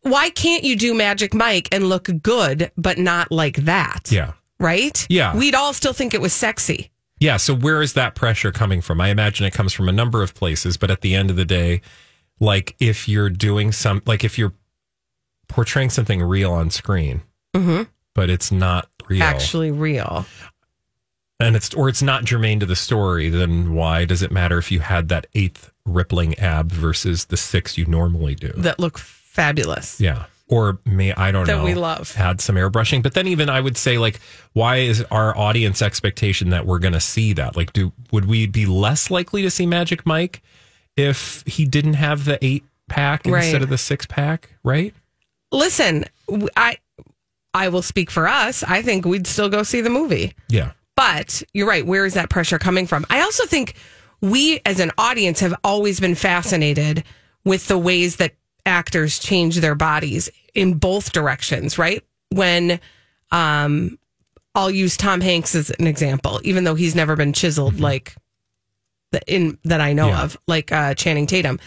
why 0.01 0.29
can't 0.29 0.63
you 0.63 0.75
do 0.75 0.93
Magic 0.93 1.33
Mike 1.33 1.69
and 1.71 1.87
look 1.87 2.09
good 2.21 2.71
but 2.77 2.97
not 2.97 3.31
like 3.31 3.57
that? 3.65 4.11
yeah. 4.11 4.33
Right? 4.59 5.05
Yeah. 5.09 5.35
We'd 5.35 5.55
all 5.55 5.73
still 5.73 5.93
think 5.93 6.13
it 6.13 6.21
was 6.21 6.31
sexy. 6.33 6.91
Yeah. 7.19 7.37
So 7.37 7.53
where 7.55 7.81
is 7.81 7.93
that 7.93 8.15
pressure 8.15 8.51
coming 8.51 8.81
from? 8.81 9.01
I 9.01 9.09
imagine 9.09 9.45
it 9.45 9.53
comes 9.53 9.73
from 9.73 9.89
a 9.89 9.91
number 9.91 10.21
of 10.23 10.33
places, 10.35 10.77
but 10.77 10.89
at 10.91 11.01
the 11.01 11.15
end 11.15 11.29
of 11.29 11.35
the 11.35 11.45
day, 11.45 11.81
like 12.39 12.75
if 12.79 13.07
you're 13.09 13.29
doing 13.29 13.71
some, 13.71 14.01
like 14.05 14.23
if 14.23 14.37
you're 14.37 14.53
portraying 15.47 15.89
something 15.89 16.21
real 16.21 16.51
on 16.51 16.69
screen, 16.69 17.21
Mhm. 17.55 17.87
but 18.15 18.29
it's 18.29 18.51
not 18.51 18.89
real, 19.09 19.23
Actually 19.23 19.71
real. 19.71 20.25
and 21.39 21.55
it's 21.55 21.73
or 21.73 21.89
it's 21.89 22.01
not 22.01 22.23
germane 22.25 22.59
to 22.59 22.65
the 22.65 22.75
story, 22.75 23.29
then 23.29 23.73
why 23.73 24.05
does 24.05 24.21
it 24.21 24.31
matter 24.31 24.57
if 24.57 24.71
you 24.71 24.79
had 24.79 25.09
that 25.09 25.27
eighth 25.33 25.71
rippling 25.85 26.37
ab 26.39 26.71
versus 26.71 27.25
the 27.25 27.37
six 27.37 27.77
you 27.77 27.85
normally 27.85 28.35
do? 28.35 28.51
That 28.55 28.79
look 28.79 28.97
fabulous. 28.97 29.99
Yeah. 29.99 30.25
Or 30.49 30.77
may 30.85 31.13
I 31.13 31.31
don't 31.31 31.47
That 31.47 31.57
know. 31.57 31.63
we 31.63 31.73
love. 31.73 32.13
had 32.13 32.39
some 32.39 32.55
airbrushing. 32.57 33.01
But 33.01 33.13
then 33.15 33.27
even 33.27 33.49
I 33.49 33.59
would 33.59 33.77
say 33.77 33.97
like 33.97 34.19
why 34.53 34.77
is 34.77 35.03
our 35.09 35.35
audience 35.37 35.81
expectation 35.81 36.49
that 36.51 36.65
we're 36.65 36.79
gonna 36.79 36.99
see 36.99 37.33
that? 37.33 37.55
Like 37.57 37.73
do 37.73 37.91
would 38.11 38.25
we 38.25 38.45
be 38.45 38.65
less 38.65 39.09
likely 39.09 39.41
to 39.41 39.49
see 39.49 39.65
Magic 39.65 40.05
Mike 40.05 40.41
if 40.95 41.43
he 41.47 41.65
didn't 41.65 41.95
have 41.95 42.25
the 42.25 42.37
eight 42.45 42.63
pack 42.87 43.23
Right. 43.25 43.43
instead 43.43 43.63
of 43.63 43.69
the 43.69 43.77
six 43.79 44.05
pack, 44.05 44.49
right? 44.63 44.93
Listen, 45.51 46.05
I 46.55 46.77
I 47.53 47.69
will 47.69 47.81
speak 47.81 48.09
for 48.11 48.27
us. 48.27 48.63
I 48.63 48.81
think 48.81 49.05
we'd 49.05 49.27
still 49.27 49.49
go 49.49 49.63
see 49.63 49.81
the 49.81 49.89
movie. 49.89 50.33
Yeah. 50.49 50.71
But 50.95 51.41
you're 51.53 51.67
right. 51.67 51.85
Where 51.85 52.05
is 52.05 52.13
that 52.15 52.29
pressure 52.29 52.59
coming 52.59 52.87
from? 52.87 53.05
I 53.09 53.21
also 53.21 53.45
think 53.45 53.75
we 54.21 54.59
as 54.65 54.79
an 54.79 54.91
audience 54.97 55.39
have 55.41 55.55
always 55.63 55.99
been 55.99 56.15
fascinated 56.15 57.03
with 57.45 57.67
the 57.67 57.77
ways 57.77 58.15
that 58.17 58.33
actors 58.65 59.19
change 59.19 59.57
their 59.57 59.75
bodies 59.75 60.29
in 60.55 60.75
both 60.75 61.11
directions, 61.11 61.77
right? 61.77 62.03
When 62.29 62.79
um 63.31 63.97
I'll 64.55 64.69
use 64.71 64.95
Tom 64.97 65.19
Hanks 65.19 65.55
as 65.55 65.71
an 65.71 65.87
example, 65.87 66.39
even 66.43 66.63
though 66.63 66.75
he's 66.75 66.93
never 66.95 67.15
been 67.15 67.33
chiseled 67.33 67.79
like 67.79 68.15
the, 69.11 69.21
in 69.27 69.57
that 69.63 69.81
I 69.81 69.93
know 69.93 70.09
Yeah. 70.09 70.23
of, 70.23 70.37
like 70.47 70.71
uh, 70.71 70.93
Channing 70.93 71.25
Tatum. 71.25 71.59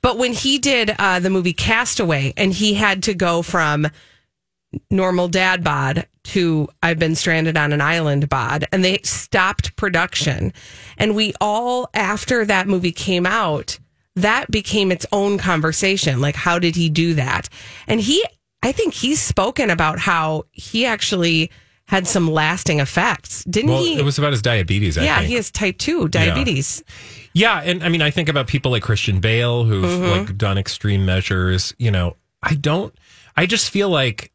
But 0.00 0.18
when 0.18 0.32
he 0.32 0.58
did 0.58 0.94
uh, 0.98 1.20
the 1.20 1.30
movie 1.30 1.52
Castaway, 1.52 2.32
and 2.36 2.52
he 2.52 2.74
had 2.74 3.04
to 3.04 3.14
go 3.14 3.42
from 3.42 3.86
normal 4.90 5.28
dad 5.28 5.62
bod 5.64 6.06
to 6.24 6.68
I've 6.82 6.98
been 6.98 7.14
stranded 7.14 7.56
on 7.56 7.72
an 7.72 7.80
island 7.80 8.28
bod 8.28 8.66
and 8.72 8.84
they 8.84 8.98
stopped 9.02 9.76
production 9.76 10.52
and 10.96 11.14
we 11.14 11.34
all 11.40 11.90
after 11.94 12.44
that 12.46 12.66
movie 12.66 12.92
came 12.92 13.26
out 13.26 13.78
that 14.16 14.50
became 14.50 14.90
its 14.92 15.04
own 15.12 15.38
conversation 15.38 16.20
like 16.20 16.36
how 16.36 16.58
did 16.58 16.76
he 16.76 16.88
do 16.88 17.14
that 17.14 17.48
and 17.86 18.00
he 18.00 18.24
I 18.62 18.72
think 18.72 18.94
he's 18.94 19.20
spoken 19.20 19.68
about 19.68 19.98
how 19.98 20.44
he 20.52 20.86
actually 20.86 21.50
had 21.86 22.06
some 22.06 22.30
lasting 22.30 22.80
effects 22.80 23.44
didn't 23.44 23.70
well, 23.70 23.82
he 23.84 23.98
it 23.98 24.04
was 24.04 24.18
about 24.18 24.32
his 24.32 24.40
diabetes, 24.40 24.96
I 24.96 25.04
yeah 25.04 25.16
think. 25.18 25.28
he 25.28 25.34
has 25.34 25.50
type 25.50 25.76
2 25.78 26.08
diabetes 26.08 26.82
Yeah, 27.34 27.60
and 27.62 27.82
I 27.84 27.88
mean, 27.90 28.00
I 28.00 28.10
think 28.10 28.28
about 28.30 28.46
people 28.46 28.70
like 28.70 28.82
Christian 28.84 29.18
Bale 29.20 29.64
who've 29.64 29.84
Mhm. 29.84 30.10
like 30.26 30.38
done 30.38 30.56
extreme 30.56 31.04
measures. 31.04 31.74
You 31.78 31.90
know, 31.90 32.16
I 32.42 32.54
don't. 32.54 32.94
I 33.36 33.44
just 33.46 33.70
feel 33.70 33.88
like 33.90 34.30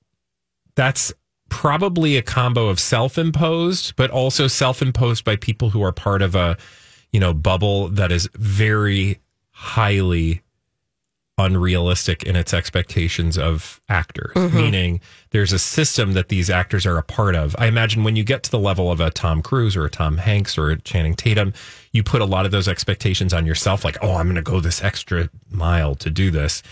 that's 0.79 1.11
probably 1.49 2.15
a 2.15 2.21
combo 2.21 2.69
of 2.69 2.79
self-imposed, 2.79 3.97
but 3.97 4.09
also 4.09 4.47
self-imposed 4.47 5.25
by 5.25 5.35
people 5.35 5.71
who 5.71 5.83
are 5.83 5.91
part 5.91 6.21
of 6.21 6.35
a, 6.35 6.55
you 7.11 7.19
know, 7.19 7.33
bubble 7.33 7.89
that 7.89 8.13
is 8.13 8.29
very 8.35 9.19
highly 9.51 10.41
unrealistic 11.37 12.23
in 12.23 12.37
its 12.37 12.53
expectations 12.53 13.37
of 13.37 13.81
actors. 13.89 14.31
Mhm. 14.35 14.53
Meaning, 14.53 15.01
there's 15.31 15.51
a 15.51 15.59
system 15.59 16.13
that 16.13 16.29
these 16.29 16.49
actors 16.49 16.85
are 16.85 16.97
a 16.97 17.03
part 17.03 17.35
of. 17.35 17.57
I 17.59 17.67
imagine 17.67 18.05
when 18.05 18.15
you 18.15 18.23
get 18.23 18.43
to 18.43 18.51
the 18.51 18.59
level 18.59 18.89
of 18.89 19.01
a 19.01 19.09
Tom 19.09 19.41
Cruise 19.41 19.75
or 19.75 19.83
a 19.83 19.89
Tom 19.89 20.17
Hanks 20.17 20.57
or 20.57 20.69
a 20.69 20.79
Channing 20.79 21.13
Tatum, 21.13 21.51
you 21.91 22.03
put 22.03 22.21
a 22.21 22.25
lot 22.25 22.45
of 22.45 22.51
those 22.51 22.69
expectations 22.69 23.33
on 23.33 23.45
yourself, 23.45 23.83
like, 23.83 23.97
oh, 24.01 24.15
I'm 24.15 24.27
going 24.27 24.35
to 24.35 24.41
go 24.41 24.61
this 24.61 24.81
extra 24.81 25.29
mile 25.51 25.95
to 25.95 26.09
do 26.09 26.31
this, 26.31 26.63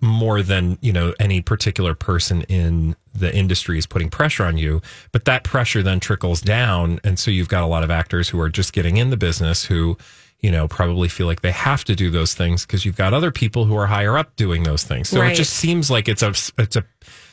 more 0.00 0.42
than 0.42 0.78
you 0.80 0.92
know 0.92 1.14
any 1.18 1.40
particular 1.40 1.94
person 1.94 2.42
in 2.42 2.96
the 3.14 3.34
industry 3.34 3.78
is 3.78 3.86
putting 3.86 4.10
pressure 4.10 4.44
on 4.44 4.56
you. 4.56 4.80
But 5.12 5.24
that 5.24 5.42
pressure 5.44 5.82
then 5.82 6.00
trickles 6.00 6.40
down, 6.40 7.00
and 7.02 7.18
so 7.18 7.30
you've 7.30 7.48
got 7.48 7.62
a 7.62 7.66
lot 7.66 7.82
of 7.82 7.90
actors 7.90 8.28
who 8.28 8.38
are 8.40 8.48
just 8.50 8.72
getting 8.72 8.96
in 8.96 9.10
the 9.10 9.16
business 9.16 9.64
who. 9.64 9.96
You 10.42 10.50
know, 10.50 10.66
probably 10.68 11.08
feel 11.08 11.26
like 11.26 11.42
they 11.42 11.50
have 11.50 11.84
to 11.84 11.94
do 11.94 12.10
those 12.10 12.32
things 12.32 12.64
because 12.64 12.86
you've 12.86 12.96
got 12.96 13.12
other 13.12 13.30
people 13.30 13.66
who 13.66 13.76
are 13.76 13.86
higher 13.86 14.16
up 14.16 14.36
doing 14.36 14.62
those 14.62 14.82
things. 14.82 15.10
So 15.10 15.20
Right. 15.20 15.32
it 15.32 15.34
just 15.34 15.52
seems 15.52 15.90
like 15.90 16.08
it's 16.08 16.22
a 16.22 16.30
it's 16.56 16.76
a 16.76 16.84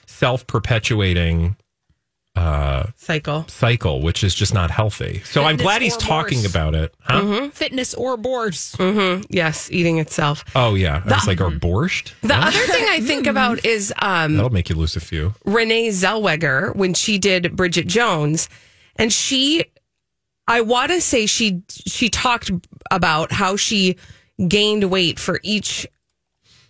self 0.07 0.45
perpetuating 0.45 1.55
uh, 2.37 2.87
cycle 2.95 3.45
cycle, 3.47 4.01
which 4.01 4.23
is 4.23 4.35
just 4.35 4.53
not 4.53 4.69
healthy. 4.69 5.21
So 5.25 5.43
I'm 5.43 5.57
glad 5.57 5.81
he's 5.81 5.97
talking 5.97 6.39
worse. 6.39 6.49
about 6.49 6.75
it. 6.75 6.93
Huh? 7.01 7.21
Mhm. 7.21 7.53
Fitness 7.53 7.93
or 7.95 8.15
bores. 8.17 8.75
hmm 8.77 9.21
Yes, 9.29 9.69
eating 9.71 9.97
itself. 9.97 10.45
Oh 10.55 10.75
yeah, 10.75 11.01
I 11.05 11.13
was 11.15 11.27
like, 11.27 11.41
or 11.41 11.49
borscht. 11.49 12.13
The 12.21 12.29
What? 12.29 12.47
other 12.55 12.59
thing 12.73 12.85
I 12.89 12.99
think 13.01 13.25
about 13.27 13.65
is 13.75 13.93
um, 14.01 14.35
That'll 14.35 14.51
make 14.51 14.69
you 14.69 14.75
lose 14.75 14.95
a 14.95 14.99
few. 14.99 15.33
Renee 15.45 15.89
Zellweger 15.89 16.75
when 16.75 16.93
she 16.93 17.17
did 17.17 17.55
Bridget 17.55 17.87
Jones, 17.87 18.49
and 18.97 19.11
she, 19.11 19.65
I 20.47 20.61
want 20.61 20.91
to 20.91 21.01
say 21.01 21.25
she 21.25 21.63
she 21.69 22.09
talked 22.09 22.51
about 22.91 23.31
how 23.31 23.55
she 23.55 23.95
gained 24.47 24.83
weight 24.91 25.17
for 25.19 25.39
each 25.43 25.87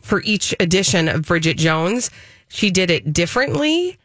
for 0.02 0.22
each 0.22 0.56
edition 0.62 1.10
of 1.10 1.24
Bridget 1.24 1.58
Jones. 1.58 2.10
She 2.48 2.72
did 2.72 2.90
it 2.90 3.12
differently. 3.12 3.98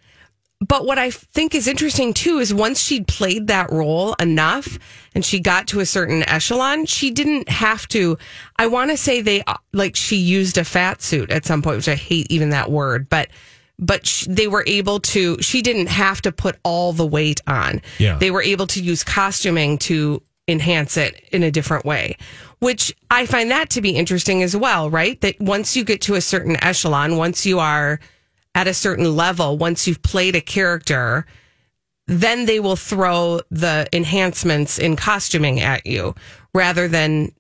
But 0.67 0.87
what 0.87 0.97
I 0.97 1.11
think 1.11 1.55
is 1.55 1.67
interesting 1.67 2.15
too 2.15 2.39
is 2.39 2.55
once 2.55 2.81
she'd 2.81 3.09
played 3.09 3.49
that 3.49 3.73
role 3.73 4.15
enough 4.15 4.79
and 5.13 5.25
she 5.25 5.41
got 5.41 5.67
to 5.69 5.81
a 5.81 5.87
certain 5.87 6.23
echelon, 6.29 6.87
she 6.87 7.11
didn't 7.11 7.49
have 7.49 7.89
to. 7.89 8.17
I 8.57 8.69
want 8.69 8.93
to 8.93 8.97
say 8.97 9.21
they 9.23 9.43
like 9.73 9.97
she 9.97 10.17
used 10.17 10.59
a 10.59 10.65
fat 10.65 11.03
suit 11.03 11.31
at 11.31 11.45
some 11.45 11.63
point, 11.63 11.79
which 11.79 11.89
I 11.89 11.97
hate 11.97 12.29
even 12.31 12.51
that 12.51 12.71
word, 12.71 13.09
but 13.09 13.29
but 13.79 14.07
sh- 14.07 14.27
they 14.29 14.47
were 14.47 14.63
able 14.69 15.01
to. 15.01 15.37
She 15.43 15.63
didn't 15.63 15.89
have 15.89 16.23
to 16.23 16.31
put 16.31 16.57
all 16.63 16.93
the 16.93 17.07
weight 17.07 17.41
on. 17.49 17.83
Yeah. 17.99 18.19
they 18.19 18.31
were 18.31 18.43
able 18.43 18.69
to 18.69 18.81
use 18.81 19.03
costuming 19.03 19.79
to 19.79 20.23
enhance 20.47 20.97
it 20.97 21.25
in 21.33 21.43
a 21.43 21.51
different 21.51 21.85
way, 21.85 22.17
which 22.61 22.95
I 23.11 23.27
find 23.27 23.51
that 23.51 23.71
to 23.71 23.81
be 23.81 23.91
interesting 23.91 24.45
as 24.45 24.57
well. 24.57 24.91
Right, 24.91 25.21
that 25.23 25.41
once 25.41 25.77
you 25.77 25.83
get 25.83 26.03
to 26.03 26.15
a 26.15 26.21
certain 26.21 26.63
echelon, 26.63 27.17
once 27.17 27.45
you 27.45 27.59
are 27.59 27.99
at 28.55 28.67
a 28.67 28.75
certain 28.75 29.17
level, 29.17 29.57
once 29.57 29.87
you've 29.87 30.03
played 30.03 30.37
a 30.37 30.41
character, 30.41 31.27
then 32.07 32.47
they 32.47 32.61
will 32.61 32.77
throw 32.77 33.41
the 33.51 33.87
enhancements 33.93 34.79
in 34.79 34.97
costuming 34.97 35.61
at 35.61 35.87
you 35.87 36.15
rather 36.55 36.89
than 36.89 37.33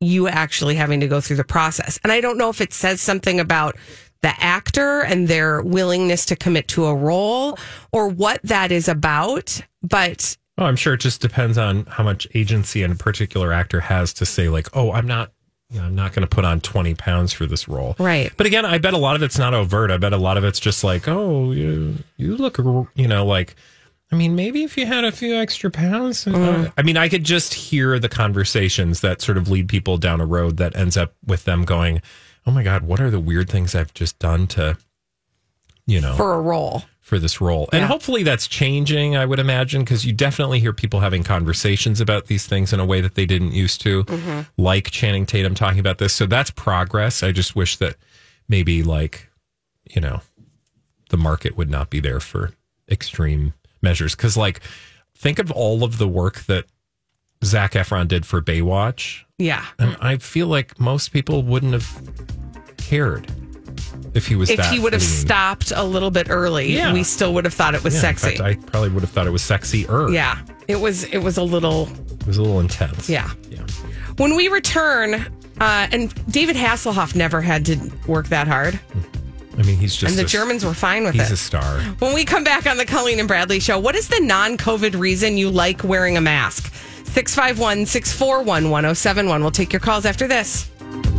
you 0.00 0.28
actually 0.28 0.74
having 0.74 1.00
to 1.00 1.08
go 1.08 1.20
through 1.20 1.36
the 1.36 1.44
process. 1.44 1.98
And 2.02 2.12
I 2.12 2.20
don't 2.20 2.36
know 2.36 2.50
if 2.50 2.60
it 2.60 2.72
says 2.72 3.00
something 3.00 3.38
about 3.38 3.76
the 4.22 4.34
actor 4.42 5.00
and 5.00 5.28
their 5.28 5.62
willingness 5.62 6.26
to 6.26 6.36
commit 6.36 6.68
to 6.68 6.86
a 6.86 6.94
role 6.94 7.58
or 7.92 8.08
what 8.08 8.40
that 8.42 8.72
is 8.72 8.88
about, 8.88 9.60
but 9.82 10.36
Oh, 10.58 10.66
I'm 10.66 10.76
sure 10.76 10.94
it 10.94 11.00
just 11.00 11.22
depends 11.22 11.56
on 11.56 11.86
how 11.86 12.04
much 12.04 12.28
agency 12.34 12.82
a 12.82 12.94
particular 12.94 13.52
actor 13.52 13.80
has 13.80 14.12
to 14.14 14.26
say, 14.26 14.48
like, 14.48 14.68
oh, 14.76 14.92
I'm 14.92 15.06
not, 15.06 15.32
you 15.72 15.80
know, 15.80 15.86
I'm 15.86 15.94
not 15.94 16.12
going 16.12 16.20
to 16.22 16.28
put 16.28 16.44
on 16.44 16.60
20 16.60 16.94
pounds 16.94 17.32
for 17.32 17.46
this 17.46 17.66
role. 17.66 17.96
Right. 17.98 18.30
But 18.36 18.46
again, 18.46 18.66
I 18.66 18.78
bet 18.78 18.92
a 18.92 18.98
lot 18.98 19.16
of 19.16 19.22
it's 19.22 19.38
not 19.38 19.54
overt. 19.54 19.90
I 19.90 19.96
bet 19.96 20.12
a 20.12 20.18
lot 20.18 20.36
of 20.36 20.44
it's 20.44 20.60
just 20.60 20.84
like, 20.84 21.08
oh, 21.08 21.50
you, 21.52 21.96
you 22.18 22.36
look, 22.36 22.58
you 22.94 23.08
know, 23.08 23.24
like, 23.24 23.56
I 24.10 24.16
mean, 24.16 24.36
maybe 24.36 24.62
if 24.64 24.76
you 24.76 24.84
had 24.84 25.04
a 25.04 25.12
few 25.12 25.34
extra 25.34 25.70
pounds. 25.70 26.26
uh, 26.26 26.70
I 26.76 26.82
mean, 26.82 26.98
I 26.98 27.08
could 27.08 27.24
just 27.24 27.54
hear 27.54 27.98
the 27.98 28.10
conversations 28.10 29.00
that 29.00 29.22
sort 29.22 29.38
of 29.38 29.48
lead 29.48 29.68
people 29.68 29.96
down 29.96 30.20
a 30.20 30.26
road 30.26 30.58
that 30.58 30.76
ends 30.76 30.98
up 30.98 31.14
with 31.26 31.44
them 31.44 31.64
going, 31.64 32.02
oh 32.46 32.50
my 32.50 32.62
God, 32.62 32.82
what 32.82 33.00
are 33.00 33.10
the 33.10 33.20
weird 33.20 33.48
things 33.48 33.74
I've 33.74 33.94
just 33.94 34.18
done 34.18 34.46
to, 34.48 34.76
you 35.86 36.02
know, 36.02 36.14
For 36.16 36.34
a 36.34 36.40
role. 36.42 36.82
For 37.12 37.18
this 37.18 37.42
role. 37.42 37.68
And 37.74 37.82
Yeah. 37.82 37.88
hopefully 37.88 38.22
that's 38.22 38.48
changing, 38.48 39.16
I 39.18 39.26
would 39.26 39.38
imagine, 39.38 39.82
because 39.84 40.06
you 40.06 40.14
definitely 40.14 40.60
hear 40.60 40.72
people 40.72 41.00
having 41.00 41.22
conversations 41.22 42.00
about 42.00 42.24
these 42.28 42.46
things 42.46 42.72
in 42.72 42.80
a 42.80 42.86
way 42.86 43.02
that 43.02 43.16
they 43.16 43.26
didn't 43.26 43.52
used 43.52 43.82
to, 43.82 44.04
Mhm. 44.04 44.46
like 44.56 44.90
Channing 44.90 45.26
Tatum 45.26 45.54
talking 45.54 45.78
about 45.78 45.98
this. 45.98 46.14
So 46.14 46.24
that's 46.24 46.50
progress. 46.50 47.22
I 47.22 47.30
just 47.30 47.54
wish 47.54 47.76
that 47.76 47.96
maybe, 48.48 48.82
like, 48.82 49.28
you 49.94 50.00
know, 50.00 50.22
the 51.10 51.18
market 51.18 51.54
would 51.54 51.68
not 51.68 51.90
be 51.90 52.00
there 52.00 52.18
for 52.18 52.52
extreme 52.90 53.52
measures. 53.82 54.16
Because, 54.16 54.38
like, 54.38 54.60
think 55.14 55.38
of 55.38 55.50
all 55.50 55.84
of 55.84 55.98
the 55.98 56.08
work 56.08 56.44
that 56.46 56.64
Zac 57.44 57.72
Efron 57.72 58.08
did 58.08 58.24
for 58.24 58.40
Baywatch. 58.40 59.24
Yeah. 59.36 59.66
And 59.78 59.98
I 60.00 60.16
feel 60.16 60.46
like 60.46 60.80
most 60.80 61.12
people 61.12 61.42
wouldn't 61.42 61.74
have 61.74 61.90
cared 62.78 63.30
if 64.14 64.26
he 64.26 64.36
was 64.36 64.50
If 64.50 64.60
he 64.66 64.78
would 64.78 64.92
have 64.92 65.02
stopped 65.02 65.72
a 65.74 65.82
little 65.84 66.10
bit 66.10 66.28
early, 66.30 66.72
Yeah. 66.74 66.92
we 66.92 67.02
still 67.02 67.32
would 67.34 67.44
have 67.44 67.54
thought 67.54 67.74
it 67.74 67.82
was 67.84 67.94
Yeah, 67.94 67.98
in 68.10 68.16
sexy. 68.16 68.36
fact, 68.36 68.40
I 68.40 68.54
probably 68.70 68.90
would 68.90 69.02
have 69.02 69.10
thought 69.10 69.26
it 69.26 69.30
was 69.30 69.42
sexy. 69.42 69.84
sexier. 69.84 70.12
yeah. 70.12 70.38
It 70.68 70.80
was 70.80 71.04
it 71.04 71.18
was 71.18 71.36
a 71.36 71.42
little 71.42 71.88
It 72.20 72.26
was 72.26 72.36
a 72.38 72.42
little 72.42 72.60
intense. 72.60 73.08
Yeah. 73.08 73.30
When 74.16 74.36
we 74.36 74.48
return, 74.48 75.14
uh, 75.60 75.86
and 75.90 76.12
David 76.30 76.54
Hasselhoff 76.56 77.14
never 77.14 77.40
had 77.40 77.64
to 77.66 77.78
work 78.06 78.28
that 78.28 78.46
hard. 78.46 78.78
I 79.58 79.62
mean, 79.62 79.76
he's 79.76 79.94
just 79.96 80.10
and 80.10 80.18
the 80.18 80.24
a- 80.24 80.28
Germans 80.28 80.64
were 80.64 80.74
fine 80.74 81.04
with 81.04 81.14
he's 81.14 81.22
it. 81.22 81.24
He's 81.24 81.32
a 81.32 81.36
star. 81.36 81.80
When 81.98 82.14
we 82.14 82.24
come 82.24 82.44
back 82.44 82.66
on 82.66 82.76
the 82.76 82.84
Colleen 82.86 83.18
and 83.18 83.28
Bradley 83.28 83.58
show, 83.60 83.78
what 83.78 83.94
is 83.94 84.08
the 84.08 84.20
non 84.20 84.56
COVID 84.56 84.98
reason 84.98 85.36
you 85.36 85.50
like 85.50 85.82
wearing 85.84 86.16
a 86.16 86.20
mask? 86.20 86.72
651 87.14 87.86
641 87.86 88.70
1071. 88.70 89.40
We'll 89.42 89.50
take 89.50 89.72
your 89.72 89.80
calls 89.80 90.06
after 90.06 90.26
this. 90.28 90.70